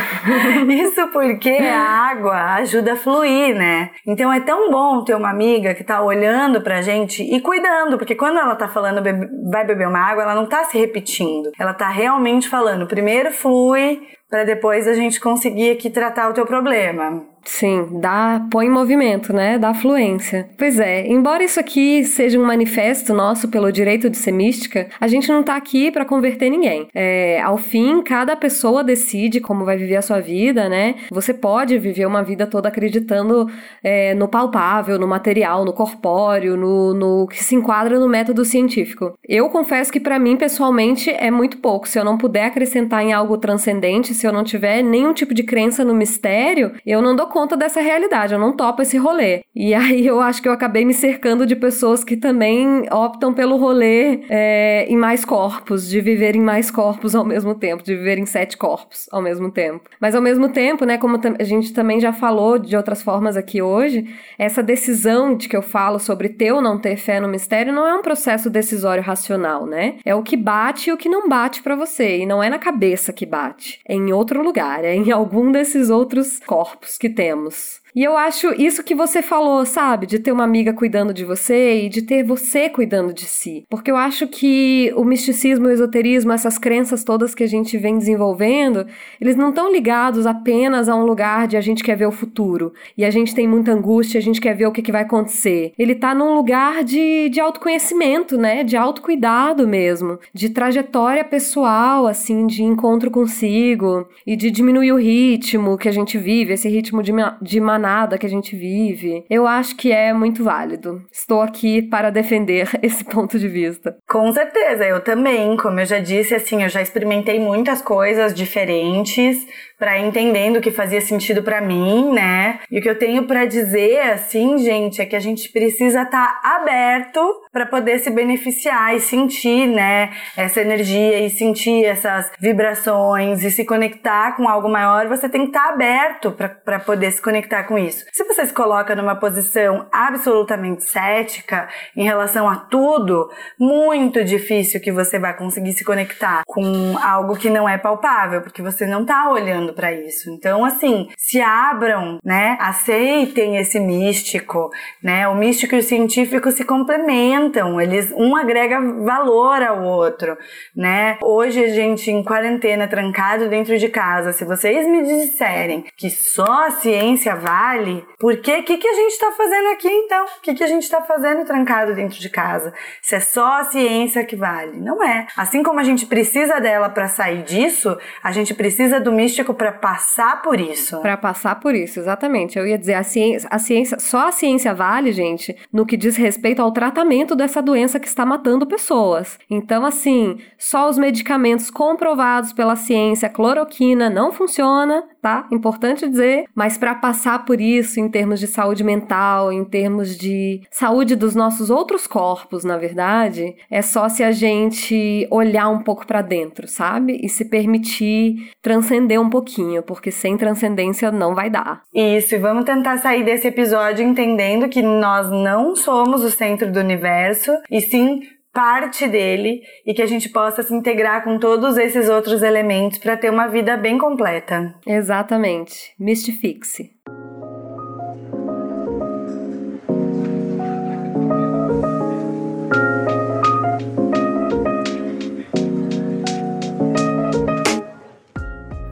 Isso 0.70 1.06
porque 1.08 1.50
a 1.50 2.08
água 2.10 2.54
ajuda 2.54 2.94
a 2.94 2.96
fluir, 2.96 3.54
né? 3.54 3.90
Então 4.06 4.32
é 4.32 4.40
tão 4.40 4.70
bom 4.70 5.04
ter 5.04 5.14
uma 5.14 5.28
amiga 5.28 5.74
que 5.74 5.84
tá 5.84 6.00
olhando 6.00 6.62
pra 6.62 6.80
gente 6.80 7.22
e 7.22 7.38
cuidando, 7.42 7.98
porque 7.98 8.14
quando 8.14 8.38
ela 8.38 8.56
tá 8.56 8.68
falando 8.68 9.02
vai 9.50 9.66
beber 9.66 9.86
uma 9.86 10.00
água, 10.00 10.22
ela 10.22 10.34
não 10.34 10.46
tá 10.46 10.64
se 10.64 10.78
repetindo. 10.78 11.52
Ela 11.58 11.74
tá 11.74 11.90
realmente 11.90 12.48
falando: 12.48 12.86
primeiro 12.86 13.30
flui, 13.30 14.00
para 14.30 14.44
depois 14.44 14.88
a 14.88 14.94
gente 14.94 15.20
conseguir 15.20 15.72
aqui 15.72 15.90
tratar 15.90 16.30
o 16.30 16.32
teu 16.32 16.46
problema. 16.46 17.35
Sim, 17.46 18.00
dá, 18.00 18.44
põe 18.50 18.66
em 18.66 18.70
movimento, 18.70 19.32
né? 19.32 19.56
Dá 19.56 19.72
fluência. 19.72 20.48
Pois 20.58 20.80
é, 20.80 21.06
embora 21.06 21.44
isso 21.44 21.60
aqui 21.60 22.04
seja 22.04 22.38
um 22.38 22.44
manifesto 22.44 23.14
nosso 23.14 23.48
pelo 23.48 23.70
direito 23.70 24.10
de 24.10 24.16
ser 24.16 24.32
mística, 24.32 24.88
a 25.00 25.06
gente 25.06 25.28
não 25.28 25.42
tá 25.42 25.56
aqui 25.56 25.90
para 25.90 26.04
converter 26.04 26.50
ninguém. 26.50 26.88
É, 26.92 27.40
ao 27.40 27.56
fim, 27.56 28.02
cada 28.02 28.34
pessoa 28.36 28.82
decide 28.82 29.40
como 29.40 29.64
vai 29.64 29.76
viver 29.76 29.96
a 29.96 30.02
sua 30.02 30.20
vida, 30.20 30.68
né? 30.68 30.96
Você 31.10 31.32
pode 31.32 31.78
viver 31.78 32.04
uma 32.04 32.22
vida 32.22 32.46
toda 32.46 32.68
acreditando 32.68 33.48
é, 33.82 34.12
no 34.14 34.26
palpável, 34.26 34.98
no 34.98 35.06
material, 35.06 35.64
no 35.64 35.72
corpóreo, 35.72 36.56
no, 36.56 36.92
no 36.94 37.26
que 37.28 37.42
se 37.42 37.54
enquadra 37.54 37.98
no 38.00 38.08
método 38.08 38.44
científico. 38.44 39.14
Eu 39.26 39.48
confesso 39.48 39.92
que 39.92 40.00
para 40.00 40.18
mim, 40.18 40.36
pessoalmente, 40.36 41.10
é 41.10 41.30
muito 41.30 41.58
pouco. 41.58 41.88
Se 41.88 41.98
eu 41.98 42.04
não 42.04 42.18
puder 42.18 42.46
acrescentar 42.46 43.04
em 43.04 43.12
algo 43.12 43.38
transcendente, 43.38 44.14
se 44.14 44.26
eu 44.26 44.32
não 44.32 44.42
tiver 44.42 44.82
nenhum 44.82 45.12
tipo 45.12 45.32
de 45.32 45.44
crença 45.44 45.84
no 45.84 45.94
mistério, 45.94 46.72
eu 46.84 47.00
não 47.00 47.14
dou 47.14 47.35
conta 47.36 47.54
dessa 47.54 47.82
realidade, 47.82 48.32
eu 48.32 48.40
não 48.40 48.56
topo 48.56 48.80
esse 48.80 48.96
rolê. 48.96 49.42
E 49.54 49.72
aí 49.76 50.06
eu 50.06 50.22
acho 50.22 50.40
que 50.40 50.48
eu 50.48 50.52
acabei 50.52 50.86
me 50.86 50.94
cercando 50.94 51.44
de 51.44 51.54
pessoas 51.54 52.02
que 52.02 52.16
também 52.16 52.88
optam 52.90 53.34
pelo 53.34 53.58
rolê 53.58 54.22
é, 54.30 54.86
em 54.88 54.96
mais 54.96 55.22
corpos, 55.22 55.86
de 55.86 56.00
viver 56.00 56.34
em 56.34 56.40
mais 56.40 56.70
corpos 56.70 57.14
ao 57.14 57.26
mesmo 57.26 57.54
tempo, 57.54 57.82
de 57.82 57.94
viver 57.94 58.16
em 58.16 58.24
sete 58.24 58.56
corpos 58.56 59.06
ao 59.12 59.20
mesmo 59.20 59.50
tempo. 59.50 59.90
Mas 60.00 60.14
ao 60.14 60.22
mesmo 60.22 60.48
tempo, 60.48 60.86
né, 60.86 60.96
como 60.96 61.20
a 61.38 61.44
gente 61.44 61.74
também 61.74 62.00
já 62.00 62.10
falou 62.10 62.58
de 62.58 62.74
outras 62.74 63.02
formas 63.02 63.36
aqui 63.36 63.60
hoje, 63.60 64.06
essa 64.38 64.62
decisão 64.62 65.36
de 65.36 65.46
que 65.46 65.56
eu 65.56 65.62
falo 65.62 65.98
sobre 65.98 66.30
ter 66.30 66.52
ou 66.52 66.62
não 66.62 66.78
ter 66.78 66.96
fé 66.96 67.20
no 67.20 67.28
mistério 67.28 67.70
não 67.70 67.86
é 67.86 67.94
um 67.94 68.02
processo 68.02 68.48
decisório 68.48 69.02
racional, 69.02 69.66
né? 69.66 69.96
É 70.06 70.14
o 70.14 70.22
que 70.22 70.38
bate 70.38 70.88
e 70.88 70.92
o 70.92 70.96
que 70.96 71.08
não 71.08 71.28
bate 71.28 71.62
para 71.62 71.76
você, 71.76 72.18
e 72.18 72.26
não 72.26 72.42
é 72.42 72.48
na 72.48 72.58
cabeça 72.58 73.12
que 73.12 73.26
bate, 73.26 73.80
é 73.86 73.94
em 73.94 74.10
outro 74.12 74.42
lugar, 74.42 74.84
é 74.84 74.94
em 74.94 75.10
algum 75.10 75.52
desses 75.52 75.90
outros 75.90 76.40
corpos 76.40 76.96
que 76.96 77.10
temos. 77.16 77.82
E 77.96 78.04
eu 78.04 78.14
acho 78.14 78.52
isso 78.60 78.84
que 78.84 78.94
você 78.94 79.22
falou, 79.22 79.64
sabe? 79.64 80.06
De 80.06 80.18
ter 80.18 80.30
uma 80.30 80.44
amiga 80.44 80.74
cuidando 80.74 81.14
de 81.14 81.24
você 81.24 81.86
e 81.86 81.88
de 81.88 82.02
ter 82.02 82.22
você 82.22 82.68
cuidando 82.68 83.10
de 83.10 83.24
si. 83.24 83.64
Porque 83.70 83.90
eu 83.90 83.96
acho 83.96 84.26
que 84.26 84.92
o 84.94 85.02
misticismo, 85.02 85.66
o 85.66 85.70
esoterismo, 85.70 86.30
essas 86.30 86.58
crenças 86.58 87.02
todas 87.02 87.34
que 87.34 87.42
a 87.42 87.46
gente 87.46 87.78
vem 87.78 87.96
desenvolvendo, 87.96 88.86
eles 89.18 89.34
não 89.34 89.48
estão 89.48 89.72
ligados 89.72 90.26
apenas 90.26 90.90
a 90.90 90.94
um 90.94 91.06
lugar 91.06 91.48
de 91.48 91.56
a 91.56 91.60
gente 91.62 91.82
quer 91.82 91.96
ver 91.96 92.04
o 92.04 92.12
futuro. 92.12 92.74
E 92.98 93.02
a 93.02 93.10
gente 93.10 93.34
tem 93.34 93.48
muita 93.48 93.72
angústia, 93.72 94.18
a 94.18 94.22
gente 94.22 94.42
quer 94.42 94.54
ver 94.54 94.66
o 94.66 94.72
que, 94.72 94.82
que 94.82 94.92
vai 94.92 95.00
acontecer. 95.00 95.72
Ele 95.78 95.94
tá 95.94 96.14
num 96.14 96.34
lugar 96.34 96.84
de, 96.84 97.30
de 97.30 97.40
autoconhecimento, 97.40 98.36
né? 98.36 98.62
De 98.62 98.76
autocuidado 98.76 99.66
mesmo. 99.66 100.18
De 100.34 100.50
trajetória 100.50 101.24
pessoal, 101.24 102.06
assim, 102.06 102.46
de 102.46 102.62
encontro 102.62 103.10
consigo. 103.10 104.06
E 104.26 104.36
de 104.36 104.50
diminuir 104.50 104.92
o 104.92 104.98
ritmo 104.98 105.78
que 105.78 105.88
a 105.88 105.92
gente 105.92 106.18
vive, 106.18 106.52
esse 106.52 106.68
ritmo 106.68 107.02
de, 107.02 107.12
de 107.40 107.58
manada 107.58 107.85
danada 107.86 108.18
que 108.18 108.26
a 108.26 108.28
gente 108.28 108.56
vive. 108.56 109.24
Eu 109.30 109.46
acho 109.46 109.76
que 109.76 109.92
é 109.92 110.12
muito 110.12 110.42
válido. 110.42 111.02
Estou 111.12 111.40
aqui 111.40 111.80
para 111.80 112.10
defender 112.10 112.68
esse 112.82 113.04
ponto 113.04 113.38
de 113.38 113.48
vista. 113.48 113.96
Com 114.08 114.32
certeza, 114.32 114.84
eu 114.84 115.00
também. 115.00 115.56
Como 115.56 115.78
eu 115.78 115.86
já 115.86 116.00
disse, 116.00 116.34
assim, 116.34 116.64
eu 116.64 116.68
já 116.68 116.82
experimentei 116.82 117.38
muitas 117.38 117.80
coisas 117.80 118.34
diferentes 118.34 119.46
para 119.78 119.98
entendendo 119.98 120.56
o 120.56 120.60
que 120.60 120.70
fazia 120.70 121.00
sentido 121.00 121.42
para 121.42 121.60
mim, 121.60 122.12
né? 122.12 122.60
E 122.70 122.78
o 122.78 122.82
que 122.82 122.88
eu 122.88 122.98
tenho 122.98 123.24
para 123.24 123.44
dizer, 123.44 124.00
assim, 124.12 124.58
gente, 124.58 125.02
é 125.02 125.06
que 125.06 125.16
a 125.16 125.20
gente 125.20 125.50
precisa 125.50 126.02
estar 126.02 126.40
tá 126.40 126.56
aberto 126.56 127.20
para 127.52 127.66
poder 127.66 127.98
se 127.98 128.10
beneficiar 128.10 128.94
e 128.94 129.00
sentir, 129.00 129.66
né, 129.66 130.10
essa 130.36 130.60
energia 130.60 131.20
e 131.20 131.30
sentir 131.30 131.84
essas 131.84 132.30
vibrações 132.38 133.42
e 133.42 133.50
se 133.50 133.64
conectar 133.64 134.36
com 134.36 134.48
algo 134.48 134.68
maior. 134.68 135.08
Você 135.08 135.28
tem 135.28 135.42
que 135.42 135.48
estar 135.48 135.68
tá 135.68 135.70
aberto 135.70 136.32
para 136.32 136.78
poder 136.80 137.10
se 137.10 137.20
conectar 137.20 137.64
com 137.64 137.78
isso? 137.78 138.04
Se 138.12 138.24
você 138.24 138.46
se 138.46 138.52
coloca 138.52 138.94
numa 138.94 139.16
posição 139.16 139.86
absolutamente 139.92 140.84
cética 140.84 141.68
em 141.96 142.04
relação 142.04 142.48
a 142.48 142.56
tudo, 142.56 143.30
muito 143.58 144.24
difícil 144.24 144.80
que 144.80 144.92
você 144.92 145.18
vai 145.18 145.36
conseguir 145.36 145.72
se 145.72 145.84
conectar 145.84 146.42
com 146.46 146.96
algo 147.02 147.36
que 147.36 147.50
não 147.50 147.68
é 147.68 147.78
palpável, 147.78 148.42
porque 148.42 148.62
você 148.62 148.86
não 148.86 149.04
tá 149.04 149.30
olhando 149.30 149.65
para 149.72 149.92
isso. 149.92 150.30
Então, 150.30 150.64
assim, 150.64 151.08
se 151.16 151.40
abram, 151.40 152.18
né? 152.24 152.56
Aceitem 152.60 153.56
esse 153.56 153.78
místico, 153.78 154.70
né? 155.02 155.26
O 155.28 155.34
místico 155.34 155.74
e 155.74 155.78
o 155.78 155.82
científico 155.82 156.50
se 156.50 156.64
complementam, 156.64 157.80
eles 157.80 158.12
um 158.16 158.36
agrega 158.36 158.80
valor 158.80 159.62
ao 159.62 159.82
outro, 159.82 160.36
né? 160.74 161.18
Hoje 161.22 161.64
a 161.64 161.68
gente 161.68 162.10
em 162.10 162.22
quarentena 162.22 162.88
trancado 162.88 163.48
dentro 163.48 163.78
de 163.78 163.88
casa, 163.88 164.32
se 164.32 164.44
vocês 164.44 164.86
me 164.86 165.02
disserem 165.02 165.84
que 165.96 166.10
só 166.10 166.66
a 166.66 166.70
ciência 166.70 167.34
vale, 167.34 168.04
por 168.18 168.36
que 168.38 168.62
que, 168.62 168.76
que 168.78 168.88
a 168.88 168.94
gente 168.94 169.12
está 169.12 169.32
fazendo 169.32 169.68
aqui 169.68 169.88
então? 169.88 170.24
O 170.24 170.40
que, 170.42 170.54
que 170.54 170.64
a 170.64 170.66
gente 170.66 170.82
está 170.82 171.00
fazendo 171.02 171.44
trancado 171.44 171.94
dentro 171.94 172.18
de 172.18 172.28
casa? 172.28 172.72
Se 173.00 173.14
é 173.14 173.20
só 173.20 173.60
a 173.60 173.64
ciência 173.64 174.24
que 174.24 174.36
vale. 174.36 174.78
Não 174.80 175.02
é. 175.02 175.26
Assim 175.36 175.62
como 175.62 175.80
a 175.80 175.84
gente 175.84 176.06
precisa 176.06 176.60
dela 176.60 176.88
para 176.88 177.08
sair 177.08 177.42
disso, 177.42 177.96
a 178.22 178.32
gente 178.32 178.54
precisa 178.54 179.00
do 179.00 179.12
místico 179.12 179.54
para 179.56 179.72
passar 179.72 180.42
por 180.42 180.60
isso. 180.60 181.00
Para 181.00 181.16
passar 181.16 181.58
por 181.60 181.74
isso, 181.74 181.98
exatamente. 181.98 182.58
Eu 182.58 182.66
ia 182.66 182.78
dizer, 182.78 182.94
a 182.94 183.02
ciência, 183.02 183.48
a 183.50 183.58
ciência, 183.58 183.98
só 183.98 184.28
a 184.28 184.32
ciência 184.32 184.74
vale, 184.74 185.12
gente, 185.12 185.56
no 185.72 185.86
que 185.86 185.96
diz 185.96 186.16
respeito 186.16 186.62
ao 186.62 186.72
tratamento 186.72 187.34
dessa 187.34 187.62
doença 187.62 187.98
que 187.98 188.06
está 188.06 188.24
matando 188.24 188.66
pessoas. 188.66 189.38
Então, 189.50 189.84
assim, 189.84 190.38
só 190.58 190.88
os 190.88 190.98
medicamentos 190.98 191.70
comprovados 191.70 192.52
pela 192.52 192.76
ciência, 192.76 193.28
cloroquina, 193.28 194.08
não 194.08 194.32
funciona, 194.32 195.04
tá? 195.20 195.46
Importante 195.50 196.08
dizer, 196.08 196.44
mas 196.54 196.78
para 196.78 196.94
passar 196.94 197.44
por 197.44 197.60
isso 197.60 197.98
em 197.98 198.08
termos 198.08 198.38
de 198.38 198.46
saúde 198.46 198.84
mental, 198.84 199.52
em 199.52 199.64
termos 199.64 200.16
de 200.16 200.60
saúde 200.70 201.16
dos 201.16 201.34
nossos 201.34 201.70
outros 201.70 202.06
corpos, 202.06 202.64
na 202.64 202.76
verdade, 202.76 203.56
é 203.70 203.82
só 203.82 204.08
se 204.08 204.22
a 204.22 204.30
gente 204.32 205.26
olhar 205.30 205.68
um 205.68 205.80
pouco 205.80 206.06
para 206.06 206.22
dentro, 206.22 206.68
sabe? 206.68 207.18
E 207.22 207.28
se 207.28 207.44
permitir 207.44 208.50
transcender 208.62 209.20
um 209.20 209.30
pouquinho, 209.30 209.45
porque 209.82 210.10
sem 210.10 210.36
transcendência 210.36 211.10
não 211.10 211.34
vai 211.34 211.48
dar. 211.48 211.82
Isso, 211.94 212.34
e 212.34 212.38
vamos 212.38 212.64
tentar 212.64 212.98
sair 212.98 213.24
desse 213.24 213.48
episódio 213.48 214.04
entendendo 214.04 214.68
que 214.68 214.82
nós 214.82 215.30
não 215.30 215.74
somos 215.76 216.22
o 216.22 216.30
centro 216.30 216.70
do 216.70 216.80
universo, 216.80 217.52
e 217.70 217.80
sim 217.80 218.20
parte 218.52 219.06
dele 219.06 219.60
e 219.84 219.92
que 219.92 220.00
a 220.00 220.06
gente 220.06 220.30
possa 220.30 220.62
se 220.62 220.74
integrar 220.74 221.22
com 221.22 221.38
todos 221.38 221.76
esses 221.76 222.08
outros 222.08 222.42
elementos 222.42 222.96
para 222.96 223.14
ter 223.14 223.28
uma 223.28 223.46
vida 223.48 223.76
bem 223.76 223.98
completa. 223.98 224.74
Exatamente. 224.86 225.92
Mistifique-se. 226.00 226.96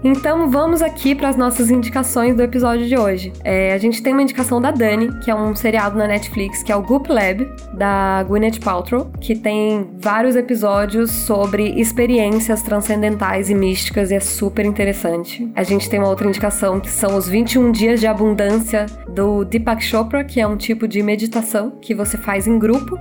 Então 0.06 0.50
vamos 0.50 0.82
aqui 0.82 1.14
para 1.14 1.30
as 1.30 1.36
nossas 1.36 1.70
indicações 1.70 2.36
do 2.36 2.42
episódio 2.42 2.86
de 2.86 2.94
hoje. 2.94 3.32
É, 3.42 3.72
a 3.72 3.78
gente 3.78 4.02
tem 4.02 4.12
uma 4.12 4.20
indicação 4.20 4.60
da 4.60 4.70
Dani, 4.70 5.18
que 5.20 5.30
é 5.30 5.34
um 5.34 5.56
seriado 5.56 5.96
na 5.96 6.06
Netflix, 6.06 6.62
que 6.62 6.70
é 6.70 6.76
o 6.76 6.82
Goop 6.82 7.10
Lab, 7.10 7.50
da 7.72 8.22
Gwyneth 8.24 8.60
Paltrow, 8.62 9.10
que 9.18 9.34
tem 9.34 9.88
vários 9.98 10.36
episódios 10.36 11.10
sobre 11.10 11.80
experiências 11.80 12.60
transcendentais 12.60 13.48
e 13.48 13.54
místicas 13.54 14.10
e 14.10 14.14
é 14.14 14.20
super 14.20 14.66
interessante. 14.66 15.50
A 15.56 15.62
gente 15.62 15.88
tem 15.88 15.98
uma 15.98 16.10
outra 16.10 16.28
indicação 16.28 16.78
que 16.80 16.90
são 16.90 17.16
os 17.16 17.26
21 17.26 17.72
dias 17.72 17.98
de 17.98 18.06
abundância 18.06 18.84
do 19.08 19.42
Deepak 19.42 19.82
Chopra, 19.82 20.22
que 20.22 20.38
é 20.38 20.46
um 20.46 20.58
tipo 20.58 20.86
de 20.86 21.02
meditação 21.02 21.78
que 21.80 21.94
você 21.94 22.18
faz 22.18 22.46
em 22.46 22.58
grupo. 22.58 22.98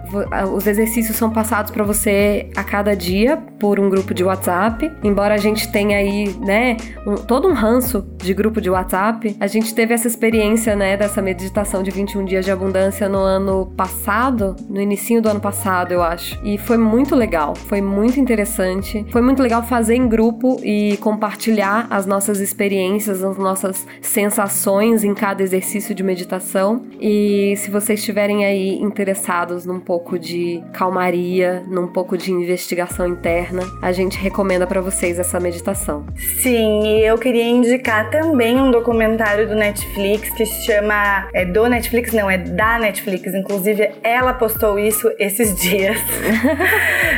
Os 0.56 0.66
exercícios 0.68 1.18
são 1.18 1.30
passados 1.30 1.70
para 1.70 1.84
você 1.84 2.50
a 2.56 2.64
cada 2.64 2.96
dia 2.96 3.36
por 3.60 3.78
um 3.78 3.90
grupo 3.90 4.14
de 4.14 4.24
WhatsApp. 4.24 4.90
Embora 5.04 5.34
a 5.34 5.38
gente 5.38 5.70
tenha 5.70 5.98
aí, 5.98 6.34
né, 6.40 6.78
um, 7.06 7.16
todo 7.16 7.48
um 7.48 7.54
ranço 7.54 8.06
de 8.18 8.34
grupo 8.34 8.62
de 8.62 8.70
WhatsApp. 8.70 9.36
A 9.40 9.48
gente 9.48 9.74
teve 9.74 9.94
essa 9.94 10.08
experiência, 10.08 10.76
né, 10.76 10.98
dessa 10.98 11.22
meditação 11.22 11.84
de 11.84 11.92
21 11.92 12.26
dias 12.26 12.46
de 12.46 12.52
abundância 12.52 13.08
no 13.10 13.20
ano 13.20 13.74
passado, 13.78 14.56
no 14.70 14.82
início 14.82 15.22
do 15.22 15.30
ano 15.30 15.40
passado, 15.40 15.92
eu 15.92 16.02
acho. 16.02 16.40
E 16.44 16.58
foi 16.58 16.78
muito 16.78 17.16
legal, 17.16 17.56
foi 17.56 17.82
muito 17.82 18.20
interessante. 18.20 19.06
Foi 19.12 19.22
muito 19.22 19.42
legal 19.42 19.64
fazer 19.64 19.96
em 19.96 20.08
grupo 20.08 20.60
e 20.64 20.98
compartilhar 20.98 21.88
as 21.90 22.06
nossas 22.06 22.40
experiências, 22.40 23.24
as 23.24 23.38
nossas 23.38 23.86
sensações 24.02 25.04
em 25.04 25.14
cada 25.14 25.44
exercício 25.44 25.94
de 25.94 26.04
meditação. 26.04 26.82
E 27.00 27.54
se 27.58 27.70
vocês 27.70 28.00
estiverem 28.00 28.46
aí 28.46 28.80
interessados 28.82 29.66
num 29.66 29.80
pouco 29.80 30.18
de 30.18 30.64
calmaria, 30.74 31.64
num 31.68 31.88
pouco 31.88 32.18
de 32.18 32.32
investigação 32.32 33.08
interna, 33.08 33.64
a 33.82 33.92
gente 33.92 34.18
recomenda 34.18 34.66
para 34.66 34.82
vocês 34.82 35.20
essa 35.20 35.40
meditação. 35.40 36.06
Sim, 36.42 36.83
e 36.86 37.06
eu 37.06 37.18
queria 37.18 37.44
indicar 37.44 38.10
também 38.10 38.58
um 38.58 38.70
documentário 38.70 39.48
do 39.48 39.56
Netflix 39.56 40.30
que 40.32 40.46
se 40.46 40.66
chama. 40.66 41.28
É 41.34 41.46
do 41.46 41.68
Netflix, 41.68 42.12
não, 42.12 42.30
é 42.30 42.38
da 42.38 42.78
Netflix. 42.78 43.34
Inclusive, 43.34 43.92
ela 44.04 44.34
postou 44.34 44.78
isso 44.78 45.12
esses 45.18 45.56
dias. 45.60 45.98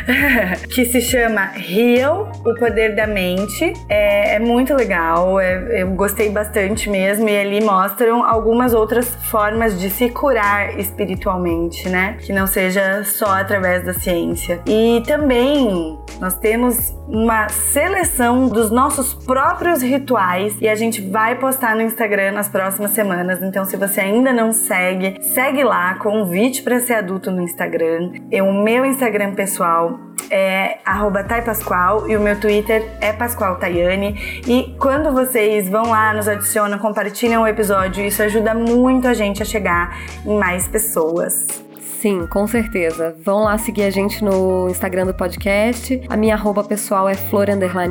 que 0.73 0.85
se 0.85 1.01
chama 1.01 1.51
Heal, 1.57 2.31
o 2.45 2.53
Poder 2.55 2.95
da 2.95 3.07
Mente. 3.07 3.73
É, 3.89 4.35
é 4.35 4.39
muito 4.39 4.73
legal, 4.73 5.39
é, 5.39 5.81
eu 5.81 5.89
gostei 5.91 6.29
bastante 6.29 6.89
mesmo. 6.89 7.27
E 7.27 7.37
ali 7.37 7.63
mostram 7.63 8.23
algumas 8.23 8.73
outras 8.73 9.09
formas 9.29 9.79
de 9.79 9.89
se 9.89 10.09
curar 10.09 10.77
espiritualmente, 10.79 11.89
né? 11.89 12.17
Que 12.19 12.31
não 12.31 12.47
seja 12.47 13.03
só 13.03 13.39
através 13.39 13.83
da 13.83 13.93
ciência. 13.93 14.61
E 14.67 15.01
também 15.05 15.97
nós 16.19 16.35
temos 16.37 16.93
uma 17.07 17.49
seleção 17.49 18.47
dos 18.47 18.71
nossos 18.71 19.13
próprios 19.13 19.81
rituais 19.81 20.55
e 20.59 20.67
a 20.67 20.75
gente 20.75 21.01
vai 21.01 21.35
postar 21.35 21.75
no 21.75 21.81
Instagram 21.81 22.31
nas 22.31 22.47
próximas 22.47 22.91
semanas. 22.91 23.41
Então, 23.41 23.65
se 23.65 23.77
você 23.77 24.01
ainda 24.01 24.31
não 24.31 24.51
segue, 24.51 25.21
segue 25.21 25.63
lá, 25.63 25.95
convite 25.95 26.63
para 26.63 26.79
ser 26.79 26.95
adulto 26.95 27.31
no 27.31 27.41
Instagram. 27.41 28.11
E 28.31 28.41
o 28.41 28.51
meu 28.53 28.85
Instagram 28.85 29.33
pessoal 29.33 29.94
é 30.29 30.79
@taipasqual 31.27 32.09
e 32.09 32.15
o 32.15 32.19
meu 32.19 32.39
Twitter 32.39 32.89
é 33.01 33.13
Pascoal 33.13 33.55
Tayane. 33.57 34.41
E 34.47 34.75
quando 34.79 35.11
vocês 35.11 35.69
vão 35.69 35.89
lá, 35.89 36.13
nos 36.13 36.27
adicionam, 36.27 36.77
compartilham 36.79 37.43
o 37.43 37.47
episódio, 37.47 38.03
isso 38.03 38.21
ajuda 38.23 38.53
muito 38.53 39.07
a 39.07 39.13
gente 39.13 39.41
a 39.41 39.45
chegar 39.45 39.97
em 40.25 40.37
mais 40.37 40.67
pessoas. 40.67 41.65
Sim, 42.05 42.27
com 42.27 42.45
certeza. 42.45 43.15
Vão 43.23 43.45
lá 43.45 43.57
seguir 43.57 43.81
a 43.81 43.89
gente 43.89 44.23
no 44.23 44.69
Instagram 44.69 45.07
do 45.07 45.13
podcast. 45.15 45.99
A 46.07 46.15
minha 46.15 46.35
arroba 46.35 46.63
pessoal 46.63 47.09
é 47.09 47.15
flor 47.15 47.47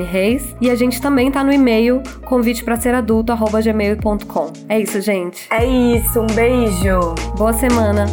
reis. 0.08 0.54
E 0.60 0.70
a 0.70 0.76
gente 0.76 1.02
também 1.02 1.32
tá 1.32 1.42
no 1.42 1.52
e-mail 1.52 2.00
convite 2.24 2.62
para 2.62 2.76
ser 2.76 2.94
adulto 2.94 3.32
arroba 3.32 3.60
gmail.com. 3.60 4.52
É 4.68 4.78
isso, 4.78 5.00
gente. 5.00 5.48
É 5.50 5.66
isso, 5.66 6.20
um 6.20 6.26
beijo. 6.26 7.14
Boa 7.36 7.52
semana. 7.54 8.06